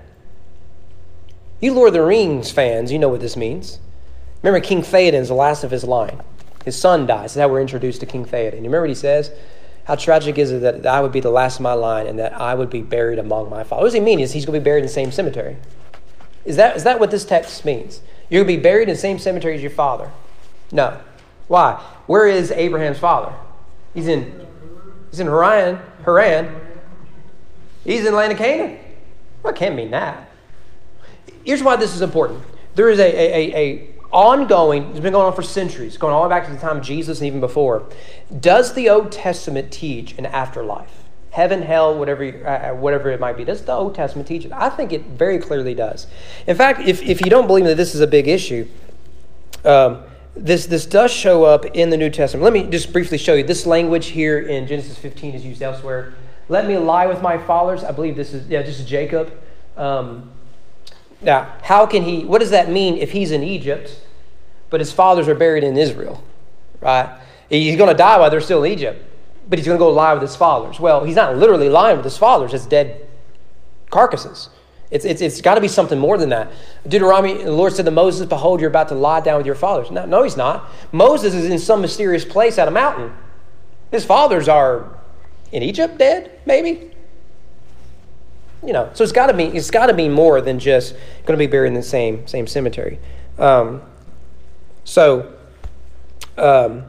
You 1.61 1.72
Lord 1.72 1.89
of 1.89 1.95
the 1.95 2.03
Rings 2.03 2.51
fans, 2.51 2.91
you 2.93 2.99
know 2.99 3.09
what 3.09 3.20
this 3.20 3.37
means. 3.37 3.78
Remember, 4.43 4.64
King 4.64 4.82
Theoden's 4.82 5.28
the 5.28 5.35
last 5.35 5.64
of 5.64 5.70
his 5.70 5.85
line. 5.85 6.20
His 6.64 6.78
son 6.78 7.07
dies. 7.07 7.35
That's 7.35 7.43
how 7.43 7.49
we're 7.49 7.61
introduced 7.61 8.01
to 8.01 8.07
King 8.07 8.24
Theoden. 8.24 8.57
You 8.57 8.64
remember 8.64 8.82
what 8.82 8.91
he 8.91 8.95
says? 8.95 9.30
How 9.85 9.97
tragic 9.97 10.39
is 10.39 10.51
it 10.51 10.62
that 10.62 10.87
I 10.87 11.01
would 11.01 11.12
be 11.12 11.20
the 11.20 11.30
last 11.30 11.57
of 11.57 11.62
my 11.62 11.74
line 11.74 12.07
and 12.07 12.18
that 12.18 12.32
I 12.41 12.55
would 12.55 12.70
be 12.70 12.80
buried 12.80 13.18
among 13.18 13.51
my 13.51 13.64
fathers? 13.64 13.82
What 13.82 13.87
does 13.89 13.95
he 13.95 14.01
mean? 14.01 14.20
Is 14.20 14.32
he's 14.32 14.47
going 14.47 14.59
to 14.59 14.61
be 14.61 14.64
buried 14.64 14.80
in 14.80 14.87
the 14.87 14.93
same 14.93 15.12
cemetery? 15.12 15.57
Is 16.45 16.57
that, 16.57 16.76
is 16.76 16.85
that 16.85 17.01
what 17.01 17.11
this 17.11 17.24
text 17.24 17.64
means? 17.64 18.01
You're 18.29 18.45
going 18.45 18.55
to 18.55 18.59
be 18.59 18.62
buried 18.62 18.89
in 18.89 18.95
the 18.95 19.01
same 19.01 19.18
cemetery 19.18 19.55
as 19.55 19.62
your 19.62 19.70
father. 19.70 20.11
No. 20.72 21.01
Why? 21.49 21.75
Where 22.07 22.27
is 22.27 22.51
Abraham's 22.51 22.99
father? 22.99 23.35
He's 23.93 24.09
in 24.09 24.47
he's 25.11 25.20
in 25.20 25.27
Haran. 25.27 25.81
Haran. 26.05 26.55
He's 27.85 28.07
in 28.07 28.14
land 28.14 28.33
of 28.33 28.39
Canaan. 28.39 28.79
It 29.45 29.55
can't 29.55 29.75
mean 29.75 29.91
that. 29.91 30.31
Here's 31.45 31.62
why 31.62 31.77
this 31.77 31.95
is 31.95 32.01
important. 32.01 32.43
There 32.75 32.89
is 32.89 32.99
a, 32.99 33.05
a, 33.05 33.57
a 33.57 33.95
ongoing, 34.11 34.85
it's 34.91 35.01
been 35.01 35.12
going 35.12 35.27
on 35.27 35.35
for 35.35 35.43
centuries, 35.43 35.99
going 35.99 36.14
all 36.14 36.22
the 36.22 36.29
way 36.29 36.35
back 36.35 36.47
to 36.47 36.53
the 36.53 36.59
time 36.59 36.79
of 36.79 36.83
Jesus 36.83 37.18
and 37.18 37.27
even 37.27 37.41
before. 37.41 37.87
Does 38.41 38.72
the 38.72 38.89
Old 38.89 39.12
Testament 39.12 39.70
teach 39.70 40.16
an 40.16 40.27
afterlife? 40.27 41.04
Heaven, 41.35 41.62
hell, 41.62 41.99
whatever, 41.99 42.24
uh, 42.24 42.49
uh, 42.49 42.74
whatever 42.74 43.11
it 43.11 43.18
might 43.18 43.37
be. 43.37 43.45
Does 43.45 43.61
the 43.62 43.72
Old 43.72 43.97
Testament 43.97 44.28
teach 44.28 44.45
it? 44.45 44.53
I 44.53 44.68
think 44.68 44.93
it 44.93 45.03
very 45.03 45.41
clearly 45.41 45.74
does. 45.74 46.07
In 46.47 46.57
fact, 46.57 46.82
if, 46.87 47.03
if 47.03 47.20
you 47.20 47.28
don't 47.28 47.49
believe 47.49 47.64
that 47.64 47.76
this 47.76 47.93
is 47.93 48.01
a 48.01 48.07
big 48.07 48.28
issue, 48.28 48.68
um, 49.64 50.05
this, 50.37 50.66
this 50.66 50.87
does 50.87 51.11
show 51.11 51.43
up 51.43 51.64
in 51.64 51.91
the 51.91 51.97
New 51.97 52.09
Testament. 52.09 52.45
Let 52.45 52.53
me 52.53 52.70
just 52.70 52.93
briefly 52.93 53.18
show 53.18 53.35
you. 53.35 53.43
This 53.43 53.66
language 53.66 54.07
here 54.07 54.39
in 54.39 54.68
Genesis 54.68 54.97
15 54.97 55.35
is 55.35 55.45
used 55.45 55.61
elsewhere. 55.61 56.14
Let 56.49 56.68
me 56.68 56.78
lie 56.78 57.09
with 57.09 57.20
my 57.20 57.37
fathers. 57.37 57.82
I 57.82 57.91
believe 57.91 58.14
this 58.14 58.32
is, 58.32 58.47
yeah, 58.47 58.62
this 58.62 58.78
is 58.78 58.87
Jacob. 58.87 59.32
Um, 59.76 60.30
now, 61.20 61.53
how 61.62 61.85
can 61.85 62.05
he, 62.05 62.24
what 62.24 62.43
does 62.43 62.51
that 62.51 62.70
mean 62.70 62.97
if 62.97 63.11
he's 63.11 63.32
in 63.32 63.43
Egypt, 63.43 64.01
but 64.70 64.78
his 64.78 64.93
fathers 64.93 65.26
are 65.26 65.35
buried 65.35 65.64
in 65.64 65.76
Israel? 65.76 66.22
Right? 66.80 67.18
He's 67.49 67.76
going 67.76 67.91
to 67.91 67.97
die 67.97 68.20
while 68.20 68.30
they're 68.30 68.41
still 68.41 68.62
in 68.62 68.70
Egypt 68.70 69.05
but 69.49 69.59
he's 69.59 69.66
going 69.66 69.78
to 69.78 69.82
go 69.82 69.90
lie 69.90 70.12
with 70.12 70.22
his 70.22 70.36
fathers. 70.36 70.80
Well, 70.80 71.05
he's 71.05 71.16
not 71.16 71.36
literally 71.36 71.68
lying 71.68 71.97
with 71.97 72.05
his 72.05 72.18
fathers, 72.18 72.55
it's 72.55 72.66
dead 72.66 73.07
carcasses. 73.90 74.49
It's, 74.90 75.05
it's, 75.05 75.20
it's 75.20 75.40
got 75.40 75.57
to 75.57 75.61
be 75.61 75.68
something 75.68 75.99
more 75.99 76.18
than 76.18 76.28
that. 76.28 76.53
Deuteronomy, 76.86 77.42
the 77.42 77.51
Lord 77.51 77.72
said 77.72 77.84
to 77.86 77.90
Moses, 77.90 78.28
Behold, 78.28 78.61
you're 78.61 78.70
about 78.70 78.88
to 78.88 78.95
lie 78.95 79.20
down 79.20 79.38
with 79.38 79.47
your 79.47 79.55
fathers. 79.57 79.90
No, 79.90 80.05
no, 80.05 80.22
he's 80.22 80.36
not. 80.36 80.70
Moses 80.92 81.34
is 81.34 81.47
in 81.47 81.59
some 81.59 81.80
mysterious 81.80 82.24
place 82.24 82.59
at 82.59 82.68
a 82.68 82.70
mountain. 82.70 83.12
His 83.90 84.05
fathers 84.05 84.49
are 84.49 84.97
in 85.51 85.62
Egypt, 85.62 85.99
dead, 85.99 86.38
maybe. 86.47 86.90
You 88.64 88.72
know, 88.72 88.90
so 88.95 89.05
it's 89.05 89.12
got 89.12 89.26
to 89.26 89.34
be 89.34 89.45
it's 89.45 89.70
got 89.70 89.86
to 89.86 89.95
be 89.95 90.09
more 90.09 90.40
than 90.40 90.59
just 90.59 90.95
going 91.26 91.36
to 91.38 91.45
be 91.45 91.47
buried 91.47 91.68
in 91.68 91.74
the 91.74 91.82
same 91.82 92.26
same 92.26 92.47
cemetery. 92.47 92.99
Um, 93.38 93.82
so, 94.84 95.34
um, 96.38 96.84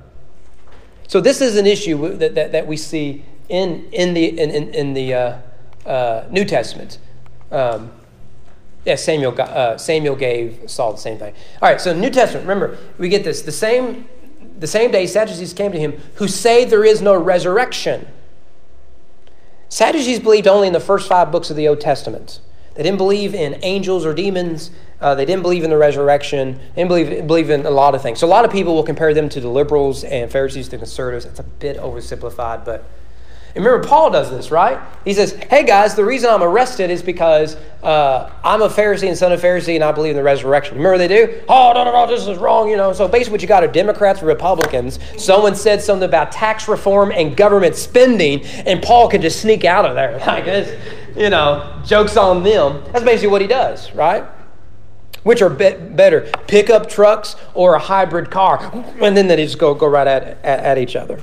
so 1.08 1.22
this 1.22 1.42
is 1.42 1.58
an 1.58 1.68
issue 1.68 2.16
that, 2.18 2.36
that, 2.36 2.52
that 2.52 2.68
we 2.68 2.78
see 2.78 3.24
in, 3.50 3.86
in 3.92 4.14
the, 4.14 4.40
in, 4.40 4.50
in, 4.50 4.74
in 4.74 4.94
the 4.94 5.14
uh, 5.14 5.38
uh, 5.86 6.28
New 6.32 6.46
Testament. 6.46 6.98
Um, 7.52 7.92
yeah, 8.86 8.96
Samuel, 8.96 9.40
uh, 9.40 9.78
Samuel 9.78 10.16
gave 10.16 10.70
Saul 10.70 10.94
the 10.94 11.00
same 11.00 11.18
thing. 11.18 11.34
All 11.62 11.70
right, 11.70 11.82
so 11.82 11.94
New 11.94 12.10
Testament, 12.10 12.48
remember, 12.48 12.78
we 12.98 13.10
get 13.10 13.24
this. 13.24 13.42
The 13.42 13.52
same, 13.52 14.08
the 14.60 14.68
same 14.68 14.92
day 14.92 15.08
Sadducees 15.08 15.54
came 15.54 15.72
to 15.72 15.80
him 15.80 16.00
who 16.16 16.28
say 16.28 16.66
there 16.66 16.86
is 16.86 17.02
no 17.02 17.16
resurrection. 17.16 18.08
Sadducees 19.70 20.20
believed 20.20 20.48
only 20.48 20.68
in 20.68 20.74
the 20.74 20.80
first 20.80 21.08
five 21.08 21.32
books 21.32 21.50
of 21.50 21.56
the 21.56 21.68
Old 21.68 21.82
Testament. 21.82 22.40
They 22.76 22.84
didn't 22.84 22.98
believe 22.98 23.34
in 23.34 23.60
angels 23.64 24.06
or 24.06 24.14
demons. 24.14 24.70
Uh, 25.02 25.14
they 25.14 25.26
didn't 25.26 25.42
believe 25.42 25.64
in 25.64 25.70
the 25.70 25.78
resurrection. 25.78 26.60
They 26.76 26.84
didn't 26.84 26.88
believe, 26.88 27.28
believe 27.28 27.50
in 27.50 27.66
a 27.66 27.72
lot 27.72 27.96
of 27.96 28.02
things. 28.02 28.20
So 28.20 28.28
a 28.28 28.30
lot 28.30 28.46
of 28.46 28.52
people 28.52 28.74
will 28.74 28.84
compare 28.84 29.14
them 29.14 29.30
to 29.30 29.42
the 29.42 29.50
liberals 29.50 30.04
and 30.04 30.32
Pharisees 30.32 30.70
to 30.70 30.78
conservatives. 30.78 31.26
It's 31.26 31.40
a 31.40 31.44
bit 31.44 31.78
oversimplified, 31.78 32.66
but 32.66 32.86
and 33.56 33.64
remember, 33.64 33.88
Paul 33.88 34.12
does 34.12 34.30
this, 34.30 34.52
right? 34.52 34.78
He 35.06 35.14
says, 35.14 35.32
Hey 35.50 35.64
guys, 35.64 35.96
the 35.96 36.04
reason 36.04 36.30
I'm 36.30 36.44
arrested 36.44 36.90
is 36.90 37.02
because 37.02 37.56
uh, 37.84 38.30
I'm 38.44 38.62
a 38.62 38.68
Pharisee 38.68 39.08
and 39.08 39.18
son 39.18 39.32
of 39.32 39.42
Pharisee 39.42 39.76
and 39.76 39.84
I 39.84 39.94
believe 39.94 40.12
in 40.12 40.18
the 40.18 40.24
resurrection. 40.24 40.76
Remember 40.76 40.98
they 40.98 41.08
do? 41.08 41.42
Oh, 41.48 41.72
no, 41.74 41.86
no, 41.86 41.94
no, 41.94 42.06
this 42.06 42.28
is 42.28 42.38
wrong, 42.38 42.70
you 42.70 42.76
know. 42.76 42.92
So 42.92 43.08
basically, 43.08 43.32
what 43.32 43.42
you 43.42 43.48
got 43.48 43.64
are 43.64 43.68
Democrats 43.68 44.22
Republicans. 44.22 45.00
Someone 45.18 45.56
said 45.56 45.82
something 45.82 46.08
about 46.08 46.34
tax 46.34 46.68
reform 46.68 47.14
and 47.14 47.38
government 47.38 47.78
spending, 47.78 48.44
and 48.44 48.84
Paul 48.84 49.08
can 49.08 49.22
just 49.22 49.40
sneak 49.42 49.64
out 49.64 49.86
of 49.86 49.96
there. 49.96 50.22
Like 50.26 50.44
this, 50.44 50.78
you 51.16 51.30
know, 51.30 51.82
jokes 51.86 52.18
on 52.18 52.44
them. 52.44 52.84
That's 52.92 53.06
basically 53.06 53.30
what 53.30 53.42
he 53.42 53.48
does, 53.48 53.94
right? 53.94 54.26
Which 55.26 55.42
are 55.42 55.50
be- 55.50 55.74
better, 55.74 56.30
pickup 56.46 56.88
trucks 56.88 57.36
or 57.56 57.74
a 57.74 57.80
hybrid 57.80 58.30
car? 58.30 58.72
And 59.02 59.18
then 59.18 59.28
they 59.28 59.36
just 59.38 59.58
go, 59.58 59.74
go 59.74 59.88
right 59.88 60.06
at, 60.06 60.24
at, 60.46 60.60
at 60.60 60.78
each 60.78 60.96
other. 60.96 61.20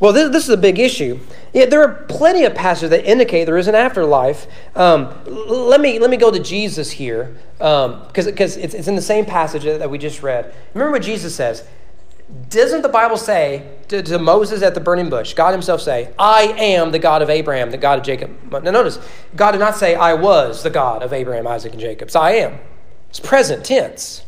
Well, 0.00 0.12
this, 0.12 0.32
this, 0.32 0.42
is 0.42 0.50
a 0.50 0.56
big 0.56 0.80
issue. 0.80 1.20
Yeah, 1.54 1.66
there 1.66 1.80
are 1.80 2.04
plenty 2.08 2.42
of 2.42 2.56
passages 2.56 2.90
that 2.90 3.08
indicate 3.08 3.44
there 3.44 3.56
is 3.56 3.68
an 3.68 3.76
afterlife. 3.76 4.48
Um, 4.74 5.14
let, 5.26 5.80
me, 5.80 6.00
let 6.00 6.10
me 6.10 6.16
go 6.16 6.32
to 6.32 6.40
Jesus 6.40 6.90
here, 6.90 7.36
because 7.58 8.26
um, 8.26 8.34
it's, 8.36 8.56
it's 8.56 8.88
in 8.88 8.96
the 8.96 9.00
same 9.00 9.24
passage 9.24 9.62
that 9.62 9.88
we 9.88 9.96
just 9.96 10.24
read. 10.24 10.52
Remember 10.74 10.90
what 10.90 11.02
Jesus 11.02 11.32
says. 11.32 11.64
Doesn't 12.50 12.82
the 12.82 12.88
Bible 12.88 13.16
say 13.16 13.70
to, 13.86 14.02
to, 14.02 14.18
Moses 14.18 14.60
at 14.62 14.74
the 14.74 14.80
burning 14.80 15.08
bush, 15.08 15.34
God 15.34 15.52
himself 15.52 15.80
say, 15.80 16.12
I 16.18 16.42
am 16.58 16.90
the 16.90 16.98
God 16.98 17.22
of 17.22 17.30
Abraham, 17.30 17.70
the 17.70 17.78
God 17.78 18.00
of 18.00 18.04
Jacob? 18.04 18.36
Now 18.50 18.72
notice, 18.72 18.98
God 19.36 19.52
did 19.52 19.60
not 19.60 19.76
say, 19.76 19.94
I 19.94 20.14
was 20.14 20.64
the 20.64 20.70
God 20.70 21.04
of 21.04 21.12
Abraham, 21.12 21.46
Isaac, 21.46 21.70
and 21.70 21.80
Jacob. 21.80 22.10
So 22.10 22.20
I 22.20 22.32
am. 22.32 22.58
It's 23.16 23.26
present 23.26 23.64
tense. 23.64 24.22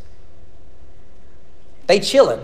They 1.89 2.01
chilling, 2.01 2.41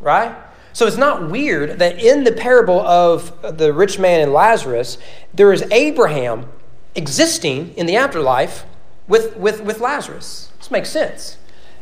right? 0.00 0.34
So 0.72 0.86
it's 0.86 0.96
not 0.96 1.30
weird 1.30 1.80
that 1.80 2.02
in 2.02 2.24
the 2.24 2.32
parable 2.32 2.80
of 2.80 3.58
the 3.58 3.74
rich 3.74 3.98
man 3.98 4.20
and 4.20 4.32
Lazarus, 4.32 4.96
there 5.34 5.52
is 5.52 5.60
Abraham 5.70 6.46
existing 6.94 7.74
in 7.74 7.84
the 7.84 7.96
afterlife 7.96 8.64
with, 9.06 9.36
with, 9.36 9.60
with 9.60 9.80
Lazarus. 9.80 10.50
This 10.56 10.70
makes 10.70 10.88
sense. 10.88 11.36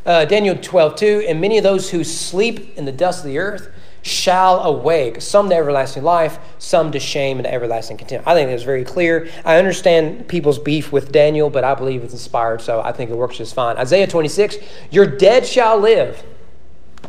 Uh, 0.04 0.24
Daniel 0.24 0.56
12, 0.56 0.96
2, 0.96 1.26
and 1.28 1.40
many 1.40 1.56
of 1.56 1.62
those 1.62 1.90
who 1.90 2.02
sleep 2.02 2.76
in 2.76 2.86
the 2.86 2.92
dust 2.92 3.20
of 3.20 3.26
the 3.26 3.38
earth 3.38 3.70
shall 4.03 4.61
awake, 4.61 5.20
some 5.20 5.48
to 5.51 5.55
everlasting 5.55 6.03
life, 6.03 6.38
some 6.59 6.92
to 6.92 7.01
shame 7.01 7.38
and 7.38 7.46
everlasting 7.46 7.96
contempt. 7.96 8.26
I 8.26 8.34
think 8.34 8.51
that's 8.51 8.62
very 8.62 8.84
clear. 8.84 9.28
I 9.44 9.57
understand 9.57 10.28
people's 10.28 10.59
beef 10.59 10.92
with 10.92 11.12
Daniel, 11.12 11.51
but 11.51 11.64
I 11.64 11.74
believe 11.74 12.03
it's 12.03 12.12
inspired, 12.12 12.61
so 12.61 12.80
I 12.80 12.92
think 12.92 13.11
it 13.11 13.16
works 13.16 13.36
just 13.36 13.55
fine. 13.55 13.76
Isaiah 13.76 14.07
26, 14.07 14.57
your 14.90 15.07
dead 15.07 15.46
shall 15.46 15.78
live, 15.78 16.24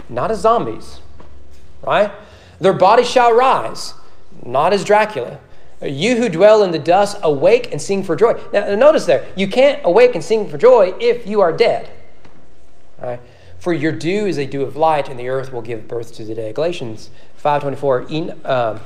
not 0.10 0.32
as 0.32 0.42
zombies 0.42 1.00
right? 1.84 2.12
Their 2.60 2.74
body 2.74 3.04
shall 3.04 3.34
rise, 3.34 3.94
not 4.46 4.74
as 4.74 4.84
Dracula. 4.84 5.40
You 5.82 6.18
who 6.18 6.30
dwell 6.30 6.64
in 6.64 6.72
the 6.72 6.80
dust, 6.80 7.18
awake 7.24 7.72
and 7.72 7.82
sing 7.82 8.04
for 8.04 8.16
joy. 8.16 8.40
Now, 8.54 8.76
notice 8.76 9.06
there, 9.06 9.28
you 9.36 9.48
can't 9.48 9.82
awake 9.84 10.14
and 10.14 10.24
sing 10.24 10.48
for 10.48 10.58
joy 10.58 10.94
if 11.00 11.26
you 11.26 11.42
are 11.42 11.52
dead. 11.52 11.90
Right? 13.02 13.20
For 13.62 13.74
your 13.74 13.92
dew 13.92 14.26
is 14.26 14.40
a 14.40 14.48
dew 14.48 14.64
of 14.64 14.76
light, 14.76 15.08
and 15.08 15.20
the 15.20 15.30
earth 15.30 15.54
will 15.54 15.62
give 15.62 15.88
birth 15.88 16.16
to 16.16 16.26
the 16.26 16.34
day. 16.34 16.52
Galatians 16.52 17.12
5.24. 17.44 18.44
Um, 18.44 18.80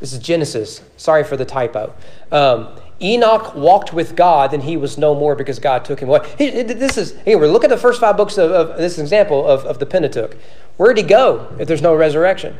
this 0.00 0.12
is 0.12 0.18
Genesis. 0.18 0.82
Sorry 0.96 1.22
for 1.22 1.36
the 1.36 1.44
typo. 1.44 1.94
Um, 2.32 2.68
Enoch 3.00 3.54
walked 3.54 3.92
with 3.92 4.16
God, 4.16 4.50
then 4.50 4.62
he 4.62 4.76
was 4.76 4.98
no 4.98 5.14
more 5.14 5.36
because 5.36 5.60
God 5.60 5.84
took 5.84 6.00
him 6.00 6.08
away. 6.08 6.18
this 6.38 6.98
is, 6.98 7.16
here, 7.24 7.38
look 7.46 7.62
at 7.62 7.70
the 7.70 7.76
first 7.76 8.00
five 8.00 8.16
books 8.16 8.36
of, 8.36 8.50
of 8.50 8.76
this 8.78 8.98
example 8.98 9.46
of, 9.46 9.64
of 9.64 9.78
the 9.78 9.86
Pentateuch. 9.86 10.36
Where'd 10.76 10.96
he 10.96 11.04
go 11.04 11.54
if 11.60 11.68
there's 11.68 11.82
no 11.82 11.94
resurrection? 11.94 12.58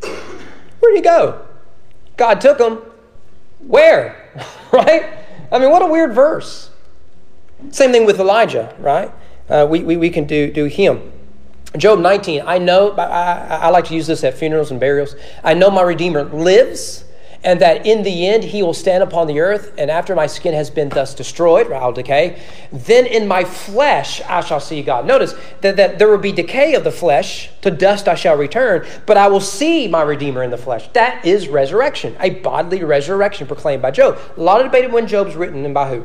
Where'd 0.00 0.96
he 0.96 1.00
go? 1.00 1.46
God 2.16 2.40
took 2.40 2.58
him. 2.58 2.78
Where? 3.60 4.44
right? 4.72 5.16
I 5.52 5.60
mean, 5.60 5.70
what 5.70 5.82
a 5.82 5.86
weird 5.86 6.12
verse. 6.12 6.70
Same 7.70 7.92
thing 7.92 8.04
with 8.04 8.18
Elijah, 8.18 8.74
right? 8.80 9.12
Uh, 9.48 9.66
we, 9.68 9.82
we, 9.82 9.96
we 9.96 10.10
can 10.10 10.24
do, 10.24 10.50
do 10.50 10.64
him. 10.66 11.12
Job 11.76 12.00
19, 12.00 12.42
I 12.46 12.58
know, 12.58 12.92
I, 12.92 13.02
I, 13.02 13.56
I 13.56 13.68
like 13.70 13.86
to 13.86 13.94
use 13.94 14.06
this 14.06 14.24
at 14.24 14.34
funerals 14.34 14.70
and 14.70 14.78
burials. 14.78 15.16
I 15.42 15.54
know 15.54 15.70
my 15.70 15.82
Redeemer 15.82 16.24
lives 16.24 17.04
and 17.44 17.60
that 17.60 17.86
in 17.86 18.02
the 18.02 18.26
end 18.26 18.44
he 18.44 18.62
will 18.62 18.74
stand 18.74 19.02
upon 19.02 19.26
the 19.26 19.40
earth, 19.40 19.72
and 19.76 19.90
after 19.90 20.14
my 20.14 20.26
skin 20.26 20.54
has 20.54 20.70
been 20.70 20.88
thus 20.88 21.14
destroyed, 21.14 21.66
or 21.68 21.74
I'll 21.74 21.92
decay, 21.92 22.40
then 22.70 23.06
in 23.06 23.26
my 23.26 23.44
flesh 23.44 24.20
I 24.22 24.40
shall 24.40 24.60
see 24.60 24.82
God. 24.82 25.06
Notice 25.06 25.34
that, 25.60 25.76
that 25.76 25.98
there 25.98 26.08
will 26.08 26.18
be 26.18 26.32
decay 26.32 26.74
of 26.74 26.84
the 26.84 26.92
flesh, 26.92 27.50
to 27.62 27.70
dust 27.70 28.08
I 28.08 28.14
shall 28.14 28.36
return, 28.36 28.86
but 29.06 29.16
I 29.16 29.28
will 29.28 29.40
see 29.40 29.88
my 29.88 30.02
Redeemer 30.02 30.42
in 30.42 30.50
the 30.50 30.58
flesh. 30.58 30.88
That 30.92 31.24
is 31.24 31.48
resurrection, 31.48 32.16
a 32.20 32.30
bodily 32.30 32.84
resurrection 32.84 33.46
proclaimed 33.46 33.82
by 33.82 33.90
Job. 33.90 34.18
A 34.36 34.40
lot 34.40 34.60
of 34.60 34.70
debate 34.70 34.90
when 34.90 35.06
Job's 35.06 35.34
written 35.34 35.64
and 35.64 35.74
by 35.74 35.88
who. 35.90 36.04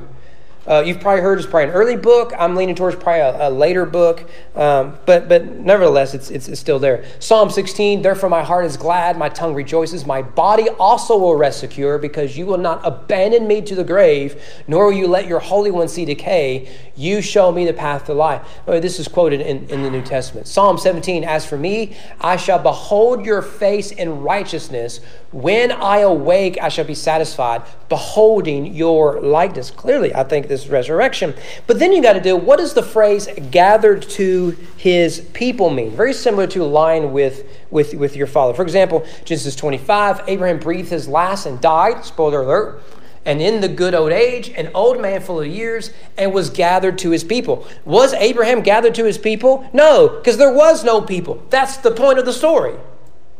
Uh, 0.67 0.83
you've 0.85 0.99
probably 0.99 1.21
heard 1.21 1.37
it's 1.37 1.47
probably 1.47 1.69
an 1.69 1.71
early 1.71 1.95
book. 1.95 2.33
I'm 2.37 2.55
leaning 2.55 2.75
towards 2.75 2.97
probably 2.97 3.21
a, 3.21 3.47
a 3.47 3.49
later 3.49 3.85
book, 3.85 4.29
um, 4.55 4.97
but 5.05 5.29
but 5.29 5.45
nevertheless, 5.45 6.13
it's, 6.13 6.29
it's, 6.29 6.47
it's 6.47 6.59
still 6.59 6.77
there. 6.77 7.05
Psalm 7.19 7.49
16. 7.49 8.01
Therefore, 8.01 8.29
my 8.29 8.43
heart 8.43 8.65
is 8.65 8.75
glad, 8.75 9.17
my 9.17 9.29
tongue 9.29 9.53
rejoices, 9.53 10.05
my 10.05 10.21
body 10.21 10.67
also 10.79 11.17
will 11.17 11.35
rest 11.35 11.59
secure, 11.59 11.97
because 11.97 12.37
you 12.37 12.45
will 12.45 12.57
not 12.57 12.81
abandon 12.83 13.47
me 13.47 13.61
to 13.61 13.75
the 13.75 13.83
grave, 13.83 14.41
nor 14.67 14.87
will 14.87 14.93
you 14.93 15.07
let 15.07 15.27
your 15.27 15.39
Holy 15.39 15.71
One 15.71 15.87
see 15.87 16.05
decay. 16.05 16.69
You 16.95 17.21
show 17.21 17.51
me 17.51 17.65
the 17.65 17.73
path 17.73 18.05
to 18.05 18.13
life. 18.13 18.41
Oh, 18.67 18.79
this 18.79 18.99
is 18.99 19.07
quoted 19.07 19.39
in, 19.41 19.69
in 19.69 19.83
the 19.83 19.89
New 19.89 20.01
Testament. 20.01 20.47
Psalm 20.47 20.77
17. 20.77 21.23
As 21.23 21.45
for 21.45 21.57
me, 21.57 21.95
I 22.19 22.35
shall 22.35 22.59
behold 22.59 23.25
your 23.25 23.41
face 23.41 23.91
in 23.91 24.21
righteousness. 24.21 24.99
When 25.37 25.71
I 25.71 25.99
awake, 25.99 26.57
I 26.59 26.69
shall 26.69 26.85
be 26.85 26.95
satisfied, 26.95 27.61
beholding 27.89 28.73
your 28.73 29.21
likeness. 29.21 29.69
Clearly, 29.69 30.11
I 30.15 30.23
think 30.23 30.47
this 30.47 30.65
resurrection. 30.65 31.35
But 31.67 31.77
then 31.77 31.91
you 31.91 32.01
got 32.01 32.13
to 32.13 32.19
do 32.19 32.35
what 32.35 32.57
does 32.57 32.73
the 32.73 32.81
phrase 32.81 33.29
gathered 33.51 34.01
to 34.01 34.57
his 34.77 35.19
people 35.33 35.69
mean? 35.69 35.91
Very 35.91 36.13
similar 36.13 36.47
to 36.47 36.63
line 36.63 37.13
with, 37.13 37.47
with, 37.69 37.93
with 37.93 38.15
your 38.15 38.25
father. 38.25 38.55
For 38.55 38.63
example, 38.63 39.05
Genesis 39.25 39.55
25, 39.55 40.23
Abraham 40.25 40.57
breathed 40.57 40.89
his 40.89 41.07
last 41.07 41.45
and 41.45 41.61
died. 41.61 42.03
Spoiler 42.03 42.41
alert 42.41 42.81
and 43.23 43.39
in 43.39 43.61
the 43.61 43.67
good 43.67 43.93
old 43.93 44.11
age, 44.11 44.49
an 44.49 44.71
old 44.73 44.99
man 44.99 45.21
full 45.21 45.41
of 45.41 45.45
years, 45.45 45.93
and 46.17 46.33
was 46.33 46.49
gathered 46.49 46.97
to 46.97 47.11
his 47.11 47.23
people. 47.23 47.67
Was 47.85 48.13
Abraham 48.13 48.61
gathered 48.61 48.95
to 48.95 49.05
his 49.05 49.19
people? 49.19 49.69
No, 49.71 50.07
because 50.07 50.37
there 50.37 50.51
was 50.53 50.83
no 50.83 50.99
people. 50.99 51.45
That's 51.51 51.77
the 51.77 51.91
point 51.91 52.17
of 52.17 52.25
the 52.25 52.33
story. 52.33 52.73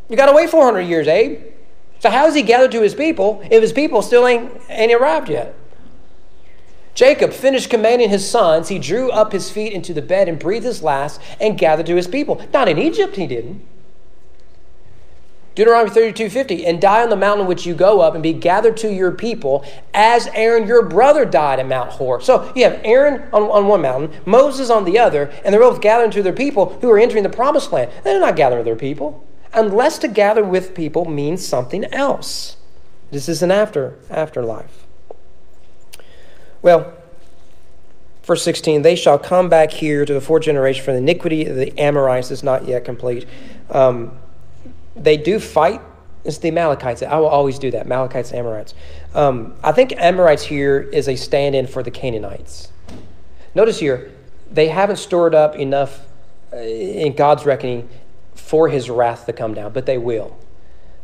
You 0.10 0.16
got 0.16 0.28
to 0.28 0.34
wait 0.34 0.52
400 0.52 0.82
years, 0.82 1.08
Abe. 1.08 1.57
So 2.00 2.10
how 2.10 2.28
is 2.28 2.36
he 2.36 2.44
gathered 2.44 2.72
to 2.72 2.82
his 2.82 2.96
people 2.96 3.42
if 3.50 3.62
his 3.62 3.74
people 3.74 4.02
still 4.02 4.28
ain't, 4.28 4.52
ain't 4.70 4.94
arrived 4.94 5.30
yet? 5.30 5.56
Jacob 6.94 7.32
finished 7.32 7.70
commanding 7.70 8.10
his 8.10 8.28
sons. 8.28 8.70
He 8.70 8.80
drew 8.80 9.12
up 9.12 9.32
his 9.32 9.52
feet 9.52 9.72
into 9.72 9.94
the 9.94 10.02
bed 10.02 10.28
and 10.28 10.40
breathed 10.40 10.66
his 10.66 10.82
last 10.82 11.22
and 11.40 11.58
gathered 11.58 11.86
to 11.86 11.96
his 11.96 12.08
people. 12.08 12.42
Not 12.52 12.68
in 12.68 12.80
Egypt, 12.80 13.16
he 13.16 13.28
didn't. 13.28 13.64
Deuteronomy 15.54 15.90
32 15.90 16.30
50, 16.30 16.66
and 16.68 16.80
die 16.80 17.02
on 17.02 17.10
the 17.10 17.16
mountain 17.16 17.48
which 17.48 17.66
you 17.66 17.74
go 17.74 18.02
up 18.02 18.14
and 18.14 18.22
be 18.22 18.34
gathered 18.34 18.78
to 18.78 18.94
your 18.94 19.12
people 19.12 19.66
as 19.92 20.28
Aaron 20.34 20.68
your 20.68 20.84
brother 20.84 21.26
died 21.26 21.60
at 21.60 21.68
Mount 21.68 21.90
Hor. 21.90 22.22
So 22.22 22.52
you 22.56 22.64
have 22.64 22.80
Aaron 22.84 23.24
on, 23.34 23.44
on 23.44 23.68
one 23.68 23.82
mountain, 23.82 24.22
Moses 24.26 24.70
on 24.70 24.86
the 24.86 25.00
other, 25.00 25.32
and 25.44 25.52
they're 25.52 25.60
both 25.60 25.82
gathering 25.82 26.12
to 26.12 26.22
their 26.22 26.32
people 26.32 26.78
who 26.82 26.92
are 26.92 27.00
entering 27.00 27.24
the 27.24 27.30
promised 27.30 27.72
land. 27.72 27.92
They're 28.04 28.20
not 28.20 28.36
gathering 28.36 28.66
their 28.66 28.76
people 28.76 29.24
unless 29.58 29.98
to 29.98 30.08
gather 30.08 30.44
with 30.44 30.76
people 30.76 31.06
means 31.06 31.46
something 31.46 31.84
else. 31.86 32.56
This 33.12 33.28
is 33.28 33.42
an 33.42 33.52
after 33.52 33.98
afterlife. 34.10 34.86
Well, 36.62 36.94
verse 38.24 38.44
16, 38.44 38.84
they 38.84 38.96
shall 38.96 39.18
come 39.18 39.50
back 39.50 39.72
here 39.72 40.06
to 40.06 40.14
the 40.14 40.22
fourth 40.22 40.44
generation, 40.44 40.86
for 40.86 40.92
the 40.92 41.00
iniquity 41.00 41.46
of 41.46 41.56
the 41.56 41.78
Amorites 41.80 42.30
is 42.30 42.44
not 42.44 42.68
yet 42.68 42.86
complete. 42.86 43.26
Um, 43.72 44.18
they 44.96 45.18
do 45.18 45.40
fight. 45.40 45.82
It's 46.24 46.38
the 46.38 46.50
Amalekites. 46.50 47.02
I 47.02 47.18
will 47.18 47.28
always 47.28 47.58
do 47.58 47.72
that. 47.72 47.86
Amalekites, 47.86 48.34
Amorites. 48.34 48.74
Um, 49.16 49.56
I 49.64 49.72
think 49.72 49.94
Amorites 49.94 50.44
here 50.44 50.82
is 50.82 51.08
a 51.08 51.16
stand 51.16 51.56
in 51.56 51.68
for 51.68 51.82
the 51.82 51.92
Canaanites. 51.92 52.72
Notice 53.56 53.80
here, 53.80 54.12
they 54.52 54.68
haven't 54.68 54.98
stored 54.98 55.34
up 55.34 55.56
enough 55.56 56.06
uh, 56.54 56.58
in 56.58 57.16
God's 57.16 57.46
reckoning 57.46 57.90
for 58.38 58.70
his 58.70 58.90
wrath 58.90 59.26
to 59.26 59.34
come 59.34 59.54
down, 59.54 59.74
but 59.74 59.86
they 59.86 59.98
will. 59.98 60.38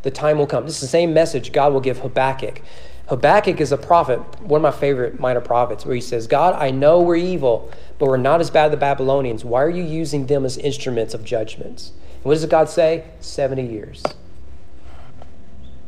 The 0.03 0.11
time 0.11 0.38
will 0.38 0.47
come. 0.47 0.65
This 0.65 0.75
is 0.75 0.81
the 0.81 0.88
same 0.88 1.13
message 1.13 1.51
God 1.51 1.73
will 1.73 1.81
give 1.81 1.99
Habakkuk. 1.99 2.61
Habakkuk 3.07 3.59
is 3.59 3.71
a 3.71 3.77
prophet, 3.77 4.19
one 4.41 4.59
of 4.59 4.63
my 4.63 4.71
favorite 4.71 5.19
minor 5.19 5.41
prophets, 5.41 5.86
where 5.86 5.95
he 5.95 6.01
says, 6.01 6.27
God, 6.27 6.55
I 6.55 6.71
know 6.71 7.01
we're 7.01 7.15
evil, 7.15 7.71
but 7.99 8.07
we're 8.07 8.17
not 8.17 8.39
as 8.39 8.49
bad 8.49 8.65
as 8.65 8.71
the 8.71 8.77
Babylonians. 8.77 9.43
Why 9.43 9.61
are 9.61 9.69
you 9.69 9.84
using 9.84 10.27
them 10.27 10.45
as 10.45 10.57
instruments 10.57 11.13
of 11.13 11.25
judgments? 11.25 11.91
And 12.15 12.23
what 12.23 12.36
does 12.36 12.45
God 12.45 12.69
say? 12.69 13.05
70 13.19 13.65
years. 13.65 14.03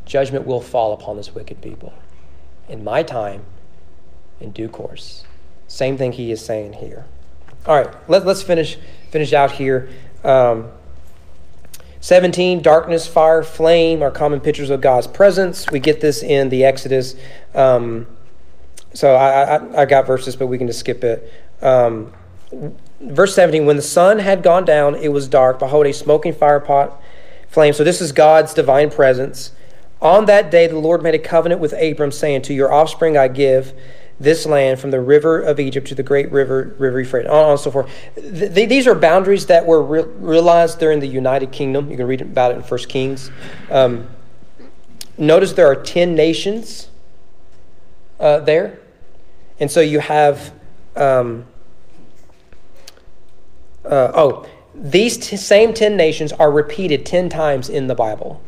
Judgment 0.04 0.46
will 0.46 0.60
fall 0.60 0.92
upon 0.92 1.16
this 1.16 1.34
wicked 1.34 1.60
people. 1.62 1.94
In 2.68 2.84
my 2.84 3.02
time, 3.02 3.44
in 4.40 4.50
due 4.50 4.68
course. 4.68 5.24
Same 5.68 5.96
thing 5.96 6.12
he 6.12 6.30
is 6.30 6.44
saying 6.44 6.74
here. 6.74 7.06
All 7.66 7.74
right, 7.74 8.08
let, 8.08 8.26
us 8.26 8.42
finish 8.42 8.78
finish 9.10 9.32
out 9.32 9.50
here. 9.52 9.88
Um, 10.22 10.70
17, 12.00 12.62
darkness, 12.62 13.06
fire, 13.06 13.42
flame 13.42 14.02
are 14.02 14.10
common 14.10 14.40
pictures 14.40 14.70
of 14.70 14.80
God's 14.80 15.06
presence. 15.06 15.70
We 15.70 15.80
get 15.80 16.00
this 16.00 16.22
in 16.22 16.48
the 16.48 16.64
Exodus. 16.64 17.16
Um, 17.54 18.06
so 18.92 19.14
I, 19.14 19.56
I, 19.56 19.82
I, 19.82 19.84
got 19.84 20.06
verses, 20.06 20.36
but 20.36 20.46
we 20.46 20.58
can 20.58 20.66
just 20.66 20.80
skip 20.80 21.04
it. 21.04 21.32
Um, 21.62 22.12
verse 23.00 23.34
17, 23.34 23.66
when 23.66 23.76
the 23.76 23.82
sun 23.82 24.18
had 24.18 24.42
gone 24.42 24.64
down, 24.64 24.94
it 24.94 25.08
was 25.08 25.28
dark. 25.28 25.58
Behold, 25.58 25.86
a 25.86 25.92
smoking 25.92 26.32
fire 26.32 26.60
pot 26.60 27.00
flame. 27.48 27.72
So 27.72 27.84
this 27.84 28.00
is 28.00 28.12
God's 28.12 28.54
divine 28.54 28.90
presence. 28.90 29.52
On 30.00 30.26
that 30.26 30.50
day, 30.50 30.66
the 30.66 30.78
Lord 30.78 31.02
made 31.02 31.14
a 31.14 31.18
covenant 31.18 31.60
with 31.60 31.72
Abram, 31.72 32.12
saying, 32.12 32.42
To 32.42 32.54
your 32.54 32.72
offspring 32.72 33.16
I 33.16 33.28
give 33.28 33.72
this 34.18 34.46
land 34.46 34.80
from 34.80 34.90
the 34.90 35.00
river 35.00 35.40
of 35.40 35.60
Egypt 35.60 35.88
to 35.88 35.94
the 35.94 36.02
great 36.02 36.30
river, 36.32 36.74
river 36.78 37.00
Euphrates, 37.00 37.30
on 37.30 37.50
and 37.50 37.60
so 37.60 37.70
forth. 37.70 37.90
Th- 38.14 38.68
these 38.68 38.86
are 38.86 38.94
boundaries 38.94 39.46
that 39.46 39.66
were 39.66 39.82
re- 39.82 40.02
realized 40.02 40.78
during 40.78 41.00
the 41.00 41.06
United 41.06 41.52
Kingdom. 41.52 41.90
You 41.90 41.96
can 41.96 42.06
read 42.06 42.22
about 42.22 42.52
it 42.52 42.56
in 42.56 42.62
1 42.62 42.80
Kings. 42.84 43.30
Um, 43.70 44.08
notice 45.18 45.52
there 45.52 45.66
are 45.66 45.76
10 45.76 46.14
nations 46.14 46.88
uh, 48.18 48.40
there. 48.40 48.78
And 49.60 49.70
so 49.70 49.80
you 49.80 50.00
have, 50.00 50.52
um, 50.96 51.44
uh, 53.84 54.12
oh, 54.14 54.46
these 54.74 55.18
t- 55.18 55.36
same 55.36 55.74
10 55.74 55.96
nations 55.96 56.32
are 56.32 56.50
repeated 56.50 57.04
10 57.04 57.28
times 57.28 57.68
in 57.68 57.86
the 57.86 57.94
Bible. 57.94 58.42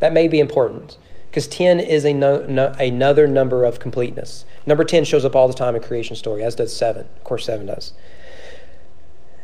That 0.00 0.12
may 0.12 0.26
be 0.26 0.40
important 0.40 0.98
because 1.36 1.48
10 1.48 1.80
is 1.80 2.06
a 2.06 2.14
no, 2.14 2.46
no, 2.46 2.68
another 2.80 3.26
number 3.26 3.66
of 3.66 3.78
completeness. 3.78 4.46
Number 4.64 4.84
10 4.84 5.04
shows 5.04 5.22
up 5.22 5.36
all 5.36 5.48
the 5.48 5.52
time 5.52 5.76
in 5.76 5.82
creation 5.82 6.16
story, 6.16 6.42
as 6.42 6.54
does 6.54 6.74
7. 6.74 7.02
Of 7.02 7.24
course, 7.24 7.44
7 7.44 7.66
does. 7.66 7.92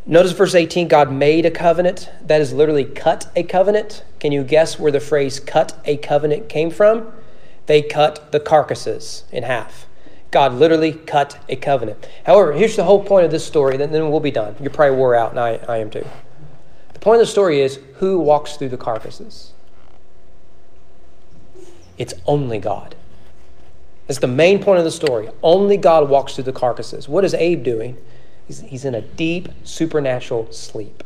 Notice 0.07 0.33
verse 0.33 0.55
18 0.55 0.89
God 0.89 1.13
made 1.13 1.45
a 1.45 1.51
covenant. 1.51 2.09
That 2.23 2.41
is 2.41 2.55
literally 2.55 2.87
cut 2.87 3.31
a 3.37 3.43
covenant. 3.43 4.05
Can 4.21 4.33
you 4.33 4.43
guess 4.43 4.79
where 4.79 4.91
the 4.91 5.01
phrase 5.01 5.39
cut 5.39 5.79
a 5.85 5.99
covenant 5.99 6.49
came 6.49 6.71
from? 6.71 7.13
They 7.67 7.83
cut 7.83 8.33
the 8.33 8.41
carcasses 8.41 9.25
in 9.31 9.43
half. 9.43 9.87
God 10.31 10.55
literally 10.55 10.93
cut 10.95 11.45
a 11.47 11.57
covenant. 11.57 12.09
However, 12.25 12.55
here's 12.55 12.75
the 12.75 12.85
whole 12.85 13.05
point 13.05 13.27
of 13.27 13.31
this 13.31 13.47
story, 13.47 13.77
then, 13.77 13.93
then 13.93 14.11
we'll 14.11 14.21
be 14.21 14.31
done. 14.31 14.57
You're 14.63 14.71
probably 14.71 14.97
wore 14.97 15.15
out, 15.15 15.33
and 15.33 15.39
I, 15.39 15.61
I 15.69 15.77
am 15.77 15.91
too. 15.91 16.07
The 16.95 17.01
point 17.01 17.21
of 17.21 17.27
the 17.27 17.31
story 17.31 17.61
is 17.61 17.81
who 17.97 18.19
walks 18.19 18.57
through 18.57 18.71
the 18.71 18.79
carcasses? 18.79 19.52
It's 21.99 22.15
only 22.27 22.59
God. 22.59 22.95
That's 24.07 24.21
the 24.21 24.27
main 24.27 24.63
point 24.63 24.79
of 24.79 24.85
the 24.85 24.91
story. 24.91 25.29
Only 25.43 25.77
God 25.77 26.09
walks 26.09 26.35
through 26.35 26.45
the 26.45 26.53
carcasses. 26.53 27.09
What 27.09 27.25
is 27.25 27.35
Abe 27.35 27.63
doing? 27.63 27.97
He's, 28.47 28.61
he's 28.61 28.85
in 28.85 28.95
a 28.95 29.01
deep 29.01 29.49
supernatural 29.65 30.51
sleep. 30.53 31.05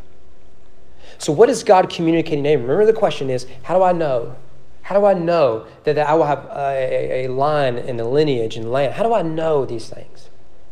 So, 1.19 1.33
what 1.33 1.49
is 1.49 1.63
God 1.63 1.91
communicating 1.91 2.45
to 2.45 2.51
Abe? 2.51 2.61
Remember, 2.61 2.87
the 2.87 2.93
question 2.93 3.31
is 3.31 3.47
how 3.63 3.77
do 3.77 3.85
I 3.85 3.93
know? 3.93 4.37
How 4.83 4.99
do 4.99 5.05
I 5.05 5.15
know 5.15 5.67
that, 5.85 5.95
that 5.95 6.09
I 6.09 6.15
will 6.15 6.27
have 6.27 6.45
a, 6.47 7.25
a 7.25 7.29
line 7.29 7.77
and 7.77 8.01
a 8.01 8.05
lineage 8.05 8.57
and 8.57 8.71
land? 8.71 8.95
How 8.95 9.03
do 9.03 9.13
I 9.13 9.23
know 9.23 9.67
these 9.67 9.89
things? 9.89 10.31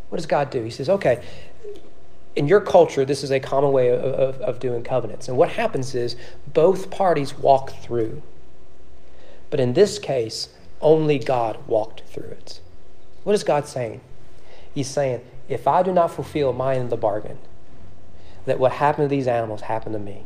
What 0.09 0.19
does 0.19 0.27
God 0.27 0.51
do? 0.51 0.63
He 0.63 0.71
says, 0.71 0.89
okay, 0.89 1.25
in 2.37 2.47
your 2.47 2.61
culture, 2.61 3.05
this 3.05 3.25
is 3.25 3.33
a 3.33 3.41
common 3.41 3.73
way 3.73 3.89
of, 3.89 4.01
of, 4.01 4.41
of 4.41 4.61
doing 4.61 4.85
covenants. 4.85 5.29
And 5.29 5.37
what 5.37 5.49
happens 5.49 5.95
is 5.95 6.15
both 6.53 6.91
parties 6.91 7.37
walk 7.37 7.71
through. 7.83 8.23
But 9.51 9.61
in 9.61 9.75
this 9.75 9.99
case, 9.99 10.49
only 10.81 11.19
God 11.19 11.59
walked 11.67 12.03
through 12.09 12.29
it. 12.31 12.61
What 13.23 13.35
is 13.35 13.45
God 13.45 13.67
saying? 13.67 14.01
He's 14.75 14.89
saying, 14.89 15.21
if 15.49 15.67
I 15.67 15.83
do 15.83 15.93
not 15.93 16.11
fulfill 16.11 16.53
my 16.53 16.75
end 16.75 16.85
of 16.85 16.91
the 16.91 16.97
bargain, 16.97 17.39
that 18.47 18.59
what 18.59 18.73
happened 18.73 19.09
to 19.09 19.15
these 19.15 19.27
animals 19.27 19.63
happened 19.63 19.95
to 19.95 19.99
me. 19.99 20.23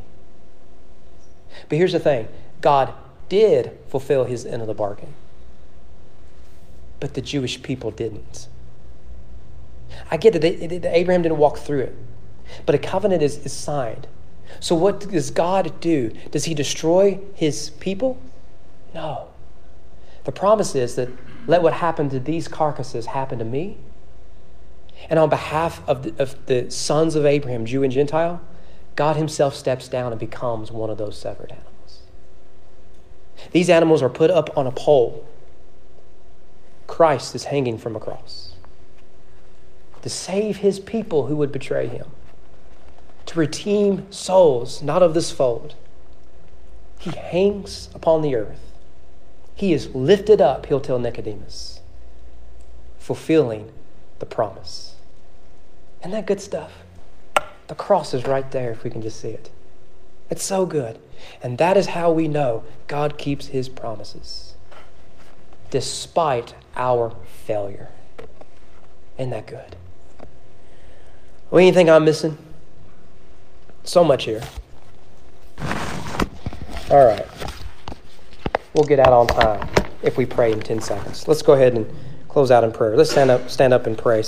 But 1.67 1.77
here's 1.77 1.93
the 1.93 1.99
thing 1.99 2.27
God 2.61 2.93
did 3.27 3.77
fulfill 3.87 4.25
his 4.25 4.45
end 4.45 4.61
of 4.61 4.67
the 4.67 4.73
bargain, 4.73 5.13
but 6.99 7.13
the 7.13 7.21
Jewish 7.21 7.61
people 7.61 7.91
didn't. 7.91 8.47
I 10.11 10.17
get 10.17 10.33
that 10.33 10.95
Abraham 10.95 11.21
didn't 11.23 11.37
walk 11.37 11.57
through 11.57 11.81
it, 11.81 11.95
but 12.65 12.75
a 12.75 12.77
covenant 12.77 13.23
is, 13.23 13.37
is 13.45 13.53
signed. 13.53 14.07
So, 14.59 14.75
what 14.75 14.99
does 14.99 15.31
God 15.31 15.79
do? 15.79 16.11
Does 16.31 16.45
he 16.45 16.53
destroy 16.53 17.19
his 17.35 17.69
people? 17.71 18.19
No. 18.93 19.27
The 20.23 20.31
promise 20.31 20.75
is 20.75 20.95
that 20.95 21.09
let 21.47 21.61
what 21.61 21.73
happened 21.73 22.11
to 22.11 22.19
these 22.19 22.47
carcasses 22.47 23.07
happen 23.07 23.39
to 23.39 23.45
me. 23.45 23.77
And 25.09 25.17
on 25.17 25.29
behalf 25.29 25.81
of 25.87 26.03
the, 26.03 26.21
of 26.21 26.45
the 26.45 26.69
sons 26.69 27.15
of 27.15 27.25
Abraham, 27.25 27.65
Jew 27.65 27.83
and 27.83 27.91
Gentile, 27.91 28.41
God 28.95 29.15
Himself 29.15 29.55
steps 29.55 29.87
down 29.87 30.11
and 30.11 30.19
becomes 30.19 30.71
one 30.71 30.89
of 30.89 30.97
those 30.97 31.17
severed 31.17 31.51
animals. 31.51 32.01
These 33.51 33.69
animals 33.69 34.01
are 34.01 34.09
put 34.09 34.29
up 34.29 34.55
on 34.57 34.67
a 34.67 34.71
pole. 34.71 35.25
Christ 36.85 37.33
is 37.33 37.45
hanging 37.45 37.77
from 37.77 37.95
a 37.95 37.99
cross 37.99 38.53
to 40.01 40.09
save 40.09 40.57
His 40.57 40.79
people 40.79 41.27
who 41.27 41.35
would 41.35 41.51
betray 41.51 41.87
Him, 41.87 42.07
to 43.25 43.39
redeem 43.39 44.11
souls 44.11 44.81
not 44.81 45.03
of 45.03 45.13
this 45.13 45.31
fold. 45.31 45.75
He 46.99 47.11
hangs 47.11 47.89
upon 47.93 48.21
the 48.21 48.35
earth 48.35 48.68
he 49.59 49.73
is 49.73 49.93
lifted 49.93 50.39
up, 50.39 50.67
he'll 50.67 50.79
tell 50.79 50.99
Nicodemus, 50.99 51.81
fulfilling 52.97 53.69
the 54.19 54.25
promise. 54.25 54.95
Isn't 55.99 56.11
that 56.11 56.25
good 56.25 56.39
stuff? 56.39 56.71
The 57.67 57.75
cross 57.75 58.13
is 58.13 58.23
right 58.23 58.49
there 58.51 58.71
if 58.71 58.85
we 58.85 58.89
can 58.89 59.01
just 59.01 59.19
see 59.19 59.31
it. 59.31 59.49
It's 60.29 60.43
so 60.43 60.65
good. 60.65 60.97
And 61.43 61.57
that 61.57 61.75
is 61.75 61.87
how 61.87 62.09
we 62.09 62.29
know 62.29 62.63
God 62.87 63.17
keeps 63.17 63.47
his 63.47 63.67
promises 63.67 64.55
despite 65.69 66.55
our 66.77 67.13
failure. 67.45 67.89
Isn't 69.17 69.31
that 69.31 69.45
good? 69.45 69.75
Well, 71.51 71.59
anything 71.59 71.89
I'm 71.89 72.05
missing? 72.05 72.37
So 73.83 74.05
much 74.05 74.23
here. 74.23 74.41
All 76.89 77.05
right 77.05 77.38
we'll 78.79 78.87
get 78.87 78.99
out 78.99 79.11
on 79.11 79.27
time 79.27 79.67
if 80.03 80.15
we 80.15 80.25
pray 80.25 80.53
in 80.53 80.59
10 80.61 80.79
seconds. 80.79 81.27
Let's 81.27 81.41
go 81.41 81.51
ahead 81.51 81.73
and 81.73 81.85
close 82.29 82.49
out 82.49 82.63
in 82.63 82.71
prayer. 82.71 82.95
Let's 82.95 83.11
stand 83.11 83.29
up, 83.29 83.49
stand 83.49 83.73
up 83.73 83.87
and 83.87 83.97
pray. 83.97 84.23